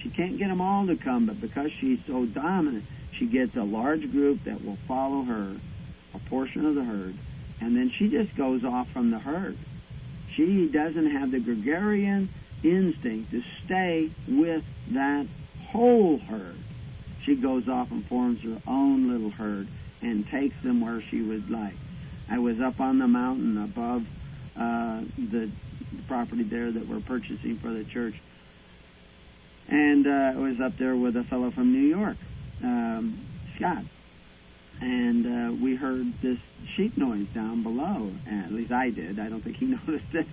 She 0.01 0.09
can't 0.09 0.37
get 0.37 0.49
them 0.49 0.61
all 0.61 0.85
to 0.87 0.95
come, 0.95 1.25
but 1.25 1.41
because 1.41 1.71
she's 1.79 1.99
so 2.05 2.25
dominant, 2.25 2.85
she 3.17 3.25
gets 3.25 3.55
a 3.55 3.63
large 3.63 4.11
group 4.11 4.43
that 4.45 4.63
will 4.63 4.77
follow 4.87 5.23
her, 5.23 5.55
a 6.13 6.19
portion 6.29 6.65
of 6.65 6.75
the 6.75 6.83
herd, 6.83 7.15
and 7.61 7.75
then 7.75 7.91
she 7.91 8.09
just 8.09 8.35
goes 8.35 8.63
off 8.63 8.89
from 8.91 9.11
the 9.11 9.19
herd. 9.19 9.57
She 10.35 10.67
doesn't 10.67 11.11
have 11.11 11.31
the 11.31 11.39
gregarian 11.39 12.29
instinct 12.63 13.31
to 13.31 13.43
stay 13.65 14.09
with 14.27 14.63
that 14.91 15.27
whole 15.67 16.17
herd. 16.17 16.55
She 17.23 17.35
goes 17.35 17.69
off 17.69 17.91
and 17.91 18.05
forms 18.05 18.41
her 18.43 18.61
own 18.67 19.09
little 19.11 19.29
herd 19.29 19.67
and 20.01 20.27
takes 20.27 20.55
them 20.63 20.81
where 20.81 21.01
she 21.01 21.21
would 21.21 21.49
like. 21.49 21.75
I 22.29 22.39
was 22.39 22.59
up 22.59 22.79
on 22.79 22.99
the 22.99 23.07
mountain 23.07 23.57
above 23.57 24.05
uh, 24.57 25.01
the 25.17 25.49
property 26.07 26.43
there 26.43 26.71
that 26.71 26.87
we're 26.87 26.99
purchasing 26.99 27.57
for 27.57 27.69
the 27.69 27.83
church. 27.83 28.15
And 29.67 30.05
uh, 30.05 30.09
I 30.09 30.35
was 30.35 30.59
up 30.59 30.77
there 30.77 30.95
with 30.95 31.15
a 31.15 31.23
fellow 31.23 31.51
from 31.51 31.71
New 31.71 31.87
York, 31.87 32.17
um, 32.61 33.25
Scott. 33.55 33.83
And 34.81 35.25
uh, 35.25 35.53
we 35.63 35.75
heard 35.75 36.21
this 36.21 36.39
sheep 36.75 36.97
noise 36.97 37.27
down 37.33 37.63
below. 37.63 38.11
At 38.29 38.51
least 38.51 38.71
I 38.71 38.89
did. 38.89 39.19
I 39.19 39.29
don't 39.29 39.41
think 39.41 39.57
he 39.57 39.65
noticed 39.87 40.13
it. 40.13 40.27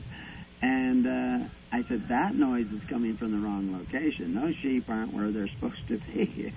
And 0.63 1.07
uh, 1.07 1.49
I 1.73 1.85
said, 1.85 2.09
that 2.09 2.35
noise 2.35 2.71
is 2.73 2.83
coming 2.89 3.17
from 3.17 3.33
the 3.33 3.39
wrong 3.39 3.73
location. 3.73 4.35
Those 4.35 4.55
sheep 4.57 4.89
aren't 4.89 5.15
where 5.15 5.31
they're 5.31 5.49
supposed 5.55 5.87
to 5.89 5.99
be. 5.99 6.53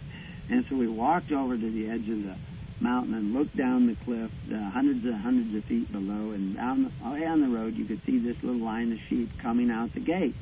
and 0.50 0.66
so 0.70 0.76
we 0.76 0.88
walked 0.88 1.32
over 1.32 1.56
to 1.56 1.72
the 1.72 1.90
edge 1.90 2.10
of 2.10 2.24
the 2.24 2.36
mountain 2.84 3.14
and 3.14 3.34
looked 3.34 3.56
down 3.56 3.88
the 3.88 3.96
cliff, 4.04 4.30
uh, 4.54 4.70
hundreds 4.72 5.06
and 5.06 5.16
hundreds 5.16 5.56
of 5.56 5.64
feet 5.66 5.92
below, 5.92 6.32
and 6.32 6.56
down 6.56 6.92
way 7.06 7.26
on 7.26 7.42
the 7.42 7.48
road 7.48 7.76
you 7.76 7.86
could 7.86 8.04
see 8.06 8.20
this 8.20 8.36
little 8.44 8.62
line 8.62 8.92
of 8.92 9.00
sheep 9.08 9.30
coming 9.40 9.72
out 9.72 9.94
the 9.94 10.00
gate, 10.00 10.36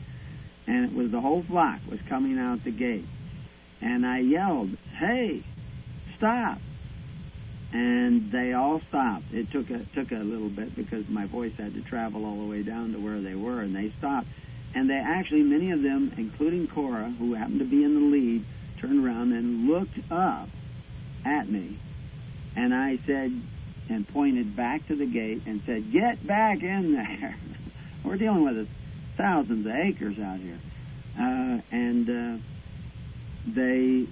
and 0.67 0.85
it 0.85 0.93
was 0.93 1.11
the 1.11 1.21
whole 1.21 1.43
flock 1.43 1.79
was 1.89 1.99
coming 2.09 2.39
out 2.39 2.63
the 2.63 2.71
gate, 2.71 3.05
and 3.81 4.05
I 4.05 4.19
yelled, 4.19 4.77
"Hey, 4.97 5.43
stop!" 6.17 6.59
And 7.73 8.31
they 8.31 8.53
all 8.53 8.81
stopped. 8.89 9.33
It 9.33 9.51
took 9.51 9.69
a 9.69 9.79
took 9.95 10.11
a 10.11 10.17
little 10.17 10.49
bit 10.49 10.75
because 10.75 11.07
my 11.09 11.25
voice 11.25 11.53
had 11.57 11.73
to 11.73 11.81
travel 11.81 12.25
all 12.25 12.37
the 12.37 12.49
way 12.49 12.63
down 12.63 12.93
to 12.93 12.99
where 12.99 13.19
they 13.19 13.35
were, 13.35 13.61
and 13.61 13.75
they 13.75 13.91
stopped. 13.97 14.27
And 14.73 14.89
they 14.89 14.95
actually, 14.95 15.43
many 15.43 15.71
of 15.71 15.81
them, 15.81 16.13
including 16.17 16.67
Cora, 16.67 17.09
who 17.19 17.33
happened 17.33 17.59
to 17.59 17.65
be 17.65 17.83
in 17.83 17.93
the 17.93 18.15
lead, 18.17 18.45
turned 18.79 19.05
around 19.05 19.33
and 19.33 19.67
looked 19.67 19.99
up 20.09 20.47
at 21.25 21.49
me 21.49 21.77
and 22.55 22.73
I 22.73 22.99
said, 23.05 23.31
and 23.89 24.07
pointed 24.07 24.55
back 24.55 24.87
to 24.87 24.95
the 24.95 25.05
gate 25.05 25.41
and 25.45 25.61
said, 25.65 25.91
Get 25.91 26.25
back 26.25 26.63
in 26.63 26.93
there. 26.93 27.35
We're 28.03 28.17
dealing 28.17 28.43
with 28.43 28.67
thousands 29.17 29.65
of 29.65 29.71
acres 29.71 30.19
out 30.19 30.39
here. 30.39 30.59
Uh, 31.17 31.59
and 31.71 32.09
uh, 32.09 32.41
they, 33.45 34.07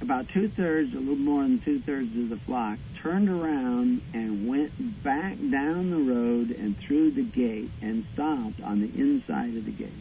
about 0.00 0.28
two 0.28 0.48
thirds, 0.48 0.92
a 0.94 0.98
little 0.98 1.16
more 1.16 1.42
than 1.42 1.60
two 1.60 1.80
thirds 1.80 2.16
of 2.16 2.28
the 2.28 2.36
flock, 2.36 2.78
turned 3.02 3.28
around 3.28 4.02
and 4.12 4.48
went 4.48 5.02
back 5.02 5.36
down 5.50 5.90
the 5.90 6.12
road 6.12 6.50
and 6.50 6.78
through 6.78 7.10
the 7.12 7.22
gate 7.22 7.70
and 7.82 8.04
stopped 8.14 8.60
on 8.62 8.80
the 8.80 8.90
inside 8.98 9.56
of 9.56 9.64
the 9.64 9.72
gate 9.72 9.92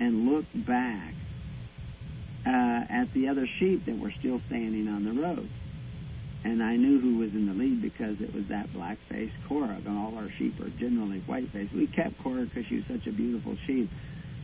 and 0.00 0.30
looked 0.30 0.66
back 0.66 1.14
uh, 2.46 2.84
at 2.88 3.12
the 3.12 3.28
other 3.28 3.46
sheep 3.46 3.84
that 3.86 3.98
were 3.98 4.10
still 4.12 4.40
standing 4.46 4.88
on 4.88 5.04
the 5.04 5.12
road 5.12 5.48
and 6.44 6.62
I 6.62 6.76
knew 6.76 7.00
who 7.00 7.16
was 7.16 7.34
in 7.34 7.46
the 7.46 7.54
lead 7.54 7.80
because 7.80 8.20
it 8.20 8.34
was 8.34 8.48
that 8.48 8.70
black-faced 8.74 9.34
Cora. 9.48 9.78
And 9.86 9.98
all 9.98 10.16
our 10.18 10.28
sheep 10.30 10.60
are 10.60 10.68
generally 10.68 11.20
white-faced. 11.20 11.72
We 11.72 11.86
kept 11.86 12.22
Cora 12.22 12.42
because 12.42 12.66
she 12.66 12.76
was 12.76 12.84
such 12.86 13.06
a 13.06 13.12
beautiful 13.12 13.56
sheep, 13.66 13.88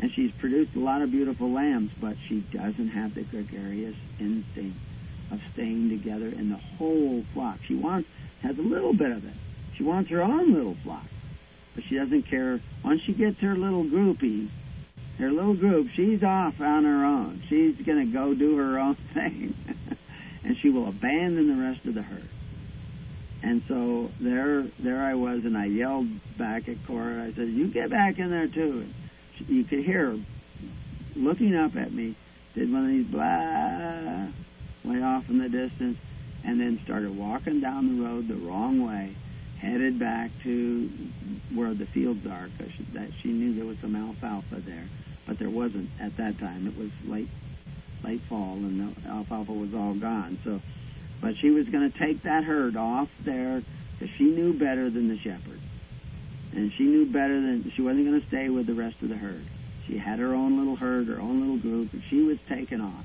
and 0.00 0.10
she's 0.12 0.32
produced 0.32 0.74
a 0.76 0.80
lot 0.80 1.02
of 1.02 1.10
beautiful 1.10 1.50
lambs, 1.50 1.92
but 2.00 2.16
she 2.26 2.40
doesn't 2.40 2.88
have 2.88 3.14
the 3.14 3.22
gregarious 3.22 3.96
instinct 4.18 4.78
of 5.30 5.40
staying 5.52 5.90
together 5.90 6.26
in 6.26 6.48
the 6.50 6.56
whole 6.56 7.24
flock. 7.32 7.58
She 7.66 7.74
wants 7.74 8.08
has 8.42 8.58
a 8.58 8.62
little 8.62 8.94
bit 8.94 9.10
of 9.10 9.24
it. 9.24 9.36
She 9.76 9.82
wants 9.82 10.10
her 10.10 10.22
own 10.22 10.54
little 10.54 10.76
flock, 10.82 11.06
but 11.74 11.84
she 11.84 11.96
doesn't 11.96 12.22
care. 12.22 12.60
Once 12.82 13.02
she 13.02 13.12
gets 13.12 13.38
her 13.40 13.54
little 13.54 13.84
groupie, 13.84 14.48
her 15.18 15.30
little 15.30 15.54
group, 15.54 15.90
she's 15.90 16.24
off 16.24 16.60
on 16.60 16.84
her 16.84 17.04
own. 17.04 17.42
She's 17.48 17.76
going 17.76 18.06
to 18.06 18.12
go 18.12 18.32
do 18.32 18.56
her 18.56 18.78
own 18.78 18.94
thing 19.14 19.54
and 20.44 20.56
she 20.58 20.70
will 20.70 20.88
abandon 20.88 21.48
the 21.48 21.62
rest 21.62 21.84
of 21.86 21.94
the 21.94 22.02
herd. 22.02 22.28
And 23.42 23.62
so 23.68 24.10
there, 24.20 24.64
there 24.78 25.02
I 25.02 25.14
was, 25.14 25.44
and 25.44 25.56
I 25.56 25.66
yelled 25.66 26.08
back 26.36 26.68
at 26.68 26.84
Cora. 26.86 27.24
I 27.24 27.32
said, 27.32 27.48
"You 27.48 27.68
get 27.68 27.88
back 27.88 28.18
in 28.18 28.30
there 28.30 28.46
too." 28.46 28.80
And 28.80 28.94
you 29.48 29.64
could 29.64 29.84
hear 29.84 30.12
her 30.12 30.18
looking 31.16 31.54
up 31.54 31.76
at 31.76 31.92
me. 31.92 32.14
Did 32.54 32.72
one 32.72 32.84
of 32.84 32.90
these 32.90 33.06
blah 33.06 34.26
way 34.84 35.02
off 35.02 35.28
in 35.28 35.38
the 35.38 35.48
distance, 35.48 35.98
and 36.44 36.60
then 36.60 36.80
started 36.84 37.16
walking 37.16 37.60
down 37.60 37.96
the 37.96 38.04
road 38.04 38.28
the 38.28 38.34
wrong 38.34 38.86
way, 38.86 39.14
headed 39.58 39.98
back 39.98 40.30
to 40.42 40.90
where 41.54 41.74
the 41.74 41.86
fields 41.86 42.26
are, 42.26 42.48
because 42.48 42.72
she, 42.72 42.82
that 42.94 43.10
she 43.22 43.28
knew 43.28 43.54
there 43.54 43.66
was 43.66 43.78
some 43.78 43.94
alfalfa 43.94 44.60
there, 44.60 44.88
but 45.26 45.38
there 45.38 45.50
wasn't 45.50 45.90
at 46.00 46.16
that 46.16 46.38
time. 46.38 46.66
It 46.66 46.76
was 46.76 46.90
late 47.04 47.28
late 48.02 48.22
fall, 48.22 48.54
and 48.54 48.94
the 48.96 49.08
alfalfa 49.08 49.52
was 49.52 49.74
all 49.74 49.94
gone. 49.94 50.38
So, 50.44 50.60
but 51.20 51.36
she 51.36 51.50
was 51.50 51.68
going 51.68 51.90
to 51.90 51.98
take 51.98 52.22
that 52.22 52.44
herd 52.44 52.76
off 52.76 53.08
there 53.24 53.62
because 53.98 54.14
she 54.16 54.24
knew 54.24 54.54
better 54.54 54.88
than 54.88 55.08
the 55.08 55.18
shepherd, 55.18 55.60
and 56.52 56.72
she 56.72 56.84
knew 56.84 57.06
better 57.06 57.34
than 57.34 57.70
she 57.74 57.82
wasn't 57.82 58.06
going 58.06 58.20
to 58.20 58.26
stay 58.26 58.48
with 58.48 58.66
the 58.66 58.74
rest 58.74 58.96
of 59.02 59.08
the 59.08 59.16
herd. 59.16 59.44
She 59.86 59.98
had 59.98 60.18
her 60.18 60.34
own 60.34 60.58
little 60.58 60.76
herd, 60.76 61.08
her 61.08 61.20
own 61.20 61.40
little 61.40 61.58
group, 61.58 61.92
and 61.92 62.02
she 62.08 62.22
was 62.22 62.38
taken 62.48 62.80
off. 62.80 63.04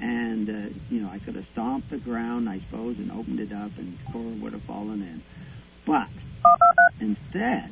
And 0.00 0.48
uh, 0.48 0.74
you 0.90 1.00
know, 1.00 1.10
I 1.10 1.18
could 1.18 1.36
have 1.36 1.46
stomped 1.52 1.90
the 1.90 1.98
ground, 1.98 2.48
I 2.48 2.60
suppose, 2.60 2.98
and 2.98 3.12
opened 3.12 3.40
it 3.40 3.52
up, 3.52 3.70
and 3.76 3.98
Cora 4.12 4.24
would 4.24 4.52
have 4.52 4.62
fallen 4.62 5.02
in. 5.02 5.22
But 5.84 6.08
instead, 7.00 7.70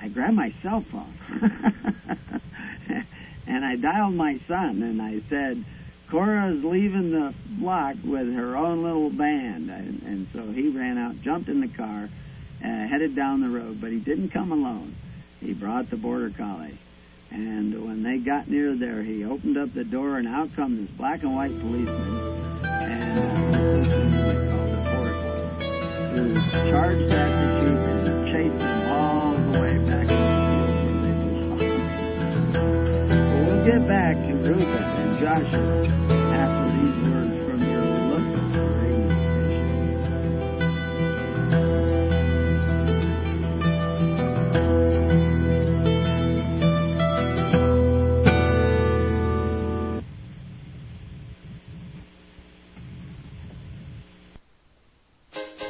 I 0.00 0.08
grabbed 0.08 0.34
my 0.34 0.52
cell 0.62 0.82
phone 0.82 1.14
and 3.46 3.64
I 3.64 3.76
dialed 3.76 4.14
my 4.14 4.38
son 4.46 4.82
and 4.82 5.00
I 5.00 5.20
said, 5.28 5.64
Cora's 6.10 6.62
leaving 6.62 7.10
the 7.10 7.34
block 7.48 7.96
with 8.04 8.32
her 8.34 8.56
own 8.56 8.82
little 8.82 9.10
band. 9.10 9.70
And, 9.70 10.02
and 10.02 10.26
so 10.32 10.42
he 10.52 10.68
ran 10.68 10.98
out, 10.98 11.20
jumped 11.22 11.48
in 11.48 11.60
the 11.60 11.68
car, 11.68 12.08
headed 12.68 13.14
down 13.14 13.40
the 13.40 13.48
road, 13.48 13.80
but 13.80 13.90
he 13.90 13.98
didn't 13.98 14.30
come 14.30 14.52
alone. 14.52 14.94
He 15.40 15.52
brought 15.52 15.90
the 15.90 15.96
border 15.96 16.30
collie. 16.30 16.78
And 17.30 17.84
when 17.84 18.02
they 18.02 18.18
got 18.18 18.48
near 18.48 18.74
there, 18.76 19.02
he 19.02 19.24
opened 19.24 19.58
up 19.58 19.74
the 19.74 19.84
door, 19.84 20.18
and 20.18 20.28
out 20.28 20.54
come 20.54 20.76
this 20.80 20.90
black 20.96 21.22
and 21.22 21.34
white 21.34 21.58
policeman, 21.60 22.64
and 22.64 23.18
uh, 23.54 24.34
called 24.50 24.70
the 24.70 24.82
forest, 24.92 25.22
who 26.14 26.34
charged 26.70 27.12
at 27.12 27.30
the 27.40 27.46
sheep 27.60 27.78
and 27.90 28.26
chased 28.32 28.58
them 28.58 28.92
all 28.92 29.36
the 29.36 29.60
way 29.60 29.78
back 29.78 30.06
to 30.06 30.14
the 30.14 30.20
field 30.50 30.78
where 30.80 31.00
they 31.02 31.14
belonged. 31.34 32.52
But 33.18 33.40
we'll 33.46 33.64
get 33.66 33.82
back 33.88 34.14
to 34.16 34.32
Reuben 34.34 34.66
and 34.66 35.18
Joshua 35.20 36.03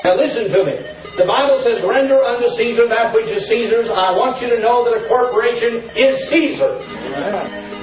Now 0.05 0.15
listen 0.15 0.51
to 0.51 0.63
me. 0.63 0.77
The 1.17 1.25
Bible 1.25 1.59
says, 1.59 1.81
render 1.81 2.21
unto 2.23 2.47
Caesar 2.49 2.87
that 2.89 3.13
which 3.13 3.27
is 3.27 3.47
Caesar's. 3.47 3.89
I 3.89 4.15
want 4.17 4.41
you 4.41 4.49
to 4.49 4.59
know 4.59 4.83
that 4.83 4.93
a 4.93 5.07
corporation 5.07 5.77
is 5.95 6.29
Caesar. 6.29 6.75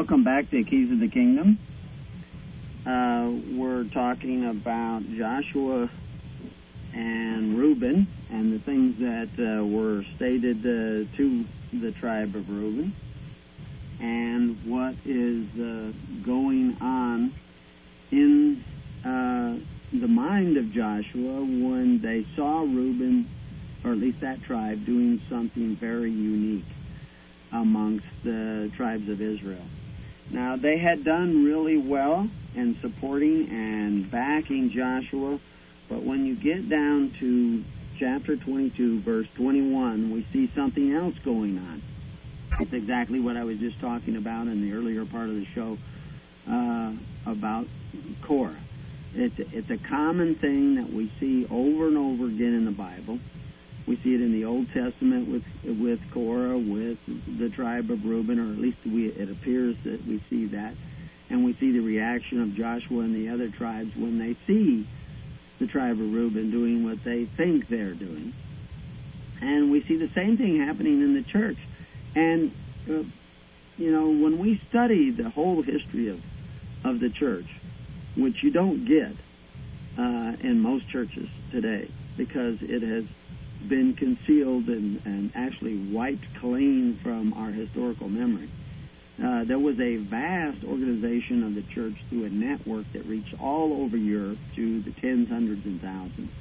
Welcome 0.03 0.25
back 0.25 0.51
to 0.51 0.61
Keys 0.65 0.91
of 0.91 0.99
the 0.99 1.07
Kingdom. 1.07 1.57
Uh, 2.85 3.31
we're 3.57 3.85
talking 3.85 4.43
about 4.43 5.01
Joshua 5.15 5.89
and 6.93 7.57
Reuben 7.57 8.07
and 8.29 8.51
the 8.51 8.59
things 8.59 8.99
that 8.99 9.29
uh, 9.39 9.63
were 9.63 10.03
stated 10.17 10.57
uh, 10.59 11.15
to 11.15 11.45
the 11.71 11.93
tribe 11.93 12.35
of 12.35 12.49
Reuben 12.49 12.93
and 14.01 14.57
what 14.65 14.95
is 15.05 15.47
uh, 15.57 15.93
going 16.21 16.75
on 16.81 17.33
in 18.11 18.61
uh, 19.05 19.55
the 19.93 20.07
mind 20.09 20.57
of 20.57 20.73
Joshua 20.73 21.39
when 21.45 22.01
they 22.01 22.25
saw 22.35 22.59
Reuben, 22.59 23.29
or 23.85 23.93
at 23.93 23.99
least 23.99 24.19
that 24.19 24.43
tribe, 24.43 24.85
doing 24.85 25.21
something 25.29 25.77
very 25.77 26.11
unique 26.11 26.65
amongst 27.53 28.07
the 28.25 28.69
tribes 28.75 29.07
of 29.07 29.21
Israel. 29.21 29.63
Now, 30.33 30.55
they 30.55 30.79
had 30.79 31.03
done 31.03 31.45
really 31.45 31.77
well 31.77 32.27
in 32.55 32.75
supporting 32.81 33.49
and 33.49 34.09
backing 34.09 34.71
Joshua, 34.71 35.39
but 35.87 36.01
when 36.01 36.25
you 36.25 36.35
get 36.35 36.67
down 36.67 37.13
to 37.19 37.63
chapter 37.99 38.35
22, 38.35 39.01
verse 39.01 39.27
21, 39.35 40.11
we 40.11 40.25
see 40.33 40.51
something 40.55 40.91
else 40.91 41.13
going 41.23 41.59
on. 41.59 41.83
It's 42.59 42.73
exactly 42.73 43.19
what 43.19 43.37
I 43.37 43.43
was 43.43 43.59
just 43.59 43.79
talking 43.79 44.15
about 44.15 44.47
in 44.47 44.67
the 44.67 44.75
earlier 44.75 45.05
part 45.05 45.29
of 45.29 45.35
the 45.35 45.45
show 45.45 45.77
uh, 46.49 46.93
about 47.27 47.67
Korah. 48.23 48.55
It's, 49.13 49.37
it's 49.37 49.69
a 49.69 49.77
common 49.77 50.33
thing 50.33 50.75
that 50.75 50.91
we 50.91 51.11
see 51.19 51.45
over 51.45 51.87
and 51.87 51.97
over 51.97 52.25
again 52.25 52.55
in 52.55 52.65
the 52.65 52.71
Bible. 52.71 53.19
We 53.85 53.97
see 53.97 54.15
it 54.15 54.21
in 54.21 54.31
the 54.31 54.45
Old 54.45 54.71
Testament 54.71 55.29
with 55.29 55.43
with 55.65 55.99
Korah, 56.11 56.57
with 56.57 56.97
the 57.37 57.49
tribe 57.49 57.91
of 57.91 58.05
Reuben, 58.05 58.39
or 58.39 58.51
at 58.53 58.59
least 58.59 58.77
we, 58.85 59.07
it 59.07 59.29
appears 59.29 59.75
that 59.83 60.05
we 60.07 60.21
see 60.29 60.45
that. 60.47 60.73
And 61.29 61.43
we 61.43 61.53
see 61.53 61.71
the 61.71 61.79
reaction 61.79 62.41
of 62.41 62.53
Joshua 62.55 63.01
and 63.01 63.15
the 63.15 63.29
other 63.29 63.49
tribes 63.49 63.95
when 63.95 64.19
they 64.19 64.35
see 64.45 64.87
the 65.59 65.67
tribe 65.67 65.99
of 65.99 66.13
Reuben 66.13 66.51
doing 66.51 66.85
what 66.85 67.03
they 67.03 67.25
think 67.25 67.67
they're 67.67 67.93
doing. 67.93 68.33
And 69.41 69.71
we 69.71 69.81
see 69.83 69.97
the 69.97 70.09
same 70.09 70.37
thing 70.37 70.59
happening 70.59 71.01
in 71.01 71.13
the 71.15 71.23
church. 71.23 71.57
And, 72.15 72.51
uh, 72.89 73.03
you 73.77 73.91
know, 73.91 74.09
when 74.09 74.37
we 74.37 74.61
study 74.69 75.09
the 75.09 75.29
whole 75.29 75.61
history 75.61 76.09
of, 76.09 76.21
of 76.83 76.99
the 76.99 77.09
church, 77.09 77.47
which 78.15 78.43
you 78.43 78.51
don't 78.51 78.85
get 78.85 79.11
uh, 79.97 80.35
in 80.39 80.61
most 80.61 80.87
churches 80.87 81.27
today, 81.51 81.89
because 82.15 82.61
it 82.61 82.83
has 82.83 83.05
been 83.67 83.93
concealed 83.93 84.67
and, 84.67 85.01
and 85.05 85.31
actually 85.35 85.77
wiped 85.77 86.25
clean 86.39 86.97
from 87.01 87.33
our 87.33 87.51
historical 87.51 88.09
memory. 88.09 88.49
Uh, 89.23 89.43
there 89.43 89.59
was 89.59 89.79
a 89.79 89.97
vast 89.97 90.63
organization 90.63 91.43
of 91.43 91.53
the 91.53 91.61
church 91.61 91.93
through 92.09 92.25
a 92.25 92.29
network 92.29 92.91
that 92.93 93.05
reached 93.05 93.35
all 93.39 93.83
over 93.83 93.95
Europe 93.95 94.39
to 94.55 94.81
the 94.81 94.91
tens, 94.91 95.29
hundreds, 95.29 95.65
and 95.65 95.81
thousands. 95.81 96.31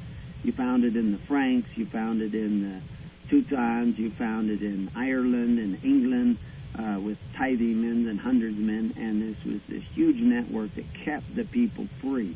You 0.43 0.53
found 0.53 0.85
it 0.85 0.97
in 0.97 1.13
the 1.13 1.19
Franks, 1.19 1.69
you 1.77 1.87
found 1.87 2.23
it 2.23 2.35
in 2.35 2.63
the 2.63 2.81
Teutons, 3.29 3.99
you 3.99 4.11
found 4.11 4.51
it 4.51 4.63
in 4.63 4.91
Ireland 4.97 5.59
and 5.59 5.85
England 5.85 6.39
uh, 6.79 6.99
with 6.99 7.19
tithing 7.37 7.81
men 7.83 8.09
and 8.09 8.19
hundreds 8.19 8.57
of 8.57 8.65
men, 8.65 8.95
and 8.97 9.23
this 9.23 9.45
was 9.45 9.61
this 9.69 9.85
huge 9.95 10.17
network 10.17 10.75
that 10.75 10.93
kept 10.95 11.35
the 11.35 11.45
people 11.45 11.87
free. 12.01 12.35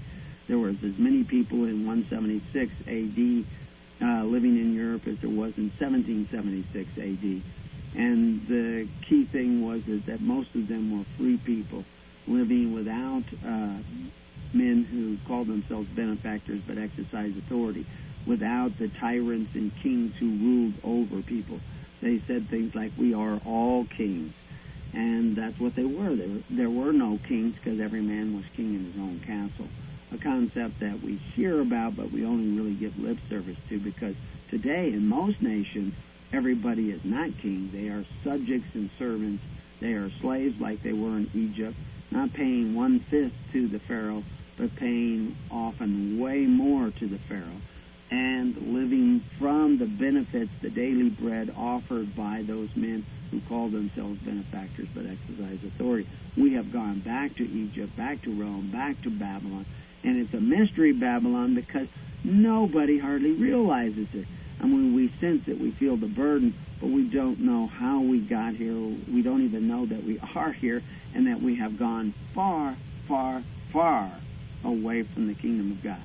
There 0.48 0.58
was 0.58 0.76
as 0.84 0.98
many 0.98 1.24
people 1.24 1.64
in 1.64 1.86
176 1.86 2.72
AD 2.86 3.44
uh, 4.02 4.24
living 4.24 4.56
in 4.56 4.74
Europe 4.74 5.06
as 5.06 5.18
there 5.18 5.30
was 5.30 5.56
in 5.56 5.70
1776 5.78 6.90
AD. 6.98 7.42
And 7.98 8.46
the 8.46 8.88
key 9.08 9.24
thing 9.24 9.66
was 9.66 9.86
is 9.88 10.04
that 10.04 10.20
most 10.20 10.54
of 10.54 10.68
them 10.68 10.98
were 10.98 11.04
free 11.16 11.38
people 11.38 11.84
living 12.26 12.74
without 12.74 13.24
uh, 13.44 13.78
men 14.52 14.84
who 14.84 15.16
called 15.26 15.46
themselves 15.46 15.88
benefactors 15.88 16.60
but 16.66 16.78
exercised 16.78 17.38
authority. 17.38 17.86
without 18.26 18.76
the 18.78 18.88
tyrants 18.88 19.54
and 19.54 19.70
kings 19.82 20.14
who 20.16 20.28
ruled 20.28 20.74
over 20.82 21.22
people. 21.22 21.60
They 22.02 22.20
said 22.26 22.48
things 22.48 22.74
like, 22.74 22.92
We 22.98 23.14
are 23.14 23.40
all 23.46 23.84
kings. 23.84 24.32
And 24.92 25.36
that's 25.36 25.58
what 25.60 25.74
they 25.74 25.84
were. 25.84 26.14
There, 26.14 26.28
there 26.50 26.70
were 26.70 26.92
no 26.92 27.18
kings 27.28 27.54
because 27.54 27.80
every 27.80 28.00
man 28.00 28.34
was 28.36 28.44
king 28.56 28.74
in 28.74 28.84
his 28.84 28.96
own 28.96 29.20
castle. 29.20 29.68
A 30.12 30.18
concept 30.18 30.80
that 30.80 31.02
we 31.02 31.16
hear 31.34 31.60
about, 31.60 31.96
but 31.96 32.12
we 32.12 32.24
only 32.24 32.56
really 32.56 32.74
give 32.74 32.98
lip 32.98 33.18
service 33.28 33.56
to 33.68 33.78
because 33.78 34.14
today 34.50 34.92
in 34.92 35.08
most 35.08 35.42
nations, 35.42 35.94
everybody 36.32 36.90
is 36.90 37.04
not 37.04 37.36
king. 37.38 37.70
They 37.72 37.88
are 37.88 38.04
subjects 38.22 38.74
and 38.74 38.88
servants. 38.98 39.42
They 39.80 39.92
are 39.92 40.10
slaves 40.20 40.60
like 40.60 40.82
they 40.82 40.92
were 40.92 41.16
in 41.16 41.30
Egypt, 41.34 41.76
not 42.10 42.32
paying 42.32 42.74
one 42.74 43.00
fifth 43.00 43.34
to 43.52 43.68
the 43.68 43.80
Pharaoh, 43.80 44.22
but 44.56 44.74
paying 44.76 45.36
often 45.50 46.18
way 46.18 46.46
more 46.46 46.90
to 46.90 47.06
the 47.06 47.18
Pharaoh 47.18 47.60
and 48.10 48.56
living 48.72 49.20
from 49.38 49.78
the 49.78 49.86
benefits, 49.86 50.50
the 50.62 50.70
daily 50.70 51.08
bread 51.08 51.52
offered 51.56 52.14
by 52.14 52.42
those 52.42 52.68
men 52.76 53.04
who 53.30 53.40
call 53.40 53.68
themselves 53.68 54.18
benefactors 54.20 54.86
but 54.94 55.04
exercise 55.06 55.58
authority. 55.64 56.08
We 56.36 56.54
have 56.54 56.72
gone 56.72 57.00
back 57.00 57.34
to 57.36 57.44
Egypt, 57.44 57.96
back 57.96 58.22
to 58.22 58.30
Rome, 58.30 58.70
back 58.72 59.00
to 59.02 59.10
Babylon, 59.10 59.66
and 60.06 60.18
it's 60.18 60.32
a 60.32 60.40
mystery 60.40 60.92
Babylon 60.92 61.56
because 61.56 61.88
nobody 62.22 62.96
hardly 62.96 63.32
realizes 63.32 64.06
it. 64.14 64.26
And 64.60 64.72
when 64.72 64.94
we 64.94 65.08
sense 65.20 65.48
it, 65.48 65.60
we 65.60 65.72
feel 65.72 65.96
the 65.96 66.06
burden, 66.06 66.54
but 66.80 66.88
we 66.88 67.02
don't 67.08 67.40
know 67.40 67.66
how 67.66 68.00
we 68.00 68.20
got 68.20 68.54
here. 68.54 68.72
We 68.72 69.22
don't 69.22 69.44
even 69.44 69.66
know 69.66 69.84
that 69.84 70.04
we 70.04 70.20
are 70.34 70.52
here 70.52 70.82
and 71.12 71.26
that 71.26 71.42
we 71.42 71.56
have 71.56 71.76
gone 71.76 72.14
far, 72.34 72.76
far, 73.08 73.42
far 73.72 74.12
away 74.64 75.02
from 75.02 75.26
the 75.26 75.34
kingdom 75.34 75.72
of 75.72 75.82
God. 75.82 76.02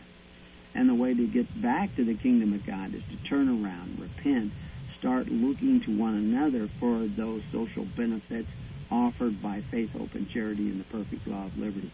And 0.73 0.89
the 0.89 0.95
way 0.95 1.13
to 1.13 1.27
get 1.27 1.61
back 1.61 1.95
to 1.97 2.03
the 2.03 2.15
kingdom 2.15 2.53
of 2.53 2.65
God 2.65 2.95
is 2.95 3.03
to 3.03 3.17
turn 3.29 3.47
around, 3.49 3.99
repent, 3.99 4.51
start 4.97 5.29
looking 5.29 5.81
to 5.81 5.95
one 5.95 6.15
another 6.15 6.69
for 6.79 7.05
those 7.05 7.43
social 7.51 7.85
benefits 7.85 8.49
offered 8.89 9.41
by 9.41 9.61
faith, 9.61 9.93
hope, 9.93 10.15
and 10.15 10.29
charity 10.29 10.63
in 10.63 10.79
the 10.79 10.83
perfect 10.85 11.27
law 11.27 11.45
of 11.45 11.57
liberty. 11.57 11.91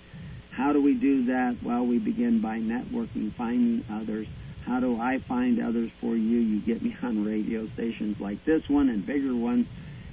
How 0.58 0.74
do 0.74 0.82
we 0.82 0.96
do 0.96 1.26
that? 1.26 1.58
Well, 1.62 1.86
we 1.86 2.00
begin 2.00 2.40
by 2.40 2.58
networking, 2.58 3.32
finding 3.34 3.86
others. 3.92 4.26
How 4.66 4.80
do 4.80 5.00
I 5.00 5.20
find 5.20 5.62
others 5.62 5.92
for 6.02 6.16
you? 6.16 6.40
You 6.40 6.60
get 6.62 6.82
me 6.82 6.98
on 7.04 7.24
radio 7.24 7.68
stations 7.68 8.20
like 8.20 8.44
this 8.44 8.68
one 8.68 8.90
and 8.90 9.06
bigger 9.06 9.36
ones 9.36 9.68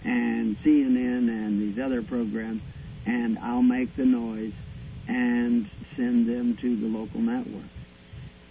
and 0.04 0.62
CNN 0.62 1.30
and 1.30 1.62
these 1.62 1.82
other 1.82 2.02
programs, 2.02 2.60
and 3.06 3.38
I'll 3.38 3.62
make 3.62 3.96
the 3.96 4.04
noise 4.04 4.52
and 5.08 5.70
send 5.96 6.26
them 6.26 6.58
to 6.58 6.76
the 6.76 6.88
local 6.88 7.20
network. 7.20 7.64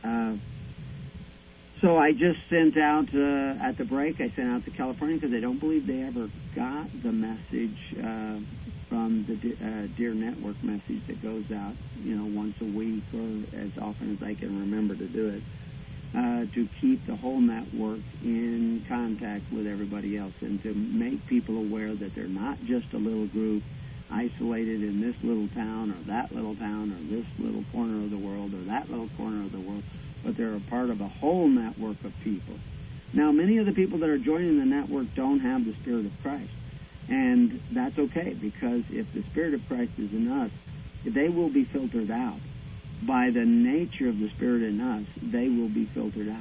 Uh, 0.04 0.34
so 1.80 1.96
I 1.96 2.14
just 2.14 2.40
sent 2.50 2.76
out 2.76 3.14
uh, 3.14 3.64
at 3.64 3.78
the 3.78 3.86
break. 3.86 4.20
I 4.20 4.30
sent 4.30 4.50
out 4.50 4.66
to 4.66 4.72
California 4.72 5.18
because 5.18 5.36
I 5.36 5.42
don't 5.42 5.60
believe 5.60 5.86
they 5.86 6.02
ever 6.02 6.28
got 6.56 6.88
the 7.04 7.12
message 7.12 7.78
uh, 8.04 8.40
from 8.94 9.26
the 9.26 9.34
uh, 9.34 9.88
Dear 9.98 10.14
Network 10.14 10.64
message 10.64 11.02
that 11.08 11.20
goes 11.24 11.46
out, 11.52 11.74
you 12.04 12.16
know, 12.16 12.26
once 12.26 12.54
a 12.62 12.64
week 12.64 13.02
or 13.12 13.58
as 13.58 13.72
often 13.82 14.16
as 14.16 14.22
I 14.22 14.36
can 14.36 14.60
remember 14.60 14.94
to 14.94 15.08
do 15.08 15.30
it. 15.30 15.42
Uh, 16.16 16.46
to 16.54 16.70
keep 16.80 17.04
the 17.08 17.16
whole 17.16 17.42
network 17.42 18.02
in 18.24 18.86
contact 18.88 19.52
with 19.52 19.66
everybody 19.66 20.16
else 20.16 20.34
and 20.42 20.62
to 20.62 20.72
make 20.76 21.26
people 21.26 21.58
aware 21.58 21.92
that 21.96 22.14
they're 22.14 22.28
not 22.28 22.64
just 22.66 22.94
a 22.94 22.98
little 22.98 23.26
group 23.26 23.64
isolated 24.12 24.84
in 24.84 25.02
this 25.02 25.16
little 25.24 25.48
town 25.56 25.90
or 25.90 25.98
that 26.06 26.32
little 26.32 26.56
town 26.56 26.92
or 26.92 27.16
this 27.16 27.26
little 27.40 27.64
corner 27.72 28.04
of 28.04 28.12
the 28.12 28.18
world 28.18 28.54
or 28.54 28.62
that 28.66 28.88
little 28.92 29.10
corner 29.18 29.42
of 29.42 29.52
the 29.52 29.60
world, 29.60 29.82
but 30.24 30.38
they're 30.38 30.54
a 30.54 30.60
part 30.70 30.92
of 30.92 31.02
a 31.02 31.08
whole 31.08 31.48
network 31.48 31.98
of 32.04 32.14
people. 32.24 32.54
Now, 33.12 33.32
many 33.32 33.58
of 33.58 33.66
the 33.66 33.72
people 33.72 33.98
that 34.00 34.10
are 34.10 34.20
joining 34.20 34.60
the 34.60 34.66
network 34.66 35.08
don't 35.16 35.40
have 35.40 35.66
the 35.66 35.74
Spirit 35.82 36.06
of 36.06 36.12
Christ. 36.22 36.52
And 37.10 37.62
that's 37.72 37.98
okay 37.98 38.34
because 38.40 38.84
if 38.90 39.12
the 39.14 39.24
Spirit 39.24 39.54
of 39.54 39.68
Christ 39.68 39.92
is 39.98 40.12
in 40.14 40.32
us, 40.32 40.52
they 41.06 41.30
will 41.30 41.50
be 41.50 41.66
filtered 41.66 42.12
out. 42.12 42.40
By 43.02 43.32
the 43.32 43.46
nature 43.46 44.08
of 44.08 44.20
the 44.20 44.30
Spirit 44.30 44.64
in 44.64 44.80
us, 44.80 45.06
they 45.22 45.50
will 45.50 45.68
be 45.68 45.86
filtered 45.86 46.30
out. 46.30 46.38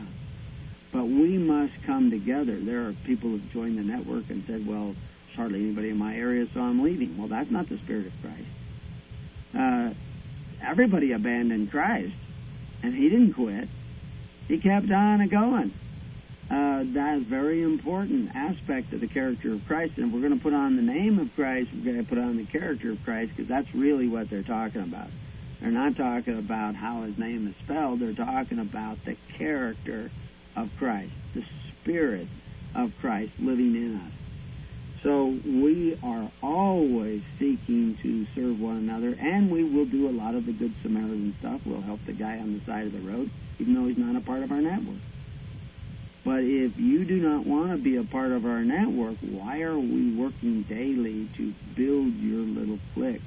But 0.92 1.05
we 1.05 1.38
must 1.38 1.72
come 1.85 2.11
together. 2.11 2.57
There 2.57 2.87
are 2.87 2.92
people 3.05 3.31
who've 3.31 3.53
joined 3.53 3.79
the 3.79 3.83
network 3.83 4.31
and 4.31 4.44
said, 4.46 4.66
well, 4.66 4.94
hardly 5.35 5.61
anybody 5.61 5.88
in 5.88 5.98
my 5.98 6.14
area, 6.14 6.46
so 6.53 6.61
I'm 6.61 6.83
leaving. 6.83 7.16
Well, 7.16 7.29
that's 7.29 7.51
not 7.51 7.68
the 7.68 7.79
Spirit 7.79 8.07
of 8.07 8.12
Christ. 8.22 8.48
Uh, 9.59 9.94
everybody 10.62 11.12
abandoned 11.12 11.70
Christ, 11.70 12.14
and 12.83 12.94
he 12.94 13.09
didn't 13.09 13.33
quit. 13.33 13.68
He 14.48 14.59
kept 14.59 14.90
on 14.90 15.27
going. 15.29 15.72
Uh, 16.53 16.85
that 16.93 17.21
very 17.21 17.62
important 17.62 18.31
aspect 18.35 18.93
of 18.93 19.01
the 19.01 19.07
character 19.07 19.55
of 19.55 19.67
Christ. 19.67 19.95
And 19.97 20.09
if 20.09 20.12
we're 20.12 20.21
going 20.21 20.37
to 20.37 20.43
put 20.43 20.53
on 20.53 20.77
the 20.77 20.83
name 20.83 21.19
of 21.19 21.35
Christ, 21.35 21.71
we're 21.73 21.93
going 21.93 22.05
to 22.05 22.09
put 22.09 22.19
on 22.19 22.37
the 22.37 22.45
character 22.45 22.91
of 22.91 23.03
Christ 23.05 23.31
because 23.35 23.49
that's 23.49 23.75
really 23.75 24.07
what 24.07 24.29
they're 24.29 24.43
talking 24.43 24.83
about. 24.83 25.09
They're 25.61 25.71
not 25.71 25.97
talking 25.97 26.38
about 26.38 26.75
how 26.75 27.03
his 27.03 27.17
name 27.17 27.49
is 27.49 27.55
spelled. 27.65 28.01
They're 28.01 28.12
talking 28.12 28.59
about 28.59 29.03
the 29.07 29.17
character 29.38 30.11
of 30.55 30.71
Christ, 30.77 31.12
the 31.35 31.43
Spirit 31.71 32.29
of 32.75 32.93
Christ 33.01 33.33
living 33.38 33.75
in 33.75 33.97
us. 33.97 34.12
So 35.03 35.35
we 35.47 35.99
are 36.03 36.31
always 36.43 37.23
seeking 37.38 37.97
to 38.03 38.27
serve 38.35 38.61
one 38.61 38.77
another, 38.77 39.17
and 39.19 39.51
we 39.51 39.65
will 39.65 39.87
do 39.87 40.07
a 40.07 40.12
lot 40.12 40.35
of 40.35 40.45
the 40.45 40.53
Good 40.53 40.75
Samaritan 40.83 41.35
stuff. 41.38 41.62
We'll 41.65 41.81
help 41.81 42.05
the 42.05 42.12
guy 42.12 42.38
on 42.38 42.53
the 42.53 42.65
side 42.67 42.87
of 42.87 42.93
the 42.93 43.01
road, 43.01 43.31
even 43.59 43.73
though 43.73 43.87
he's 43.87 43.97
not 43.97 44.17
a 44.17 44.21
part 44.21 44.43
of 44.43 44.53
our 44.53 44.61
network. 44.61 44.99
But 46.25 46.45
if 46.45 46.79
you 46.79 47.05
do 47.05 47.17
not 47.17 47.45
want 47.45 47.73
to 47.73 47.79
be 47.79 47.97
a 47.97 48.05
part 48.05 48.31
of 48.31 48.47
our 48.47 48.63
network, 48.63 49.17
why 49.21 49.63
are 49.63 49.79
we 49.79 50.13
working 50.13 50.63
daily 50.63 51.29
to 51.37 51.53
build 51.75 52.15
your 52.15 52.43
little 52.43 52.79
clique, 52.95 53.23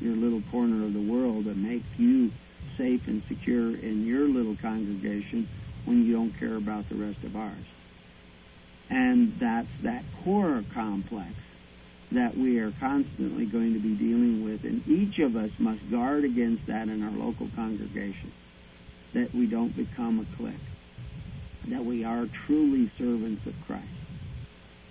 your 0.00 0.16
little 0.16 0.42
corner 0.50 0.84
of 0.84 0.94
the 0.94 1.00
world, 1.00 1.46
and 1.46 1.62
make 1.62 1.82
you 1.98 2.32
safe 2.78 3.06
and 3.06 3.22
secure 3.28 3.76
in 3.76 4.06
your 4.06 4.26
little 4.28 4.56
congregation 4.56 5.46
when 5.84 6.06
you 6.06 6.14
don't 6.14 6.32
care 6.38 6.56
about 6.56 6.88
the 6.88 6.94
rest 6.94 7.22
of 7.24 7.36
ours? 7.36 7.66
And 8.88 9.38
that's 9.38 9.68
that 9.82 10.04
Korah 10.24 10.64
complex 10.72 11.34
that 12.12 12.34
we 12.34 12.58
are 12.58 12.72
constantly 12.80 13.44
going 13.44 13.74
to 13.74 13.80
be 13.80 13.94
dealing 13.94 14.42
with. 14.42 14.64
And 14.64 14.86
each 14.88 15.18
of 15.18 15.36
us 15.36 15.50
must 15.58 15.90
guard 15.90 16.24
against 16.24 16.66
that 16.66 16.88
in 16.88 17.02
our 17.02 17.10
local 17.10 17.48
congregation, 17.54 18.32
that 19.12 19.34
we 19.34 19.46
don't 19.46 19.76
become 19.76 20.20
a 20.20 20.36
clique, 20.36 20.54
that 21.70 21.84
we 21.84 22.04
are 22.04 22.26
truly 22.46 22.90
servants 22.98 23.46
of 23.46 23.54
Christ. 23.66 23.84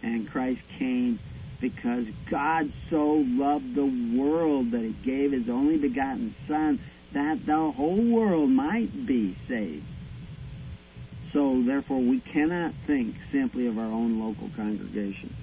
And 0.04 0.30
Christ 0.30 0.62
came 0.78 1.20
because 1.60 2.06
God 2.30 2.72
so 2.90 3.26
loved 3.28 3.74
the 3.76 3.86
world 4.18 4.72
that 4.72 4.82
he 4.82 4.92
gave 5.04 5.32
his 5.32 5.50
only 5.50 5.78
begotten 5.78 6.36
Son 6.48 6.80
that 7.13 7.46
the 7.46 7.72
whole 7.72 8.02
world 8.02 8.50
might 8.50 9.06
be 9.06 9.36
saved. 9.48 9.86
So 11.34 11.62
therefore, 11.62 12.00
we 12.00 12.20
cannot 12.20 12.74
think 12.86 13.16
simply 13.32 13.68
of 13.68 13.78
our 13.78 13.86
own 13.86 14.20
local 14.20 14.50
congregation. 14.56 15.34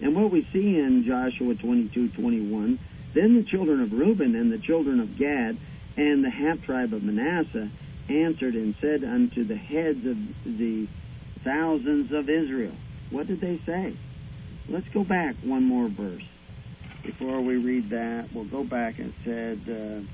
And 0.00 0.14
what 0.14 0.30
we 0.30 0.46
see 0.52 0.78
in 0.78 1.04
Joshua 1.04 1.54
22:21, 1.54 2.78
then 3.14 3.34
the 3.34 3.42
children 3.42 3.80
of 3.80 3.92
Reuben 3.92 4.34
and 4.34 4.52
the 4.52 4.58
children 4.58 5.00
of 5.00 5.16
Gad 5.16 5.56
and 5.96 6.24
the 6.24 6.30
half 6.30 6.62
tribe 6.62 6.92
of 6.92 7.02
Manasseh 7.02 7.70
answered 8.08 8.54
and 8.54 8.74
said 8.80 9.04
unto 9.04 9.44
the 9.44 9.56
heads 9.56 10.04
of 10.06 10.16
the 10.44 10.86
thousands 11.42 12.12
of 12.12 12.28
Israel. 12.28 12.74
What 13.10 13.26
did 13.26 13.40
they 13.40 13.58
say? 13.66 13.94
Let's 14.68 14.88
go 14.88 15.04
back 15.04 15.36
one 15.42 15.64
more 15.64 15.88
verse. 15.88 16.24
Before 17.02 17.40
we 17.40 17.56
read 17.56 17.90
that, 17.90 18.32
we'll 18.32 18.44
go 18.44 18.64
back 18.64 18.98
and 18.98 19.12
said, 19.24 20.06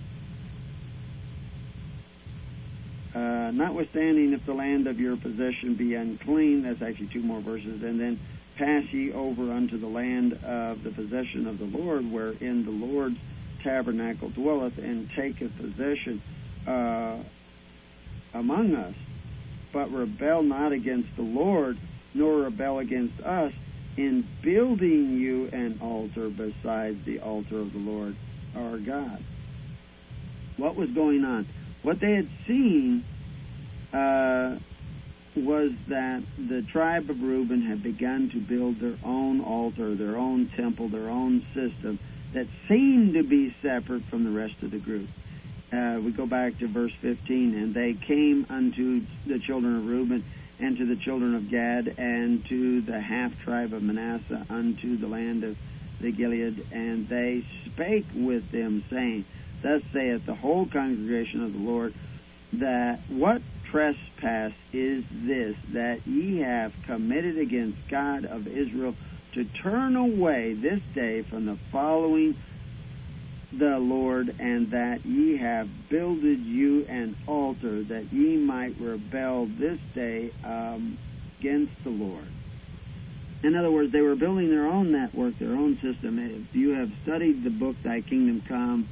uh, 3.14 3.18
uh, 3.18 3.50
notwithstanding 3.53 4.33
if 4.33 4.44
the 4.44 4.55
land 4.55 4.87
of 4.88 4.98
your 4.98 5.16
possession 5.16 5.74
be 5.74 5.94
unclean, 5.94 6.62
that's 6.62 6.83
actually 6.83 7.07
two 7.09 7.22
more 7.22 7.40
verses, 7.40 7.83
and 7.83 8.00
then 8.00 8.18
pass 8.57 8.85
ye 8.92 9.12
over 9.12 9.53
unto 9.53 9.79
the 9.79 9.87
land 9.87 10.34
of 10.45 10.82
the 10.82 10.91
possession 10.91 11.47
of 11.47 11.59
the 11.59 11.78
Lord, 11.78 12.11
wherein 12.11 12.64
the 12.64 12.70
Lord's 12.70 13.18
tabernacle 13.62 14.30
dwelleth, 14.30 14.78
and 14.78 15.09
taketh 15.11 15.57
possession 15.57 16.20
uh, 16.66 17.18
among 18.35 18.74
us. 18.74 18.95
But 19.72 19.93
rebel 19.93 20.43
not 20.43 20.72
against 20.72 21.14
the 21.16 21.22
Lord, 21.22 21.78
nor 22.14 22.43
rebel 22.43 22.78
against 22.78 23.20
us, 23.20 23.53
in 23.97 24.26
building 24.43 25.18
you 25.18 25.49
an 25.53 25.78
altar 25.81 26.28
beside 26.28 27.05
the 27.05 27.20
altar 27.20 27.59
of 27.59 27.72
the 27.72 27.78
Lord 27.78 28.16
our 28.57 28.78
God. 28.78 29.22
What 30.57 30.76
was 30.76 30.91
going 30.91 31.24
on? 31.24 31.47
What 31.83 32.01
they 32.01 32.12
had 32.12 32.28
seen 32.47 33.05
uh, 33.93 34.57
was 35.37 35.72
that 35.89 36.22
the 36.37 36.62
tribe 36.62 37.09
of 37.09 37.22
Reuben 37.22 37.62
had 37.62 37.83
begun 37.83 38.31
to 38.31 38.39
build 38.39 38.81
their 38.81 38.99
own 39.05 39.41
altar, 39.41 39.95
their 39.95 40.16
own 40.16 40.49
temple, 40.49 40.89
their 40.89 41.09
own 41.09 41.47
system 41.55 41.99
that 42.33 42.47
seemed 42.68 43.14
to 43.14 43.22
be 43.22 43.55
separate 43.62 44.05
from 44.05 44.24
the 44.24 44.31
rest 44.31 44.62
of 44.62 44.70
the 44.70 44.78
group. 44.78 45.09
Uh, 45.73 46.01
we 46.03 46.11
go 46.11 46.27
back 46.27 46.59
to 46.59 46.66
verse 46.66 46.93
15, 47.01 47.55
and 47.55 47.75
they 47.75 47.95
came 47.95 48.47
unto 48.51 49.03
the 49.27 49.39
children 49.39 49.77
of 49.77 49.87
Reuben 49.87 50.25
and 50.59 50.77
to 50.77 50.85
the 50.85 50.97
children 50.97 51.35
of 51.35 51.49
Gad, 51.49 51.95
and 51.97 52.45
to 52.47 52.81
the 52.83 53.01
half 53.01 53.39
tribe 53.41 53.73
of 53.73 53.83
Manasseh, 53.83 54.45
unto 54.51 54.97
the 54.97 55.07
land 55.07 55.43
of 55.45 55.57
the 56.01 56.12
Gilead. 56.12 56.66
And 56.71 57.09
they 57.09 57.45
spake 57.66 58.07
with 58.14 58.51
them, 58.51 58.85
saying, 58.91 59.25
Thus 59.62 59.83
saith 59.93 60.27
the 60.27 60.35
whole 60.35 60.66
congregation 60.66 61.45
of 61.45 61.53
the 61.53 61.59
Lord, 61.61 61.95
that 62.55 63.01
what 63.09 63.43
trespass 63.71 64.53
is 64.73 65.05
this 65.11 65.57
that 65.73 66.07
ye 66.07 66.39
have 66.39 66.75
committed 66.87 67.39
against 67.39 67.79
God 67.89 68.25
of 68.25 68.49
Israel 68.49 68.95
to 69.33 69.45
turn 69.45 69.97
away 69.97 70.55
this 70.55 70.81
day 70.95 71.23
from 71.23 71.47
the 71.47 71.57
following 71.71 72.37
the 73.53 73.78
Lord, 73.78 74.34
and 74.38 74.70
that 74.70 75.05
ye 75.05 75.36
have 75.38 75.88
builded 75.88 76.40
you 76.40 76.86
an 76.88 77.16
altar, 77.26 77.82
that 77.84 78.12
ye 78.12 78.36
might 78.36 78.76
rebel 78.78 79.46
this 79.46 79.78
day 79.94 80.30
um, 80.44 80.98
against 81.38 81.82
the 81.82 81.90
Lord. 81.90 82.26
In 83.42 83.57
other 83.57 83.70
words, 83.70 83.90
they 83.90 84.03
were 84.03 84.16
building 84.16 84.51
their 84.51 84.66
own 84.66 84.92
network, 84.92 85.38
their 85.38 85.55
own 85.57 85.78
system. 85.80 86.18
If 86.18 86.55
you 86.55 86.74
have 86.74 86.92
studied 87.03 87.42
the 87.42 87.51
book 87.51 87.76
Thy 87.82 88.03
Kingdom 88.03 88.42
Come, 88.46 88.88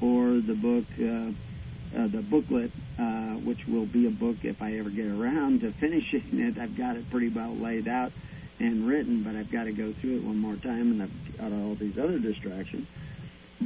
or 0.00 0.40
the 0.40 0.54
book, 0.54 0.84
uh, 1.00 1.98
uh, 1.98 2.08
the 2.08 2.22
booklet, 2.22 2.72
uh, 2.98 3.34
which 3.36 3.66
will 3.66 3.86
be 3.86 4.06
a 4.06 4.10
book 4.10 4.38
if 4.42 4.60
I 4.60 4.78
ever 4.78 4.90
get 4.90 5.06
around 5.06 5.60
to 5.60 5.72
finishing 5.80 6.40
it, 6.40 6.58
I've 6.58 6.76
got 6.76 6.96
it 6.96 7.08
pretty 7.10 7.28
well 7.28 7.54
laid 7.54 7.88
out 7.88 8.12
and 8.58 8.86
written, 8.86 9.22
but 9.22 9.36
I've 9.36 9.50
got 9.50 9.64
to 9.64 9.72
go 9.72 9.92
through 9.92 10.16
it 10.16 10.24
one 10.24 10.38
more 10.38 10.56
time, 10.56 10.92
and 10.92 11.02
I've 11.02 11.38
got 11.38 11.52
all 11.52 11.74
these 11.76 11.98
other 11.98 12.18
distractions 12.18 12.86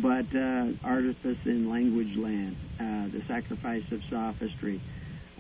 but 0.01 0.27
uh, 0.35 0.67
artifice 0.85 1.39
in 1.45 1.71
language 1.71 2.17
land, 2.17 2.57
uh, 2.79 3.09
the 3.09 3.23
sacrifice 3.27 3.91
of 3.93 4.03
sophistry, 4.05 4.81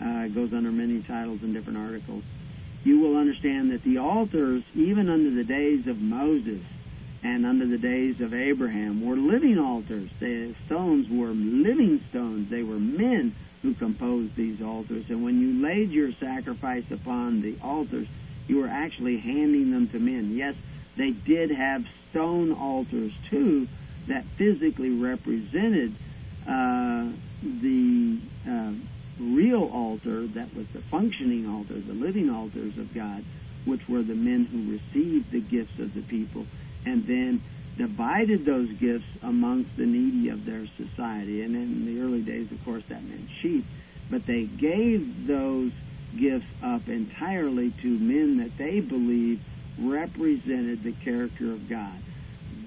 uh, 0.00 0.28
goes 0.28 0.52
under 0.52 0.70
many 0.70 1.02
titles 1.02 1.42
and 1.42 1.54
different 1.54 1.78
articles. 1.78 2.22
You 2.84 3.00
will 3.00 3.16
understand 3.16 3.72
that 3.72 3.82
the 3.82 3.98
altars, 3.98 4.62
even 4.74 5.09
under 5.09 5.30
the 5.30 5.44
days 5.44 5.86
of 5.86 6.00
Moses 6.00 6.62
and 7.22 7.44
under 7.44 7.66
the 7.66 7.78
days 7.78 8.20
of 8.20 8.32
Abraham, 8.32 9.04
were 9.04 9.16
living 9.16 9.59
altars. 9.59 10.09
The 10.20 10.54
stones 10.66 11.09
were 11.09 11.30
living 11.30 12.04
stones. 12.11 12.50
They 12.50 12.62
were 12.62 12.78
men 12.78 13.34
who 13.62 13.74
composed 13.74 14.36
these 14.36 14.62
altars. 14.62 15.07
And 15.09 15.24
when 15.24 15.40
you 15.40 15.62
laid 15.62 15.90
your 15.90 16.12
sacrifice 16.12 16.84
upon 16.90 17.42
the 17.42 17.57
altars, 17.62 18.07
you 18.46 18.59
were 18.59 18.68
actually 18.68 19.18
handing 19.18 19.72
them 19.72 19.88
to 19.88 19.98
men. 19.98 20.36
Yes, 20.36 20.54
they 20.96 21.11
did 21.11 21.50
have 21.50 21.84
stone 22.11 22.52
altars 22.52 23.12
too, 23.28 23.66
that 24.09 24.24
physically 24.36 24.90
represented 24.90 25.94
uh, 26.46 27.09
the 27.42 28.18
uh, 28.48 28.72
real 29.18 29.64
altar 29.72 30.26
that 30.26 30.54
was 30.54 30.66
the 30.68 30.80
functioning 30.82 31.48
altar, 31.48 31.74
the 31.74 31.94
living 31.94 32.30
altars 32.30 32.76
of 32.78 32.94
God, 32.94 33.24
which 33.64 33.88
were 33.88 34.02
the 34.02 34.14
men 34.14 34.44
who 34.44 34.72
received 34.72 35.30
the 35.30 35.40
gifts 35.40 35.78
of 35.78 35.92
the 35.94 36.02
people 36.02 36.46
and 36.84 37.07
then 37.07 37.42
divided 37.76 38.44
those 38.44 38.68
gifts 38.68 39.07
amongst 39.22 39.76
the 39.76 39.84
needy 39.84 40.28
of 40.28 40.44
their 40.46 40.66
society. 40.76 41.42
And 41.42 41.54
in 41.54 41.84
the 41.84 42.00
early 42.00 42.22
days, 42.22 42.50
of 42.52 42.64
course, 42.64 42.84
that 42.88 43.02
meant 43.02 43.28
sheep. 43.40 43.64
But 44.09 44.24
they 44.24 44.44
gave 44.44 45.26
those 45.26 45.72
gifts 46.16 46.46
up 46.62 46.88
entirely 46.88 47.72
to 47.82 47.88
men 47.88 48.38
that 48.38 48.57
they 48.57 48.80
believed 48.80 49.42
represented 49.78 50.82
the 50.82 50.92
character 50.92 51.52
of 51.52 51.68
God 51.68 52.00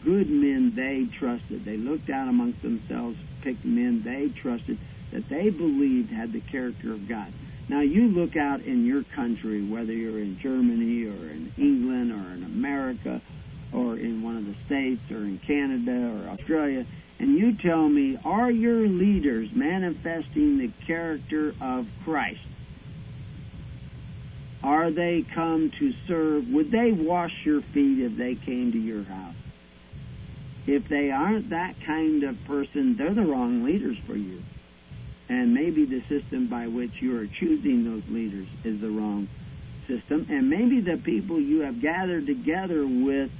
good 0.04 0.30
men 0.30 0.74
they 0.76 1.06
trusted. 1.06 1.66
They 1.66 1.78
looked 1.78 2.10
out 2.10 2.28
amongst 2.28 2.62
themselves, 2.62 3.18
picked 3.42 3.66
men 3.66 4.04
they 4.04 4.30
trusted 4.30 4.78
that 5.12 5.28
they 5.30 5.50
believed 5.50 6.12
had 6.12 6.34
the 6.34 6.42
character 6.42 6.94
of 6.94 7.08
God. 7.08 7.32
Now 7.68 7.82
you 7.82 8.08
look 8.08 8.36
out 8.36 8.62
in 8.62 8.86
your 8.86 9.04
country, 9.04 9.62
whether 9.62 9.94
you're 9.94 10.20
in 10.20 10.40
Germany 10.40 11.06
or 11.06 11.30
in 11.30 11.52
England 11.58 12.12
or 12.12 12.34
in 12.34 12.44
America 12.44 13.22
or 13.72 13.96
in 13.96 14.24
one 14.24 14.38
of 14.38 14.46
the 14.46 14.56
states 14.66 15.12
or 15.12 15.18
in 15.18 15.38
Canada 15.40 16.12
or 16.16 16.30
Australia, 16.30 16.86
and 17.20 17.38
you 17.38 17.54
tell 17.54 17.88
me, 17.88 18.18
are 18.24 18.50
your 18.50 18.88
leaders 18.88 19.52
manifesting 19.54 20.58
the 20.58 20.70
character 20.88 21.54
of 21.62 21.88
Christ? 22.06 22.40
Are 24.64 24.90
they 24.90 25.24
come 25.34 25.70
to 25.80 25.94
serve? 26.08 26.50
Would 26.50 26.72
they 26.72 26.92
wash 26.92 27.34
your 27.46 27.62
feet 27.62 28.00
if 28.00 28.18
they 28.18 28.36
came 28.36 28.72
to 28.72 28.80
your 28.80 29.04
house? 29.04 29.36
If 30.68 30.88
they 30.88 31.12
aren't 31.12 31.50
that 31.50 31.76
kind 31.82 32.24
of 32.24 32.44
person, 32.46 32.96
they're 32.96 33.14
the 33.14 33.24
wrong 33.24 33.64
leaders 33.64 33.98
for 34.06 34.16
you. 34.16 34.42
And 35.28 35.54
maybe 35.54 35.86
the 35.86 36.02
system 36.02 36.48
by 36.48 36.68
which 36.68 37.02
you 37.02 37.18
are 37.20 37.28
choosing 37.28 37.86
those 37.86 38.08
leaders 38.10 38.48
is 38.64 38.82
the 38.82 38.90
wrong 38.90 39.28
system. 39.88 40.28
And 40.30 40.50
maybe 40.50 40.82
the 40.82 40.98
people 40.98 41.40
you 41.40 41.62
have 41.62 41.82
gathered 41.82 42.26
together 42.26 42.86
with 42.86 43.32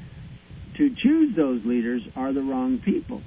to 0.76 0.96
choose 0.96 1.36
those 1.36 1.66
leaders 1.66 2.04
are 2.16 2.32
the 2.32 2.42
wrong 2.42 2.78
people. 2.80 3.22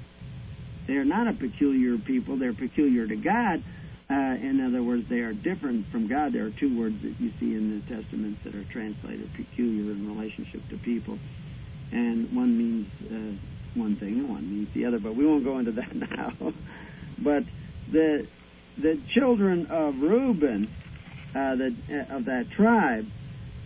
They're 0.87 1.05
not 1.05 1.27
a 1.27 1.33
peculiar 1.33 1.97
people, 1.97 2.37
they're 2.37 2.53
peculiar 2.53 3.07
to 3.07 3.15
God. 3.15 3.63
Uh, 4.09 4.13
in 4.13 4.59
other 4.61 4.83
words, 4.83 5.07
they 5.07 5.21
are 5.21 5.33
different 5.33 5.87
from 5.87 6.07
God. 6.07 6.33
There 6.33 6.45
are 6.45 6.51
two 6.51 6.77
words 6.77 7.01
that 7.01 7.19
you 7.19 7.31
see 7.39 7.55
in 7.55 7.79
the 7.79 7.95
Testaments 7.95 8.43
that 8.43 8.53
are 8.53 8.63
translated 8.65 9.33
peculiar 9.33 9.91
in 9.91 10.15
relationship 10.15 10.67
to 10.69 10.77
people. 10.77 11.17
And 11.91 12.31
one 12.35 12.57
means 12.57 12.89
uh, 13.09 13.37
one 13.75 13.95
thing 13.95 14.19
and 14.19 14.29
one 14.29 14.49
means 14.49 14.73
the 14.73 14.85
other, 14.85 14.99
but 14.99 15.15
we 15.15 15.25
won't 15.25 15.43
go 15.43 15.59
into 15.59 15.71
that 15.73 15.95
now. 15.95 16.33
but 17.17 17.43
the 17.91 18.27
the 18.77 18.99
children 19.13 19.67
of 19.67 20.01
Reuben, 20.01 20.67
uh, 21.35 21.55
the, 21.55 21.75
uh, 21.91 22.15
of 22.15 22.25
that 22.25 22.49
tribe, 22.51 23.05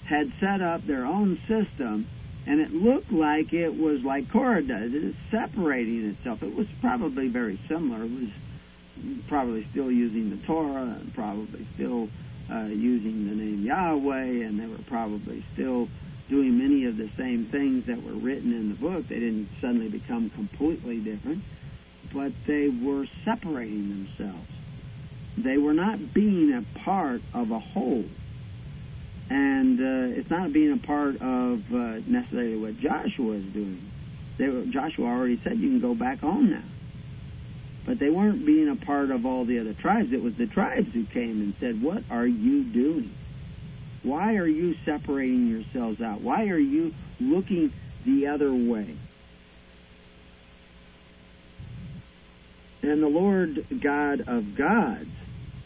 had 0.06 0.32
set 0.40 0.62
up 0.62 0.86
their 0.86 1.06
own 1.06 1.40
system, 1.48 2.08
and 2.46 2.60
it 2.60 2.74
looked 2.74 3.12
like 3.12 3.54
it 3.54 3.78
was 3.78 4.04
like 4.04 4.30
Korah 4.30 4.64
does. 4.64 4.94
It 4.94 5.04
is 5.04 5.16
separating 5.32 6.10
itself. 6.10 6.44
It 6.44 6.56
was 6.56 6.68
probably 6.82 7.28
very 7.28 7.60
similar. 7.68 8.04
It 8.04 8.12
was 8.12 8.30
probably 9.28 9.66
still 9.72 9.92
using 9.92 10.30
the 10.30 10.38
Torah, 10.46 10.98
and 11.00 11.14
probably 11.14 11.66
still 11.76 12.10
uh, 12.52 12.66
using 12.66 13.28
the 13.28 13.36
name 13.36 13.64
Yahweh, 13.64 14.46
and 14.46 14.60
they 14.60 14.68
were 14.68 14.78
probably 14.88 15.44
still 15.54 15.90
doing 16.30 16.58
many 16.58 16.86
of 16.86 16.98
the 16.98 17.10
same 17.18 17.46
things 17.46 17.86
that 17.86 18.04
were 18.04 18.14
written 18.14 18.54
in 18.54 18.70
the 18.70 18.76
book. 18.76 19.08
They 19.08 19.20
didn't 19.20 19.50
suddenly 19.62 19.90
become 19.90 20.30
completely 20.30 21.00
different, 21.00 21.44
but 22.14 22.32
they 22.46 22.70
were 22.70 23.06
separating 23.24 23.90
themselves. 23.90 24.52
They 25.38 25.58
were 25.58 25.74
not 25.74 26.14
being 26.14 26.54
a 26.54 26.80
part 26.80 27.22
of 27.34 27.52
a 27.52 27.60
whole. 27.60 28.06
And 29.30 29.80
uh, 29.80 30.18
it's 30.18 30.30
not 30.30 30.54
being 30.54 30.72
a 30.72 30.78
part 30.78 31.22
of 31.22 31.74
uh, 31.74 32.00
necessarily 32.08 32.58
what 32.58 32.80
Joshua 32.80 33.34
is 33.34 33.46
doing. 33.46 33.92
Were, 34.40 34.66
Joshua 34.66 35.06
already 35.06 35.40
said 35.44 35.58
you 35.58 35.70
can 35.70 35.80
go 35.80 35.94
back 35.94 36.20
home 36.20 36.50
now. 36.50 36.64
But 37.86 38.00
they 38.00 38.10
weren't 38.10 38.46
being 38.46 38.70
a 38.70 38.76
part 38.76 39.12
of 39.12 39.26
all 39.26 39.46
the 39.46 39.60
other 39.60 39.74
tribes. 39.74 40.12
It 40.12 40.22
was 40.22 40.36
the 40.36 40.48
tribes 40.48 40.94
who 40.94 41.06
came 41.06 41.42
and 41.42 41.54
said, 41.60 41.82
What 41.82 42.04
are 42.10 42.28
you 42.28 42.64
doing? 42.64 43.14
Why 44.08 44.36
are 44.36 44.48
you 44.48 44.76
separating 44.86 45.48
yourselves 45.48 46.02
out? 46.02 46.22
Why 46.22 46.48
are 46.48 46.58
you 46.58 46.96
looking 47.20 47.74
the 48.06 48.28
other 48.28 48.54
way? 48.54 48.96
And 52.82 53.04
the 53.04 53.10
Lord 53.10 53.66
God 53.82 54.22
of 54.28 54.56
gods, 54.56 55.10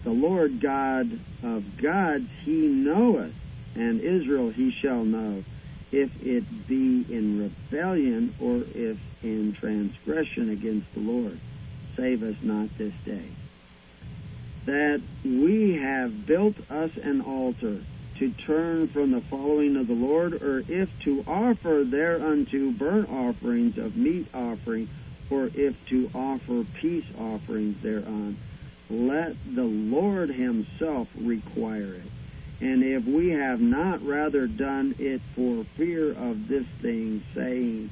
the 0.03 0.09
Lord 0.09 0.59
God 0.59 1.19
of 1.43 1.77
gods, 1.79 2.25
he 2.43 2.65
knoweth, 2.65 3.35
and 3.75 4.01
Israel 4.01 4.49
he 4.49 4.71
shall 4.71 5.03
know, 5.03 5.43
if 5.91 6.09
it 6.23 6.67
be 6.67 7.05
in 7.09 7.53
rebellion 7.71 8.33
or 8.39 8.63
if 8.73 8.97
in 9.21 9.53
transgression 9.53 10.49
against 10.49 10.91
the 10.95 10.99
Lord. 10.99 11.39
Save 11.95 12.23
us 12.23 12.37
not 12.41 12.75
this 12.79 12.93
day. 13.05 13.29
That 14.65 15.01
we 15.23 15.75
have 15.75 16.25
built 16.25 16.55
us 16.71 16.89
an 17.03 17.21
altar 17.21 17.81
to 18.21 18.29
turn 18.45 18.87
from 18.87 19.09
the 19.09 19.21
following 19.21 19.75
of 19.77 19.87
the 19.87 19.95
Lord, 19.95 20.43
or 20.43 20.59
if 20.67 20.89
to 21.05 21.23
offer 21.25 21.83
thereunto 21.83 22.69
burnt 22.69 23.09
offerings 23.09 23.79
of 23.79 23.95
meat 23.95 24.27
offering, 24.31 24.87
or 25.31 25.49
if 25.55 25.73
to 25.87 26.11
offer 26.13 26.63
peace 26.79 27.05
offerings 27.17 27.81
thereon. 27.81 28.37
Let 28.91 29.35
the 29.55 29.63
Lord 29.63 30.29
himself 30.29 31.07
require 31.15 31.95
it. 31.95 32.11
And 32.61 32.83
if 32.83 33.05
we 33.05 33.31
have 33.31 33.59
not 33.59 34.05
rather 34.05 34.45
done 34.45 34.93
it 34.99 35.21
for 35.35 35.63
fear 35.75 36.11
of 36.11 36.47
this 36.47 36.67
thing, 36.79 37.23
saying, 37.33 37.89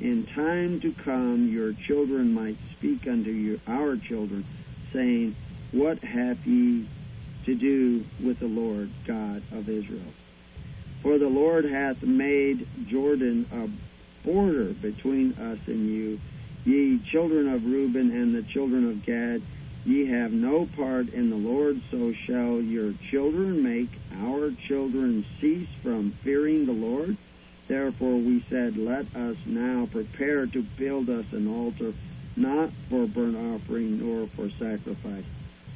In 0.00 0.24
time 0.24 0.80
to 0.80 0.92
come 1.04 1.48
your 1.52 1.74
children 1.74 2.32
might 2.32 2.56
speak 2.78 3.06
unto 3.06 3.30
you, 3.30 3.60
our 3.66 3.98
children, 3.98 4.46
saying, 4.94 5.36
What 5.72 6.02
have 6.02 6.46
ye 6.46 6.86
to 7.46 7.54
do 7.54 8.04
with 8.22 8.38
the 8.38 8.46
Lord 8.46 8.90
God 9.06 9.42
of 9.52 9.68
Israel. 9.68 10.12
For 11.02 11.18
the 11.18 11.28
Lord 11.28 11.64
hath 11.64 12.02
made 12.02 12.66
Jordan 12.86 13.46
a 13.52 14.26
border 14.26 14.72
between 14.74 15.32
us 15.32 15.58
and 15.66 15.88
you, 15.88 16.20
ye 16.64 16.98
children 17.10 17.48
of 17.52 17.64
Reuben 17.64 18.10
and 18.10 18.34
the 18.34 18.42
children 18.42 18.90
of 18.90 19.04
Gad, 19.04 19.42
Ye 19.86 20.06
have 20.06 20.32
no 20.32 20.66
part 20.66 21.10
in 21.10 21.30
the 21.30 21.36
Lord, 21.36 21.80
so 21.92 22.12
shall 22.12 22.60
your 22.60 22.92
children 23.08 23.62
make 23.62 23.88
our 24.20 24.50
children 24.66 25.24
cease 25.40 25.68
from 25.80 26.10
fearing 26.24 26.66
the 26.66 26.72
Lord. 26.72 27.16
Therefore 27.68 28.16
we 28.16 28.44
said, 28.50 28.76
Let 28.76 29.06
us 29.14 29.36
now 29.46 29.88
prepare 29.92 30.46
to 30.48 30.62
build 30.76 31.08
us 31.08 31.26
an 31.30 31.46
altar, 31.46 31.94
not 32.34 32.70
for 32.90 33.06
burnt 33.06 33.36
offering 33.36 34.00
nor 34.00 34.26
for 34.26 34.50
sacrifice, 34.58 35.24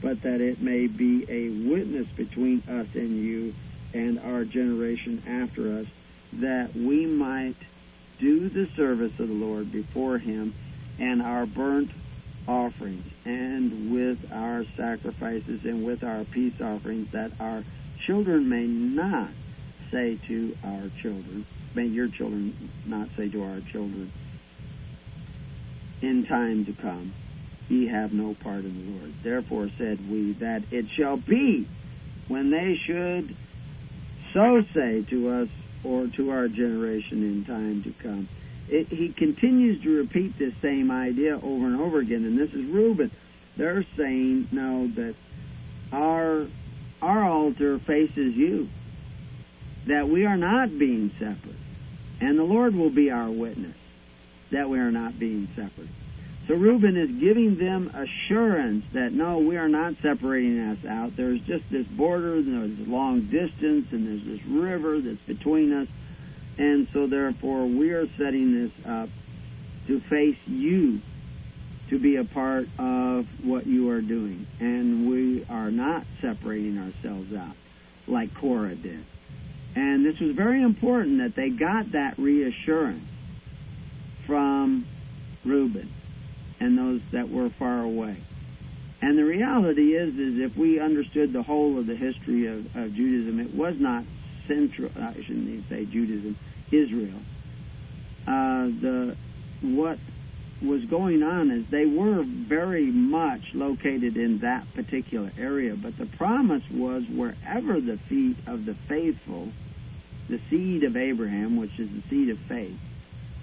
but 0.01 0.23
that 0.23 0.41
it 0.41 0.61
may 0.61 0.87
be 0.87 1.27
a 1.29 1.49
witness 1.71 2.07
between 2.17 2.63
us 2.69 2.87
and 2.95 3.23
you 3.23 3.55
and 3.93 4.19
our 4.21 4.45
generation 4.45 5.23
after 5.27 5.81
us, 5.81 5.87
that 6.35 6.75
we 6.75 7.07
might 7.07 7.57
do 8.19 8.49
the 8.49 8.69
service 8.77 9.13
of 9.19 9.29
the 9.29 9.35
Lord 9.35 9.73
before 9.73 10.19
him 10.19 10.55
and 10.99 11.23
our 11.23 11.47
burnt 11.47 11.91
offerings 12.47 13.07
and 13.25 13.93
with 13.93 14.19
our 14.33 14.65
sacrifices 14.77 15.65
and 15.65 15.85
with 15.85 16.03
our 16.05 16.25
peace 16.25 16.61
offerings 16.61 17.11
that 17.13 17.33
our 17.41 17.65
children 18.07 18.49
may 18.49 18.67
not 18.67 19.31
say 19.91 20.19
to 20.29 20.57
our 20.65 20.91
children, 21.03 21.45
may 21.75 21.87
your 21.87 22.09
children 22.09 22.71
not 22.85 23.09
say 23.17 23.29
to 23.29 23.43
our 23.43 23.61
children, 23.61 24.13
in 26.03 26.25
time 26.27 26.65
to 26.65 26.73
come, 26.73 27.13
ye 27.71 27.87
have 27.87 28.13
no 28.13 28.35
part 28.35 28.65
in 28.65 28.75
the 28.75 28.99
Lord. 28.99 29.15
Therefore 29.23 29.71
said 29.79 30.11
we 30.11 30.33
that 30.35 30.63
it 30.71 30.89
shall 30.89 31.17
be 31.17 31.69
when 32.29 32.51
they 32.51 32.77
should 32.77 33.37
so 34.33 34.63
say 34.75 35.03
to 35.11 35.31
us 35.31 35.49
or 35.83 36.07
to 36.09 36.31
our 36.31 36.49
generation 36.49 37.23
in 37.23 37.45
time 37.45 37.83
to 37.83 37.93
come. 38.03 38.29
It, 38.69 38.89
he 38.89 39.09
continues 39.09 39.83
to 39.83 39.97
repeat 39.99 40.39
this 40.39 40.55
same 40.63 40.91
idea 40.91 41.35
over 41.35 41.67
and 41.67 41.81
over 41.81 41.99
again, 41.99 42.25
and 42.25 42.39
this 42.39 42.53
is 42.53 42.65
Reuben. 42.67 43.11
They're 43.57 43.85
saying, 43.97 44.49
no, 44.53 44.87
that 44.89 45.15
our 45.93 46.47
our 47.03 47.25
altar 47.25 47.79
faces 47.79 48.37
you, 48.37 48.69
that 49.87 50.09
we 50.09 50.27
are 50.27 50.37
not 50.37 50.79
being 50.79 51.11
separate, 51.19 51.57
and 52.21 52.39
the 52.39 52.45
Lord 52.45 52.75
will 52.75 52.91
be 52.91 53.11
our 53.11 53.31
witness 53.31 53.77
that 54.51 54.69
we 54.69 54.79
are 54.79 54.91
not 54.91 55.19
being 55.19 55.49
separate. 55.55 55.89
So 56.51 56.57
Reuben 56.57 56.97
is 56.97 57.13
giving 57.13 57.59
them 57.59 57.93
assurance 57.95 58.85
that 58.93 59.13
no, 59.13 59.39
we 59.39 59.57
are 59.57 59.69
not 59.69 59.95
separating 60.03 60.59
us 60.59 60.85
out. 60.85 61.17
There's 61.17 61.41
just 61.43 61.63
this 61.71 61.87
border, 61.87 62.35
and 62.35 62.77
there's 62.77 62.89
a 62.89 62.91
long 62.91 63.21
distance, 63.21 63.93
and 63.93 64.05
there's 64.05 64.25
this 64.25 64.45
river 64.49 64.99
that's 64.99 65.21
between 65.29 65.73
us. 65.73 65.87
And 66.59 66.89
so 66.93 67.07
therefore 67.07 67.67
we 67.67 67.91
are 67.91 68.09
setting 68.19 68.65
this 68.65 68.73
up 68.85 69.09
to 69.87 70.01
face 70.01 70.39
you 70.49 71.01
to 71.91 72.01
be 72.01 72.17
a 72.17 72.25
part 72.25 72.67
of 72.81 73.29
what 73.45 73.69
you 73.69 73.91
are 73.91 74.01
doing. 74.01 74.45
And 74.59 75.09
we 75.09 75.45
are 75.49 75.71
not 75.71 76.05
separating 76.21 76.79
ourselves 76.79 77.33
out 77.33 77.55
like 78.09 78.35
Korah 78.35 78.75
did. 78.75 79.05
And 79.77 80.05
this 80.05 80.19
was 80.19 80.33
very 80.33 80.65
important 80.65 81.19
that 81.19 81.37
they 81.37 81.51
got 81.51 81.93
that 81.93 82.19
reassurance 82.19 83.05
from 84.27 84.85
Reuben 85.45 85.89
and 86.61 86.79
those 86.79 87.01
that 87.13 87.31
were 87.31 87.51
far 87.51 87.83
away. 87.83 88.17
And 89.03 89.17
the 89.17 89.25
reality 89.25 89.97
is, 89.97 90.17
is 90.17 90.39
if 90.39 90.57
we 90.57 90.79
understood 90.79 91.33
the 91.33 91.43
whole 91.43 91.79
of 91.79 91.87
the 91.87 91.97
history 91.97 92.47
of, 92.47 92.77
of 92.77 92.95
Judaism, 92.95 93.41
it 93.41 93.55
was 93.55 93.81
not 93.81 94.05
central. 94.47 94.91
I 94.97 95.15
shouldn't 95.15 95.49
even 95.49 95.65
say 95.69 95.87
Judaism, 95.87 96.37
Israel. 96.71 97.19
Uh, 98.27 98.67
the 98.67 99.17
what 99.63 99.99
was 100.63 100.85
going 100.85 101.23
on 101.23 101.51
is 101.51 101.67
they 101.69 101.87
were 101.87 102.23
very 102.23 102.87
much 102.87 103.55
located 103.55 104.17
in 104.17 104.39
that 104.41 104.73
particular 104.75 105.33
area, 105.39 105.75
but 105.75 105.97
the 105.97 106.07
promise 106.07 106.63
was 106.71 107.05
wherever 107.09 107.81
the 107.81 107.97
feet 107.97 108.37
of 108.47 108.67
the 108.67 108.75
faithful, 108.75 109.49
the 110.29 110.41
seed 110.51 110.85
of 110.85 110.97
Abraham, 110.97 111.57
which 111.57 111.79
is 111.79 111.89
the 111.89 112.03
seed 112.11 112.29
of 112.29 112.39
faith, 112.41 112.79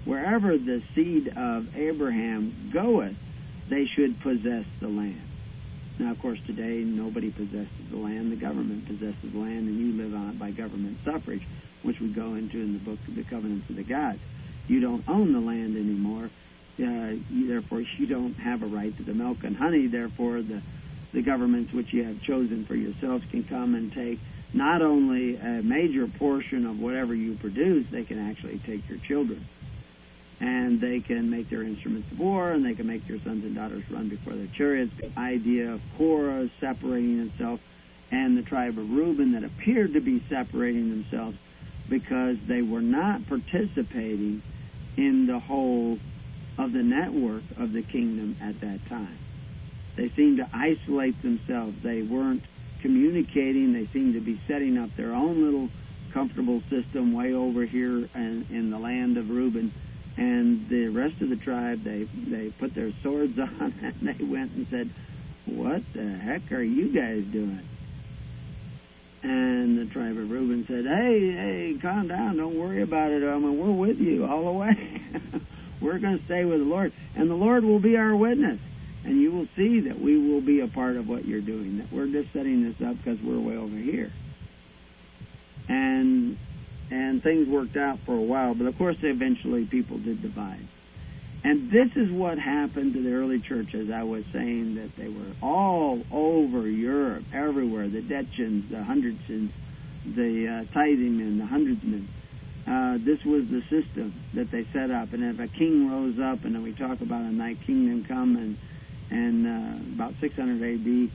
wherever 0.04 0.56
the 0.56 0.82
seed 0.94 1.28
of 1.36 1.76
Abraham 1.76 2.70
goeth, 2.72 3.14
they 3.68 3.86
should 3.86 4.20
possess 4.20 4.64
the 4.80 4.88
land. 4.88 5.20
Now, 5.98 6.12
of 6.12 6.20
course, 6.20 6.38
today 6.46 6.84
nobody 6.84 7.30
possesses 7.30 7.68
the 7.90 7.96
land. 7.96 8.30
The 8.30 8.36
government 8.36 8.86
possesses 8.86 9.32
the 9.32 9.38
land, 9.38 9.68
and 9.68 9.78
you 9.78 10.02
live 10.02 10.14
on 10.14 10.30
it 10.30 10.38
by 10.38 10.52
government 10.52 10.98
suffrage, 11.04 11.42
which 11.82 12.00
we 12.00 12.08
go 12.08 12.34
into 12.34 12.58
in 12.58 12.72
the 12.72 12.78
book 12.78 12.98
of 13.08 13.16
the 13.16 13.24
Covenants 13.24 13.68
of 13.68 13.76
the 13.76 13.82
Gods. 13.82 14.20
You 14.68 14.80
don't 14.80 15.08
own 15.08 15.32
the 15.32 15.40
land 15.40 15.76
anymore. 15.76 16.30
Uh, 16.80 17.16
therefore, 17.30 17.80
you 17.80 18.06
don't 18.06 18.38
have 18.38 18.62
a 18.62 18.66
right 18.66 18.96
to 18.96 19.02
the 19.02 19.14
milk 19.14 19.42
and 19.42 19.56
honey. 19.56 19.88
Therefore, 19.88 20.40
the 20.42 20.62
the 21.12 21.22
governments 21.22 21.72
which 21.72 21.92
you 21.92 22.04
have 22.04 22.20
chosen 22.22 22.66
for 22.66 22.74
yourselves 22.74 23.24
can 23.30 23.42
come 23.42 23.74
and 23.74 23.92
take 23.92 24.20
not 24.52 24.82
only 24.82 25.36
a 25.36 25.62
major 25.62 26.06
portion 26.06 26.66
of 26.66 26.78
whatever 26.80 27.14
you 27.14 27.34
produce, 27.34 27.86
they 27.90 28.04
can 28.04 28.30
actually 28.30 28.58
take 28.58 28.86
your 28.88 28.98
children 28.98 29.44
and 30.40 30.80
they 30.80 31.00
can 31.00 31.30
make 31.30 31.50
their 31.50 31.62
instruments 31.62 32.10
of 32.12 32.20
war, 32.20 32.50
and 32.52 32.64
they 32.64 32.74
can 32.74 32.86
make 32.86 33.06
their 33.06 33.18
sons 33.20 33.44
and 33.44 33.54
daughters 33.54 33.82
run 33.90 34.08
before 34.08 34.34
their 34.34 34.46
chariots. 34.46 34.92
The 34.96 35.10
idea 35.18 35.72
of 35.72 35.80
Korah 35.96 36.48
separating 36.60 37.20
itself 37.20 37.60
and 38.10 38.38
the 38.38 38.42
tribe 38.42 38.78
of 38.78 38.90
Reuben 38.90 39.32
that 39.32 39.44
appeared 39.44 39.94
to 39.94 40.00
be 40.00 40.22
separating 40.28 40.90
themselves 40.90 41.36
because 41.88 42.36
they 42.46 42.62
were 42.62 42.80
not 42.82 43.26
participating 43.26 44.42
in 44.96 45.26
the 45.26 45.38
whole 45.38 45.98
of 46.56 46.72
the 46.72 46.82
network 46.82 47.42
of 47.56 47.72
the 47.72 47.82
kingdom 47.82 48.36
at 48.40 48.60
that 48.60 48.86
time. 48.88 49.18
They 49.96 50.08
seemed 50.10 50.38
to 50.38 50.48
isolate 50.52 51.20
themselves. 51.22 51.82
They 51.82 52.02
weren't 52.02 52.44
communicating. 52.80 53.72
They 53.72 53.86
seemed 53.86 54.14
to 54.14 54.20
be 54.20 54.40
setting 54.46 54.78
up 54.78 54.94
their 54.96 55.12
own 55.12 55.44
little 55.44 55.68
comfortable 56.12 56.62
system 56.70 57.12
way 57.12 57.34
over 57.34 57.64
here 57.64 58.08
in, 58.14 58.46
in 58.50 58.70
the 58.70 58.78
land 58.78 59.16
of 59.18 59.30
Reuben 59.30 59.72
and 60.18 60.68
the 60.68 60.88
rest 60.88 61.20
of 61.22 61.28
the 61.28 61.36
tribe 61.36 61.84
they 61.84 62.02
they 62.02 62.50
put 62.50 62.74
their 62.74 62.92
swords 63.02 63.38
on 63.38 63.72
and 63.80 63.94
they 64.02 64.24
went 64.24 64.52
and 64.52 64.66
said, 64.68 64.90
"What 65.46 65.82
the 65.94 66.08
heck 66.08 66.50
are 66.52 66.62
you 66.62 66.88
guys 66.88 67.24
doing?" 67.24 67.66
And 69.22 69.78
the 69.78 69.86
tribe 69.86 70.16
of 70.18 70.30
Reuben 70.30 70.66
said, 70.66 70.84
"Hey, 70.84 71.30
hey, 71.32 71.78
calm 71.80 72.08
down. 72.08 72.36
Don't 72.36 72.58
worry 72.58 72.82
about 72.82 73.12
it. 73.12 73.22
I 73.22 73.38
mean, 73.38 73.58
we're 73.58 73.72
with 73.72 74.00
you 74.00 74.26
all 74.26 74.44
the 74.44 74.52
way. 74.52 75.02
we're 75.80 75.98
going 75.98 76.18
to 76.18 76.24
stay 76.24 76.44
with 76.44 76.58
the 76.58 76.66
Lord, 76.66 76.92
and 77.14 77.30
the 77.30 77.34
Lord 77.34 77.64
will 77.64 77.80
be 77.80 77.96
our 77.96 78.14
witness. 78.14 78.60
And 79.04 79.20
you 79.20 79.30
will 79.30 79.46
see 79.56 79.80
that 79.80 80.00
we 80.00 80.18
will 80.18 80.40
be 80.40 80.60
a 80.60 80.68
part 80.68 80.96
of 80.96 81.08
what 81.08 81.24
you're 81.24 81.40
doing. 81.40 81.78
That 81.78 81.92
we're 81.92 82.08
just 82.08 82.32
setting 82.32 82.64
this 82.64 82.86
up 82.86 82.96
because 82.96 83.20
we're 83.20 83.38
way 83.38 83.56
over 83.56 83.76
here." 83.76 84.10
And 85.68 86.38
and 86.90 87.22
things 87.22 87.48
worked 87.48 87.76
out 87.76 87.98
for 88.00 88.14
a 88.14 88.20
while, 88.20 88.54
but 88.54 88.66
of 88.66 88.76
course, 88.78 88.96
eventually 89.02 89.64
people 89.64 89.98
did 89.98 90.22
divide. 90.22 90.66
And 91.44 91.70
this 91.70 91.90
is 91.94 92.10
what 92.10 92.38
happened 92.38 92.94
to 92.94 93.02
the 93.02 93.12
early 93.12 93.38
church, 93.38 93.74
as 93.74 93.90
I 93.90 94.02
was 94.02 94.24
saying, 94.32 94.74
that 94.74 94.96
they 94.96 95.08
were 95.08 95.32
all 95.40 96.02
over 96.10 96.68
Europe, 96.68 97.24
everywhere, 97.32 97.88
the 97.88 98.02
Detchins, 98.02 98.68
the 98.68 98.78
Hundredsons, 98.78 99.50
the 100.04 100.48
uh, 100.48 100.64
tithingmen, 100.74 101.38
the 101.38 101.46
hundredsmen. 101.46 102.08
Uh, 102.66 102.98
this 103.00 103.24
was 103.24 103.48
the 103.48 103.62
system 103.62 104.12
that 104.34 104.50
they 104.50 104.64
set 104.72 104.90
up. 104.90 105.12
And 105.12 105.24
if 105.24 105.38
a 105.38 105.48
king 105.48 105.90
rose 105.90 106.18
up, 106.18 106.44
and 106.44 106.54
then 106.54 106.62
we 106.62 106.72
talk 106.72 107.00
about 107.00 107.22
a 107.22 107.32
night 107.32 107.58
kingdom 107.62 108.04
come, 108.04 108.36
and, 108.36 108.58
and 109.10 109.46
uh, 109.46 109.94
about 109.94 110.14
600 110.20 110.62
AD, 110.62 111.10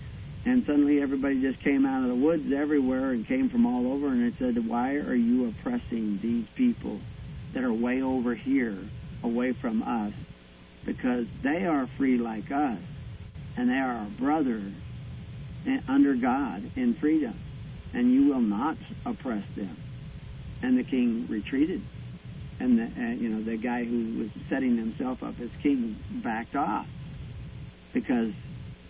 and 0.45 0.65
suddenly 0.65 1.01
everybody 1.01 1.41
just 1.41 1.59
came 1.61 1.85
out 1.85 2.03
of 2.03 2.09
the 2.09 2.15
woods 2.15 2.51
everywhere 2.51 3.11
and 3.11 3.25
came 3.25 3.49
from 3.49 3.65
all 3.65 3.93
over, 3.93 4.07
and 4.07 4.23
it 4.23 4.33
said, 4.37 4.67
Why 4.67 4.95
are 4.95 5.15
you 5.15 5.47
oppressing 5.47 6.19
these 6.21 6.45
people 6.55 6.99
that 7.53 7.63
are 7.63 7.71
way 7.71 8.01
over 8.01 8.35
here, 8.35 8.77
away 9.23 9.53
from 9.53 9.83
us? 9.83 10.13
Because 10.85 11.27
they 11.41 11.65
are 11.65 11.87
free 11.97 12.17
like 12.17 12.51
us, 12.51 12.79
and 13.55 13.69
they 13.69 13.77
are 13.77 13.93
our 13.93 14.05
brothers 14.05 14.73
under 15.87 16.13
God 16.15 16.69
in 16.75 16.93
freedom, 16.93 17.39
and 17.93 18.13
you 18.13 18.25
will 18.27 18.41
not 18.41 18.75
oppress 19.05 19.45
them. 19.55 19.77
And 20.61 20.77
the 20.77 20.83
king 20.83 21.27
retreated. 21.29 21.81
And 22.59 22.79
the, 22.79 22.83
uh, 22.83 23.11
you 23.13 23.29
know 23.29 23.41
the 23.41 23.57
guy 23.57 23.83
who 23.83 24.19
was 24.19 24.29
setting 24.47 24.77
himself 24.77 25.23
up 25.23 25.39
as 25.41 25.49
king 25.61 25.97
backed 26.11 26.55
off 26.55 26.87
because 27.93 28.31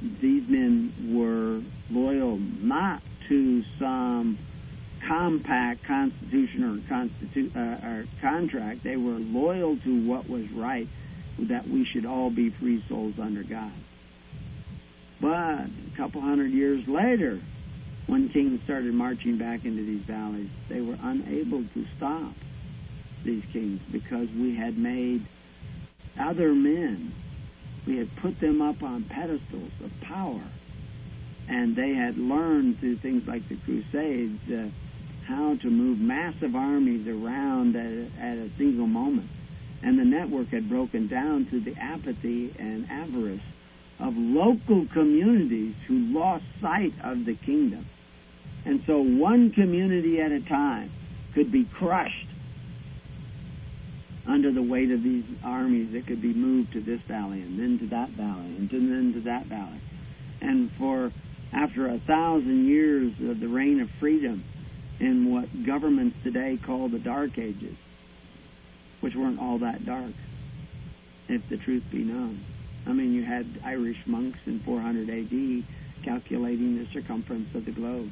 these 0.01 0.47
men 0.47 0.93
were 1.13 1.61
loyal 1.89 2.37
not 2.37 3.01
to 3.29 3.63
some 3.79 4.37
compact 5.07 5.83
constitution 5.83 6.63
or, 6.63 6.77
constitu- 6.89 7.55
uh, 7.55 7.87
or 7.87 8.05
contract. 8.21 8.83
They 8.83 8.97
were 8.97 9.19
loyal 9.19 9.77
to 9.77 10.07
what 10.07 10.29
was 10.29 10.49
right, 10.51 10.87
that 11.39 11.67
we 11.67 11.85
should 11.85 12.05
all 12.05 12.29
be 12.29 12.49
free 12.49 12.83
souls 12.87 13.15
under 13.19 13.43
God. 13.43 13.71
But 15.19 15.67
a 15.67 15.97
couple 15.97 16.21
hundred 16.21 16.51
years 16.51 16.87
later, 16.87 17.39
when 18.07 18.29
kings 18.29 18.61
started 18.63 18.93
marching 18.93 19.37
back 19.37 19.65
into 19.65 19.83
these 19.83 20.01
valleys, 20.01 20.49
they 20.67 20.81
were 20.81 20.97
unable 21.01 21.63
to 21.63 21.85
stop 21.97 22.33
these 23.23 23.43
kings 23.53 23.81
because 23.91 24.29
we 24.31 24.55
had 24.55 24.77
made 24.77 25.25
other 26.19 26.53
men 26.53 27.13
We 27.85 27.97
had 27.97 28.15
put 28.17 28.39
them 28.39 28.61
up 28.61 28.81
on 28.83 29.03
pedestals 29.03 29.71
of 29.83 30.01
power. 30.01 30.41
And 31.49 31.75
they 31.75 31.93
had 31.93 32.17
learned 32.17 32.79
through 32.79 32.97
things 32.97 33.27
like 33.27 33.47
the 33.49 33.57
Crusades 33.57 34.39
uh, 34.49 34.69
how 35.25 35.55
to 35.55 35.69
move 35.69 35.99
massive 35.99 36.55
armies 36.55 37.07
around 37.07 37.75
at 37.75 37.85
a, 37.85 38.07
at 38.19 38.37
a 38.37 38.49
single 38.57 38.87
moment. 38.87 39.29
And 39.81 39.99
the 39.99 40.05
network 40.05 40.49
had 40.49 40.69
broken 40.69 41.07
down 41.07 41.45
through 41.45 41.61
the 41.61 41.75
apathy 41.75 42.53
and 42.57 42.89
avarice 42.89 43.41
of 43.99 44.17
local 44.17 44.85
communities 44.87 45.75
who 45.87 45.97
lost 46.13 46.45
sight 46.61 46.93
of 47.03 47.25
the 47.25 47.35
kingdom. 47.35 47.85
And 48.65 48.83
so 48.85 49.01
one 49.01 49.51
community 49.51 50.21
at 50.21 50.31
a 50.31 50.39
time 50.39 50.89
could 51.33 51.51
be 51.51 51.65
crushed 51.65 52.27
under 54.27 54.51
the 54.51 54.61
weight 54.61 54.91
of 54.91 55.03
these 55.03 55.25
armies 55.43 55.91
that 55.91 56.07
could 56.07 56.21
be 56.21 56.33
moved 56.33 56.73
to 56.73 56.81
this 56.81 57.01
valley 57.01 57.41
and 57.41 57.59
then 57.59 57.79
to 57.79 57.85
that 57.87 58.09
valley 58.09 58.55
and 58.57 58.69
then 58.69 59.13
to 59.13 59.19
that 59.21 59.45
valley. 59.45 59.79
And 60.41 60.71
for 60.73 61.11
after 61.51 61.87
a 61.87 61.99
thousand 61.99 62.67
years 62.67 63.11
of 63.21 63.39
the 63.39 63.47
reign 63.47 63.81
of 63.81 63.89
freedom 63.91 64.43
in 64.99 65.31
what 65.31 65.65
governments 65.65 66.17
today 66.23 66.57
call 66.61 66.87
the 66.87 66.99
Dark 66.99 67.37
Ages, 67.37 67.75
which 69.01 69.15
weren't 69.15 69.39
all 69.39 69.59
that 69.59 69.85
dark, 69.85 70.13
if 71.27 71.47
the 71.49 71.57
truth 71.57 71.83
be 71.91 72.03
known. 72.03 72.39
I 72.85 72.93
mean, 72.93 73.13
you 73.13 73.23
had 73.23 73.45
Irish 73.63 73.99
monks 74.05 74.39
in 74.45 74.59
400 74.59 75.09
AD 75.09 75.63
calculating 76.03 76.77
the 76.77 76.85
circumference 76.91 77.53
of 77.55 77.65
the 77.65 77.71
globe. 77.71 78.11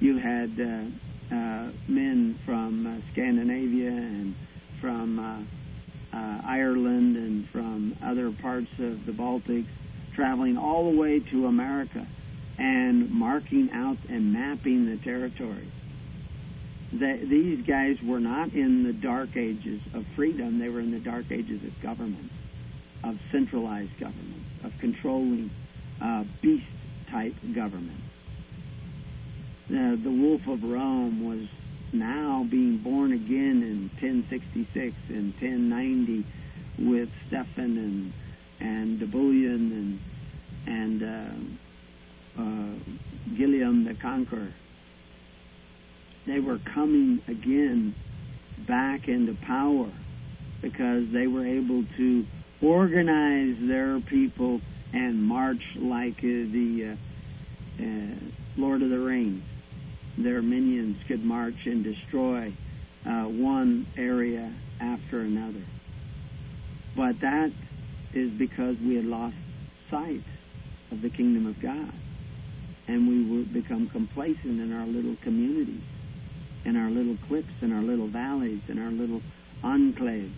You 0.00 0.18
had 0.18 0.60
uh, 0.60 1.34
uh, 1.34 1.70
men 1.86 2.38
from 2.44 2.86
uh, 2.86 3.12
Scandinavia 3.12 3.90
and 3.90 4.34
from 4.80 5.18
uh, 5.18 6.16
uh, 6.16 6.40
Ireland 6.44 7.16
and 7.16 7.48
from 7.48 7.96
other 8.02 8.30
parts 8.30 8.70
of 8.78 9.04
the 9.06 9.12
Baltics 9.12 9.66
traveling 10.14 10.56
all 10.56 10.90
the 10.90 10.98
way 10.98 11.20
to 11.20 11.46
America 11.46 12.06
and 12.58 13.10
marking 13.10 13.70
out 13.72 13.98
and 14.08 14.32
mapping 14.32 14.86
the 14.86 14.96
territory. 14.96 15.68
That 16.94 17.28
these 17.28 17.64
guys 17.66 18.02
were 18.02 18.18
not 18.18 18.52
in 18.54 18.82
the 18.82 18.92
dark 18.92 19.36
ages 19.36 19.80
of 19.94 20.06
freedom, 20.16 20.58
they 20.58 20.68
were 20.68 20.80
in 20.80 20.90
the 20.90 20.98
dark 20.98 21.30
ages 21.30 21.62
of 21.62 21.80
government, 21.80 22.30
of 23.04 23.18
centralized 23.30 23.96
government, 24.00 24.42
of 24.64 24.72
controlling 24.78 25.50
uh, 26.00 26.24
beast 26.40 26.66
type 27.10 27.34
government. 27.54 28.00
Uh, 29.70 29.96
the 30.02 30.10
Wolf 30.10 30.46
of 30.46 30.64
Rome 30.64 31.28
was 31.28 31.46
now 31.92 32.46
being 32.48 32.78
born 32.78 33.12
again 33.12 33.62
in 33.62 33.90
1066 34.00 34.94
and 35.08 35.32
1090 35.34 36.24
with 36.78 37.10
Stephen 37.26 37.78
and 37.78 38.12
and 38.60 39.00
Napoleon 39.00 39.72
and 39.72 40.00
and 40.66 41.02
uh, 41.02 42.42
uh, 42.42 43.36
Guillaume 43.36 43.84
the 43.84 43.94
Conqueror. 43.94 44.52
They 46.26 46.40
were 46.40 46.58
coming 46.58 47.22
again 47.26 47.94
back 48.66 49.08
into 49.08 49.34
power 49.34 49.88
because 50.60 51.10
they 51.10 51.26
were 51.26 51.46
able 51.46 51.84
to 51.96 52.26
organize 52.60 53.56
their 53.60 54.00
people 54.00 54.60
and 54.92 55.22
march 55.22 55.62
like 55.76 56.18
uh, 56.18 56.26
the 56.52 56.96
uh, 57.80 57.84
Lord 58.56 58.82
of 58.82 58.90
the 58.90 58.98
Rings 58.98 59.44
their 60.24 60.42
minions 60.42 60.96
could 61.06 61.24
march 61.24 61.66
and 61.66 61.84
destroy 61.84 62.52
uh, 63.06 63.24
one 63.24 63.86
area 63.96 64.52
after 64.80 65.20
another. 65.20 65.62
But 66.96 67.20
that 67.20 67.52
is 68.12 68.30
because 68.30 68.76
we 68.78 68.96
had 68.96 69.04
lost 69.04 69.36
sight 69.90 70.24
of 70.90 71.02
the 71.02 71.10
kingdom 71.10 71.46
of 71.46 71.60
God. 71.60 71.92
And 72.88 73.06
we 73.06 73.22
would 73.36 73.52
become 73.52 73.88
complacent 73.88 74.60
in 74.60 74.72
our 74.72 74.86
little 74.86 75.16
communities, 75.22 75.82
in 76.64 76.76
our 76.76 76.90
little 76.90 77.16
clips, 77.28 77.52
in 77.60 77.72
our 77.72 77.82
little 77.82 78.06
valleys, 78.06 78.62
in 78.68 78.78
our 78.78 78.90
little 78.90 79.20
enclaves. 79.62 80.32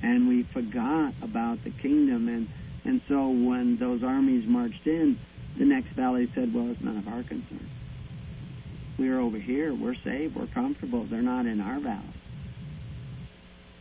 And 0.00 0.28
we 0.28 0.44
forgot 0.44 1.12
about 1.22 1.64
the 1.64 1.70
kingdom. 1.70 2.28
And, 2.28 2.48
and 2.84 3.00
so 3.08 3.28
when 3.28 3.76
those 3.78 4.04
armies 4.04 4.46
marched 4.46 4.86
in, 4.86 5.18
the 5.56 5.64
next 5.64 5.88
valley 5.88 6.30
said, 6.34 6.54
well, 6.54 6.70
it's 6.70 6.80
none 6.80 6.98
of 6.98 7.08
our 7.08 7.22
concern. 7.24 7.68
We're 8.98 9.20
over 9.20 9.38
here. 9.38 9.74
We're 9.74 9.94
safe. 9.94 10.34
We're 10.34 10.46
comfortable. 10.46 11.04
They're 11.04 11.22
not 11.22 11.46
in 11.46 11.60
our 11.60 11.78
valley. 11.78 12.02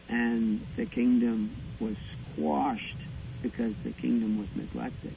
And 0.09 0.65
the 0.75 0.85
kingdom 0.85 1.55
was 1.79 1.95
squashed 2.33 2.97
because 3.41 3.73
the 3.83 3.91
kingdom 3.91 4.39
was 4.39 4.47
neglected. 4.55 5.15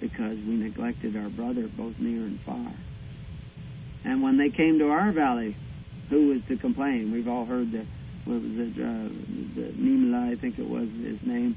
Because 0.00 0.36
we 0.38 0.56
neglected 0.56 1.16
our 1.16 1.28
brother 1.28 1.66
both 1.68 1.98
near 1.98 2.20
and 2.20 2.40
far. 2.40 2.72
And 4.04 4.22
when 4.22 4.36
they 4.36 4.50
came 4.50 4.78
to 4.78 4.90
our 4.90 5.12
valley, 5.12 5.56
who 6.10 6.28
was 6.28 6.42
to 6.48 6.56
complain? 6.56 7.12
We've 7.12 7.28
all 7.28 7.44
heard 7.44 7.72
the, 7.72 7.86
what 8.24 8.42
was 8.42 8.58
it, 8.58 8.72
uh, 8.78 9.08
the 9.54 9.72
Niemöller, 9.72 10.32
I 10.32 10.36
think 10.36 10.58
it 10.58 10.68
was 10.68 10.88
his 11.02 11.22
name. 11.22 11.56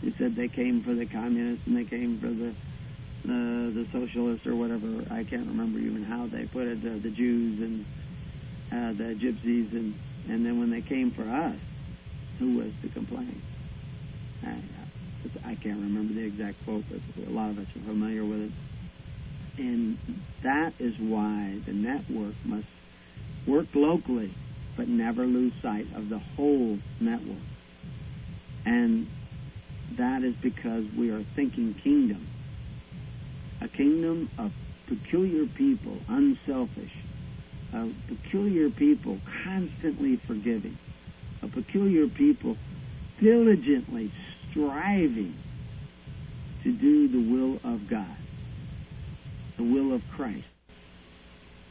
He 0.00 0.12
said 0.18 0.34
they 0.34 0.48
came 0.48 0.82
for 0.82 0.94
the 0.94 1.06
communists 1.06 1.66
and 1.66 1.76
they 1.76 1.84
came 1.84 2.18
for 2.18 2.28
the 2.28 2.54
uh, 3.24 3.28
the 3.28 3.86
socialists 3.92 4.46
or 4.46 4.54
whatever. 4.54 5.04
I 5.10 5.24
can't 5.24 5.46
remember 5.46 5.78
even 5.78 6.04
how 6.04 6.26
they 6.26 6.46
put 6.46 6.66
it. 6.66 6.78
Uh, 6.78 6.98
the 7.02 7.10
Jews 7.10 7.60
and 7.60 7.84
uh, 8.72 8.92
the 8.96 9.14
Gypsies, 9.14 9.72
and 9.72 9.98
and 10.28 10.46
then 10.46 10.58
when 10.58 10.70
they 10.70 10.80
came 10.80 11.10
for 11.10 11.28
us, 11.28 11.56
who 12.38 12.58
was 12.58 12.72
to 12.82 12.88
complain? 12.88 13.42
I, 14.42 14.56
I 15.44 15.54
can't 15.56 15.80
remember 15.80 16.14
the 16.14 16.24
exact 16.24 16.64
quote, 16.64 16.84
but 16.88 17.26
a 17.26 17.30
lot 17.30 17.50
of 17.50 17.58
us 17.58 17.66
are 17.76 17.86
familiar 17.86 18.24
with 18.24 18.42
it. 18.42 18.52
And 19.58 19.98
that 20.42 20.72
is 20.78 20.98
why 20.98 21.58
the 21.66 21.72
network 21.72 22.34
must 22.44 22.66
work 23.46 23.66
locally, 23.74 24.32
but 24.76 24.88
never 24.88 25.26
lose 25.26 25.52
sight 25.60 25.86
of 25.94 26.08
the 26.08 26.18
whole 26.18 26.78
network. 27.00 27.42
And 28.64 29.10
that 29.96 30.22
is 30.22 30.34
because 30.36 30.84
we 30.96 31.10
are 31.10 31.22
thinking 31.34 31.74
kingdom 31.74 32.29
a 33.60 33.68
kingdom 33.68 34.30
of 34.38 34.52
peculiar 34.86 35.46
people, 35.46 35.96
unselfish, 36.08 36.92
a 37.72 37.88
peculiar 38.08 38.70
people 38.70 39.18
constantly 39.44 40.16
forgiving, 40.16 40.76
a 41.42 41.48
peculiar 41.48 42.08
people 42.08 42.56
diligently 43.20 44.10
striving 44.50 45.34
to 46.62 46.72
do 46.72 47.08
the 47.08 47.32
will 47.32 47.60
of 47.64 47.88
God, 47.88 48.16
the 49.56 49.62
will 49.62 49.92
of 49.92 50.02
Christ, 50.10 50.46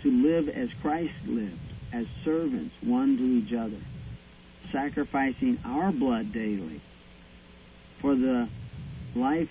to 0.03 0.11
live 0.11 0.47
as 0.47 0.69
Christ 0.81 1.13
lived, 1.25 1.59
as 1.91 2.05
servants 2.23 2.73
one 2.81 3.17
to 3.17 3.23
each 3.23 3.53
other, 3.53 3.81
sacrificing 4.71 5.59
our 5.65 5.91
blood 5.91 6.31
daily 6.31 6.79
for 7.99 8.15
the 8.15 8.47
life 9.15 9.49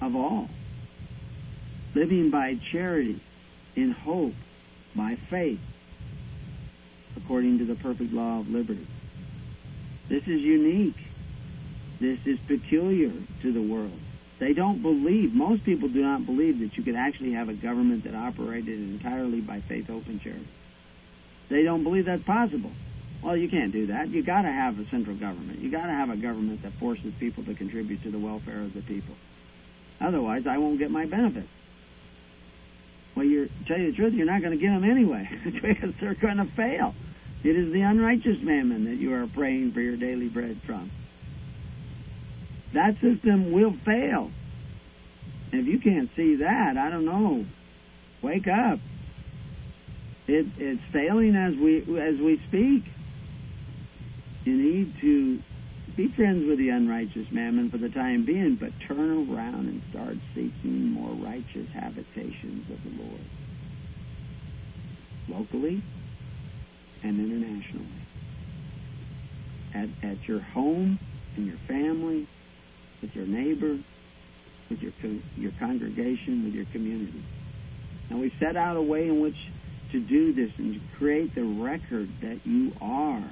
of 0.00 0.14
all 0.14 0.48
living 1.96 2.28
by 2.28 2.58
charity, 2.70 3.18
in 3.74 3.90
hope, 3.90 4.34
by 4.94 5.16
faith, 5.30 5.58
according 7.16 7.58
to 7.58 7.64
the 7.64 7.74
perfect 7.74 8.12
law 8.12 8.40
of 8.40 8.50
liberty. 8.50 8.86
This 10.06 10.22
is 10.24 10.42
unique. 10.42 10.98
This 11.98 12.18
is 12.26 12.38
peculiar 12.46 13.10
to 13.40 13.50
the 13.50 13.62
world. 13.62 13.98
They 14.38 14.52
don't 14.52 14.82
believe, 14.82 15.32
most 15.32 15.64
people 15.64 15.88
do 15.88 16.02
not 16.02 16.26
believe 16.26 16.60
that 16.60 16.76
you 16.76 16.82
could 16.82 16.96
actually 16.96 17.32
have 17.32 17.48
a 17.48 17.54
government 17.54 18.04
that 18.04 18.14
operated 18.14 18.78
entirely 18.78 19.40
by 19.40 19.60
faith, 19.60 19.86
hope, 19.86 20.06
and 20.06 20.20
charity. 20.20 20.46
They 21.48 21.62
don't 21.62 21.82
believe 21.82 22.04
that's 22.04 22.22
possible. 22.22 22.72
Well, 23.22 23.38
you 23.38 23.48
can't 23.48 23.72
do 23.72 23.86
that. 23.86 24.08
You 24.08 24.22
got 24.22 24.42
to 24.42 24.52
have 24.52 24.78
a 24.78 24.86
central 24.90 25.16
government. 25.16 25.60
You 25.60 25.70
got 25.70 25.86
to 25.86 25.92
have 25.92 26.10
a 26.10 26.16
government 26.16 26.62
that 26.62 26.72
forces 26.74 27.14
people 27.18 27.44
to 27.44 27.54
contribute 27.54 28.02
to 28.02 28.10
the 28.10 28.18
welfare 28.18 28.60
of 28.60 28.74
the 28.74 28.82
people. 28.82 29.14
Otherwise, 29.98 30.46
I 30.46 30.58
won't 30.58 30.78
get 30.78 30.90
my 30.90 31.06
benefits. 31.06 31.48
Well, 33.16 33.24
you're 33.24 33.48
tell 33.66 33.78
you 33.78 33.90
the 33.90 33.96
truth, 33.96 34.12
you're 34.12 34.26
not 34.26 34.42
going 34.42 34.52
to 34.52 34.58
get 34.58 34.68
them 34.68 34.84
anyway 34.84 35.28
because 35.44 35.94
they're 35.98 36.14
going 36.14 36.36
to 36.36 36.44
fail. 36.44 36.94
It 37.42 37.56
is 37.56 37.72
the 37.72 37.80
unrighteous 37.80 38.42
mammon 38.42 38.84
that 38.84 38.96
you 38.96 39.14
are 39.14 39.26
praying 39.26 39.72
for 39.72 39.80
your 39.80 39.96
daily 39.96 40.28
bread 40.28 40.60
from. 40.66 40.90
That 42.72 43.00
system 43.00 43.52
will 43.52 43.72
fail. 43.72 44.30
And 45.50 45.62
if 45.62 45.66
you 45.66 45.78
can't 45.78 46.10
see 46.14 46.36
that, 46.36 46.76
I 46.76 46.90
don't 46.90 47.06
know. 47.06 47.46
Wake 48.20 48.48
up. 48.48 48.80
It, 50.26 50.46
it's 50.58 50.82
failing 50.92 51.36
as 51.36 51.54
we 51.54 51.78
as 52.00 52.18
we 52.18 52.38
speak. 52.48 52.84
You 54.44 54.56
need 54.56 55.00
to 55.00 55.40
be 55.96 56.08
friends 56.08 56.46
with 56.46 56.58
the 56.58 56.68
unrighteous 56.68 57.32
mammon 57.32 57.70
for 57.70 57.78
the 57.78 57.88
time 57.88 58.24
being, 58.24 58.56
but 58.56 58.70
turn 58.80 59.30
around 59.30 59.66
and 59.66 59.82
start 59.90 60.16
seeking 60.34 60.90
more 60.92 61.12
righteous 61.14 61.68
habitations 61.72 62.70
of 62.70 62.82
the 62.84 63.02
Lord. 63.02 63.20
Locally 65.28 65.82
and 67.02 67.18
internationally. 67.18 67.86
At, 69.74 69.88
at 70.02 70.28
your 70.28 70.40
home, 70.40 70.98
in 71.36 71.46
your 71.46 71.56
family, 71.66 72.26
with 73.00 73.16
your 73.16 73.26
neighbor, 73.26 73.78
with 74.68 74.82
your 74.82 74.92
your 75.36 75.52
congregation, 75.58 76.44
with 76.44 76.54
your 76.54 76.64
community. 76.66 77.22
Now 78.10 78.18
we 78.18 78.30
set 78.38 78.56
out 78.56 78.76
a 78.76 78.82
way 78.82 79.08
in 79.08 79.20
which 79.20 79.36
to 79.92 80.00
do 80.00 80.32
this 80.32 80.50
and 80.58 80.74
to 80.74 80.96
create 80.96 81.34
the 81.34 81.44
record 81.44 82.08
that 82.20 82.38
you 82.44 82.72
are, 82.80 83.22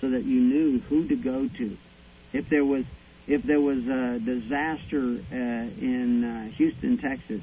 so 0.00 0.10
that 0.10 0.24
you 0.24 0.40
knew 0.40 0.80
who 0.88 1.06
to 1.08 1.16
go 1.16 1.48
to. 1.48 1.76
If 2.32 2.48
there 2.48 2.64
was 2.64 2.84
if 3.26 3.42
there 3.42 3.60
was 3.60 3.86
a 3.86 4.18
disaster 4.18 5.20
uh, 5.30 5.34
in 5.34 6.24
uh, 6.24 6.48
Houston, 6.56 6.98
Texas, 6.98 7.42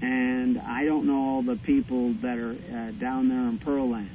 and 0.00 0.58
I 0.58 0.84
don't 0.84 1.06
know 1.06 1.18
all 1.18 1.42
the 1.42 1.56
people 1.56 2.12
that 2.22 2.38
are 2.38 2.52
uh, 2.52 2.90
down 2.92 3.28
there 3.28 3.48
in 3.48 3.58
Pearland, 3.58 4.10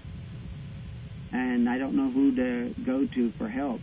and 1.33 1.69
I 1.69 1.77
don't 1.77 1.95
know 1.95 2.09
who 2.11 2.35
to 2.35 2.73
go 2.85 3.05
to 3.05 3.31
for 3.31 3.49
help. 3.49 3.81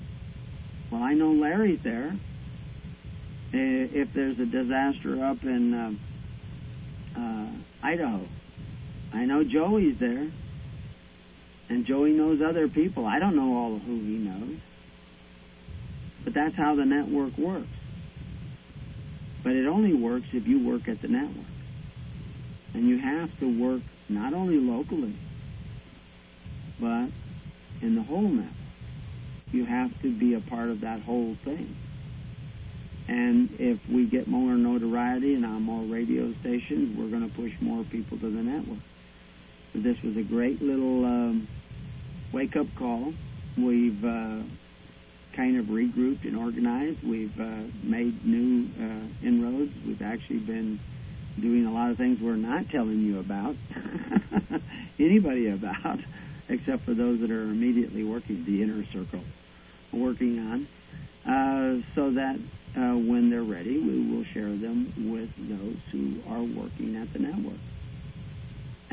Well, 0.91 1.03
I 1.03 1.15
know 1.15 1.33
Larry's 1.33 1.83
there. 1.83 2.15
If 3.53 4.13
there's 4.13 4.39
a 4.41 4.47
disaster 4.47 5.25
up 5.25 5.45
in 5.45 5.75
uh, 5.75 5.93
uh, 7.17 7.47
Idaho, 7.83 8.27
I 9.13 9.27
know 9.27 9.45
Joey's 9.45 9.99
there, 9.99 10.27
and 11.69 11.85
Joey 11.85 12.13
knows 12.13 12.41
other 12.43 12.69
people. 12.69 13.07
I 13.07 13.19
don't 13.19 13.37
know 13.37 13.57
all 13.57 13.77
of 13.77 13.83
who 13.83 13.95
he 13.95 14.19
knows, 14.19 14.59
but 16.25 16.35
that's 16.35 16.55
how 16.55 16.75
the 16.75 16.85
network 16.85 17.37
works. 17.39 17.69
But 19.43 19.53
it 19.53 19.67
only 19.67 19.93
works 19.93 20.27
if 20.33 20.47
you 20.47 20.67
work 20.67 20.89
at 20.89 21.03
the 21.03 21.09
network. 21.09 21.47
And 22.73 22.89
you 22.89 22.99
have 22.99 23.39
to 23.41 23.61
work 23.61 23.83
not 24.09 24.33
only 24.35 24.59
locally, 24.59 25.15
but 26.81 27.09
in 27.81 27.95
the 27.95 28.03
whole 28.03 28.23
network. 28.23 28.53
You 29.53 29.65
have 29.67 30.01
to 30.03 30.11
be 30.11 30.35
a 30.35 30.41
part 30.41 30.71
of 30.71 30.81
that 30.81 31.01
whole 31.03 31.37
thing. 31.45 31.77
And 33.07 33.55
if 33.61 33.87
we 33.89 34.07
get 34.07 34.27
more 34.27 34.55
notoriety 34.55 35.35
and 35.35 35.45
on 35.45 35.63
more 35.63 35.83
radio 35.83 36.33
stations, 36.41 36.97
we're 36.97 37.09
going 37.09 37.29
to 37.29 37.35
push 37.37 37.53
more 37.61 37.85
people 37.85 38.19
to 38.19 38.31
the 38.31 38.43
network. 38.43 38.79
This 39.75 40.01
was 40.03 40.17
a 40.17 40.23
great 40.23 40.63
little 40.63 41.05
um, 41.05 41.49
wake 42.33 42.55
up 42.55 42.67
call. 42.77 43.13
We've 43.59 44.05
uh, 44.05 44.43
kind 45.33 45.59
of 45.59 45.67
regrouped 45.67 46.23
and 46.23 46.37
organized. 46.37 47.03
We've 47.03 47.39
uh, 47.41 47.65
made 47.83 48.25
new 48.25 48.69
uh, 48.81 49.27
inroads. 49.27 49.73
We've 49.85 50.01
actually 50.01 50.39
been 50.39 50.79
doing 51.41 51.67
a 51.67 51.73
lot 51.73 51.91
of 51.91 51.97
things 51.97 52.21
we're 52.21 52.37
not 52.37 52.71
telling 52.71 53.01
you 53.01 53.19
about, 53.19 53.57
anybody 55.01 55.49
about, 55.49 55.99
except 56.49 56.85
for 56.85 56.95
those 56.95 57.19
that 57.19 57.33
are 57.33 57.43
immediately 57.43 58.05
working 58.05 58.45
the 58.45 58.63
inner 58.63 58.85
circle, 58.93 59.25
working 59.93 60.39
on, 60.39 60.69
uh, 61.27 61.83
so 61.97 62.13
that 62.13 62.37
uh, 62.77 62.97
when 62.97 63.29
they're 63.29 63.43
ready, 63.43 63.81
we 63.81 64.15
will 64.15 64.25
share 64.25 64.55
them 64.55 64.93
with 65.11 65.31
those 65.49 65.79
who 65.91 66.15
are 66.31 66.45
working 66.45 66.95
at 66.95 67.13
the 67.13 67.19
network. 67.19 67.59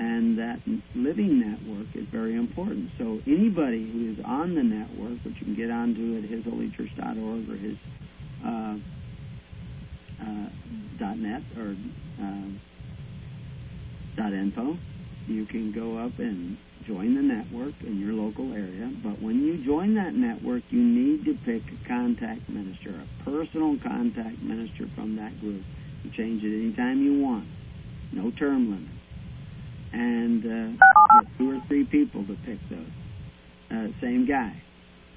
And 0.01 0.39
that 0.39 0.59
living 0.95 1.39
network 1.39 1.95
is 1.95 2.07
very 2.07 2.33
important. 2.35 2.89
So 2.97 3.21
anybody 3.27 3.87
who 3.87 4.09
is 4.11 4.19
on 4.25 4.55
the 4.55 4.63
network, 4.63 5.23
which 5.23 5.35
you 5.39 5.45
can 5.45 5.53
get 5.53 5.69
onto 5.69 6.17
at 6.17 6.23
hisholychurch.org 6.23 7.47
or 7.47 7.55
his 7.55 7.77
uh, 8.43 8.77
uh, 10.19 11.13
.net 11.13 11.43
or 11.55 11.75
uh, 12.19 12.49
.info. 14.33 14.75
You 15.27 15.45
can 15.45 15.71
go 15.71 15.99
up 15.99 16.17
and 16.17 16.57
join 16.87 17.13
the 17.13 17.21
network 17.21 17.75
in 17.83 17.99
your 17.99 18.13
local 18.13 18.53
area. 18.53 18.91
But 19.03 19.21
when 19.21 19.43
you 19.45 19.63
join 19.63 19.93
that 19.95 20.15
network, 20.15 20.63
you 20.71 20.81
need 20.81 21.25
to 21.25 21.35
pick 21.45 21.61
a 21.71 21.87
contact 21.87 22.49
minister, 22.49 22.89
a 22.89 23.23
personal 23.23 23.77
contact 23.77 24.41
minister 24.41 24.87
from 24.95 25.17
that 25.17 25.39
group. 25.41 25.61
You 26.03 26.09
change 26.09 26.43
it 26.43 26.55
anytime 26.55 27.03
you 27.03 27.21
want, 27.21 27.45
no 28.11 28.31
term 28.31 28.71
limit. 28.71 29.00
And 29.93 30.79
uh, 30.79 30.85
two 31.37 31.57
or 31.57 31.59
three 31.67 31.83
people 31.83 32.23
to 32.25 32.35
pick 32.45 32.59
those. 32.69 32.79
Uh, 33.69 33.87
same 33.99 34.25
guy 34.25 34.53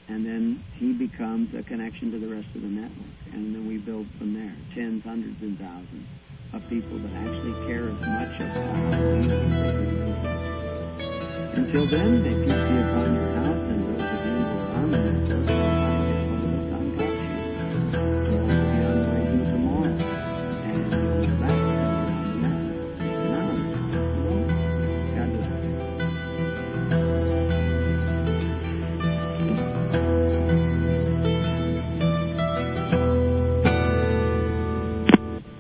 and 0.09 0.25
then 0.25 0.63
he 0.79 0.93
becomes 0.93 1.55
a 1.55 1.63
connection 1.63 2.11
to 2.13 2.19
the 2.19 2.29
rest 2.29 2.49
of 2.55 2.63
the 2.63 2.69
network. 2.69 3.09
And 3.33 3.55
then 3.55 3.67
we 3.67 3.79
build 3.79 4.07
from 4.19 4.35
there, 4.35 4.53
tens, 4.75 5.03
hundreds, 5.03 5.41
and 5.43 5.59
thousands 5.59 6.07
of 6.53 6.69
people 6.69 6.99
that 6.99 7.13
actually 7.27 7.67
care 7.67 7.89
as 7.89 8.01
much 8.01 8.41
about 8.41 8.55
Until 11.57 11.87
then, 11.87 12.25
you 12.25 12.47
see 12.47 12.79
upon 12.79 13.15
your 13.15 13.31
house 13.33 13.65
and 13.71 13.83
those 13.83 14.05
of 14.05 14.27
you 14.27 14.33
who 14.45 14.57
are 15.19 15.24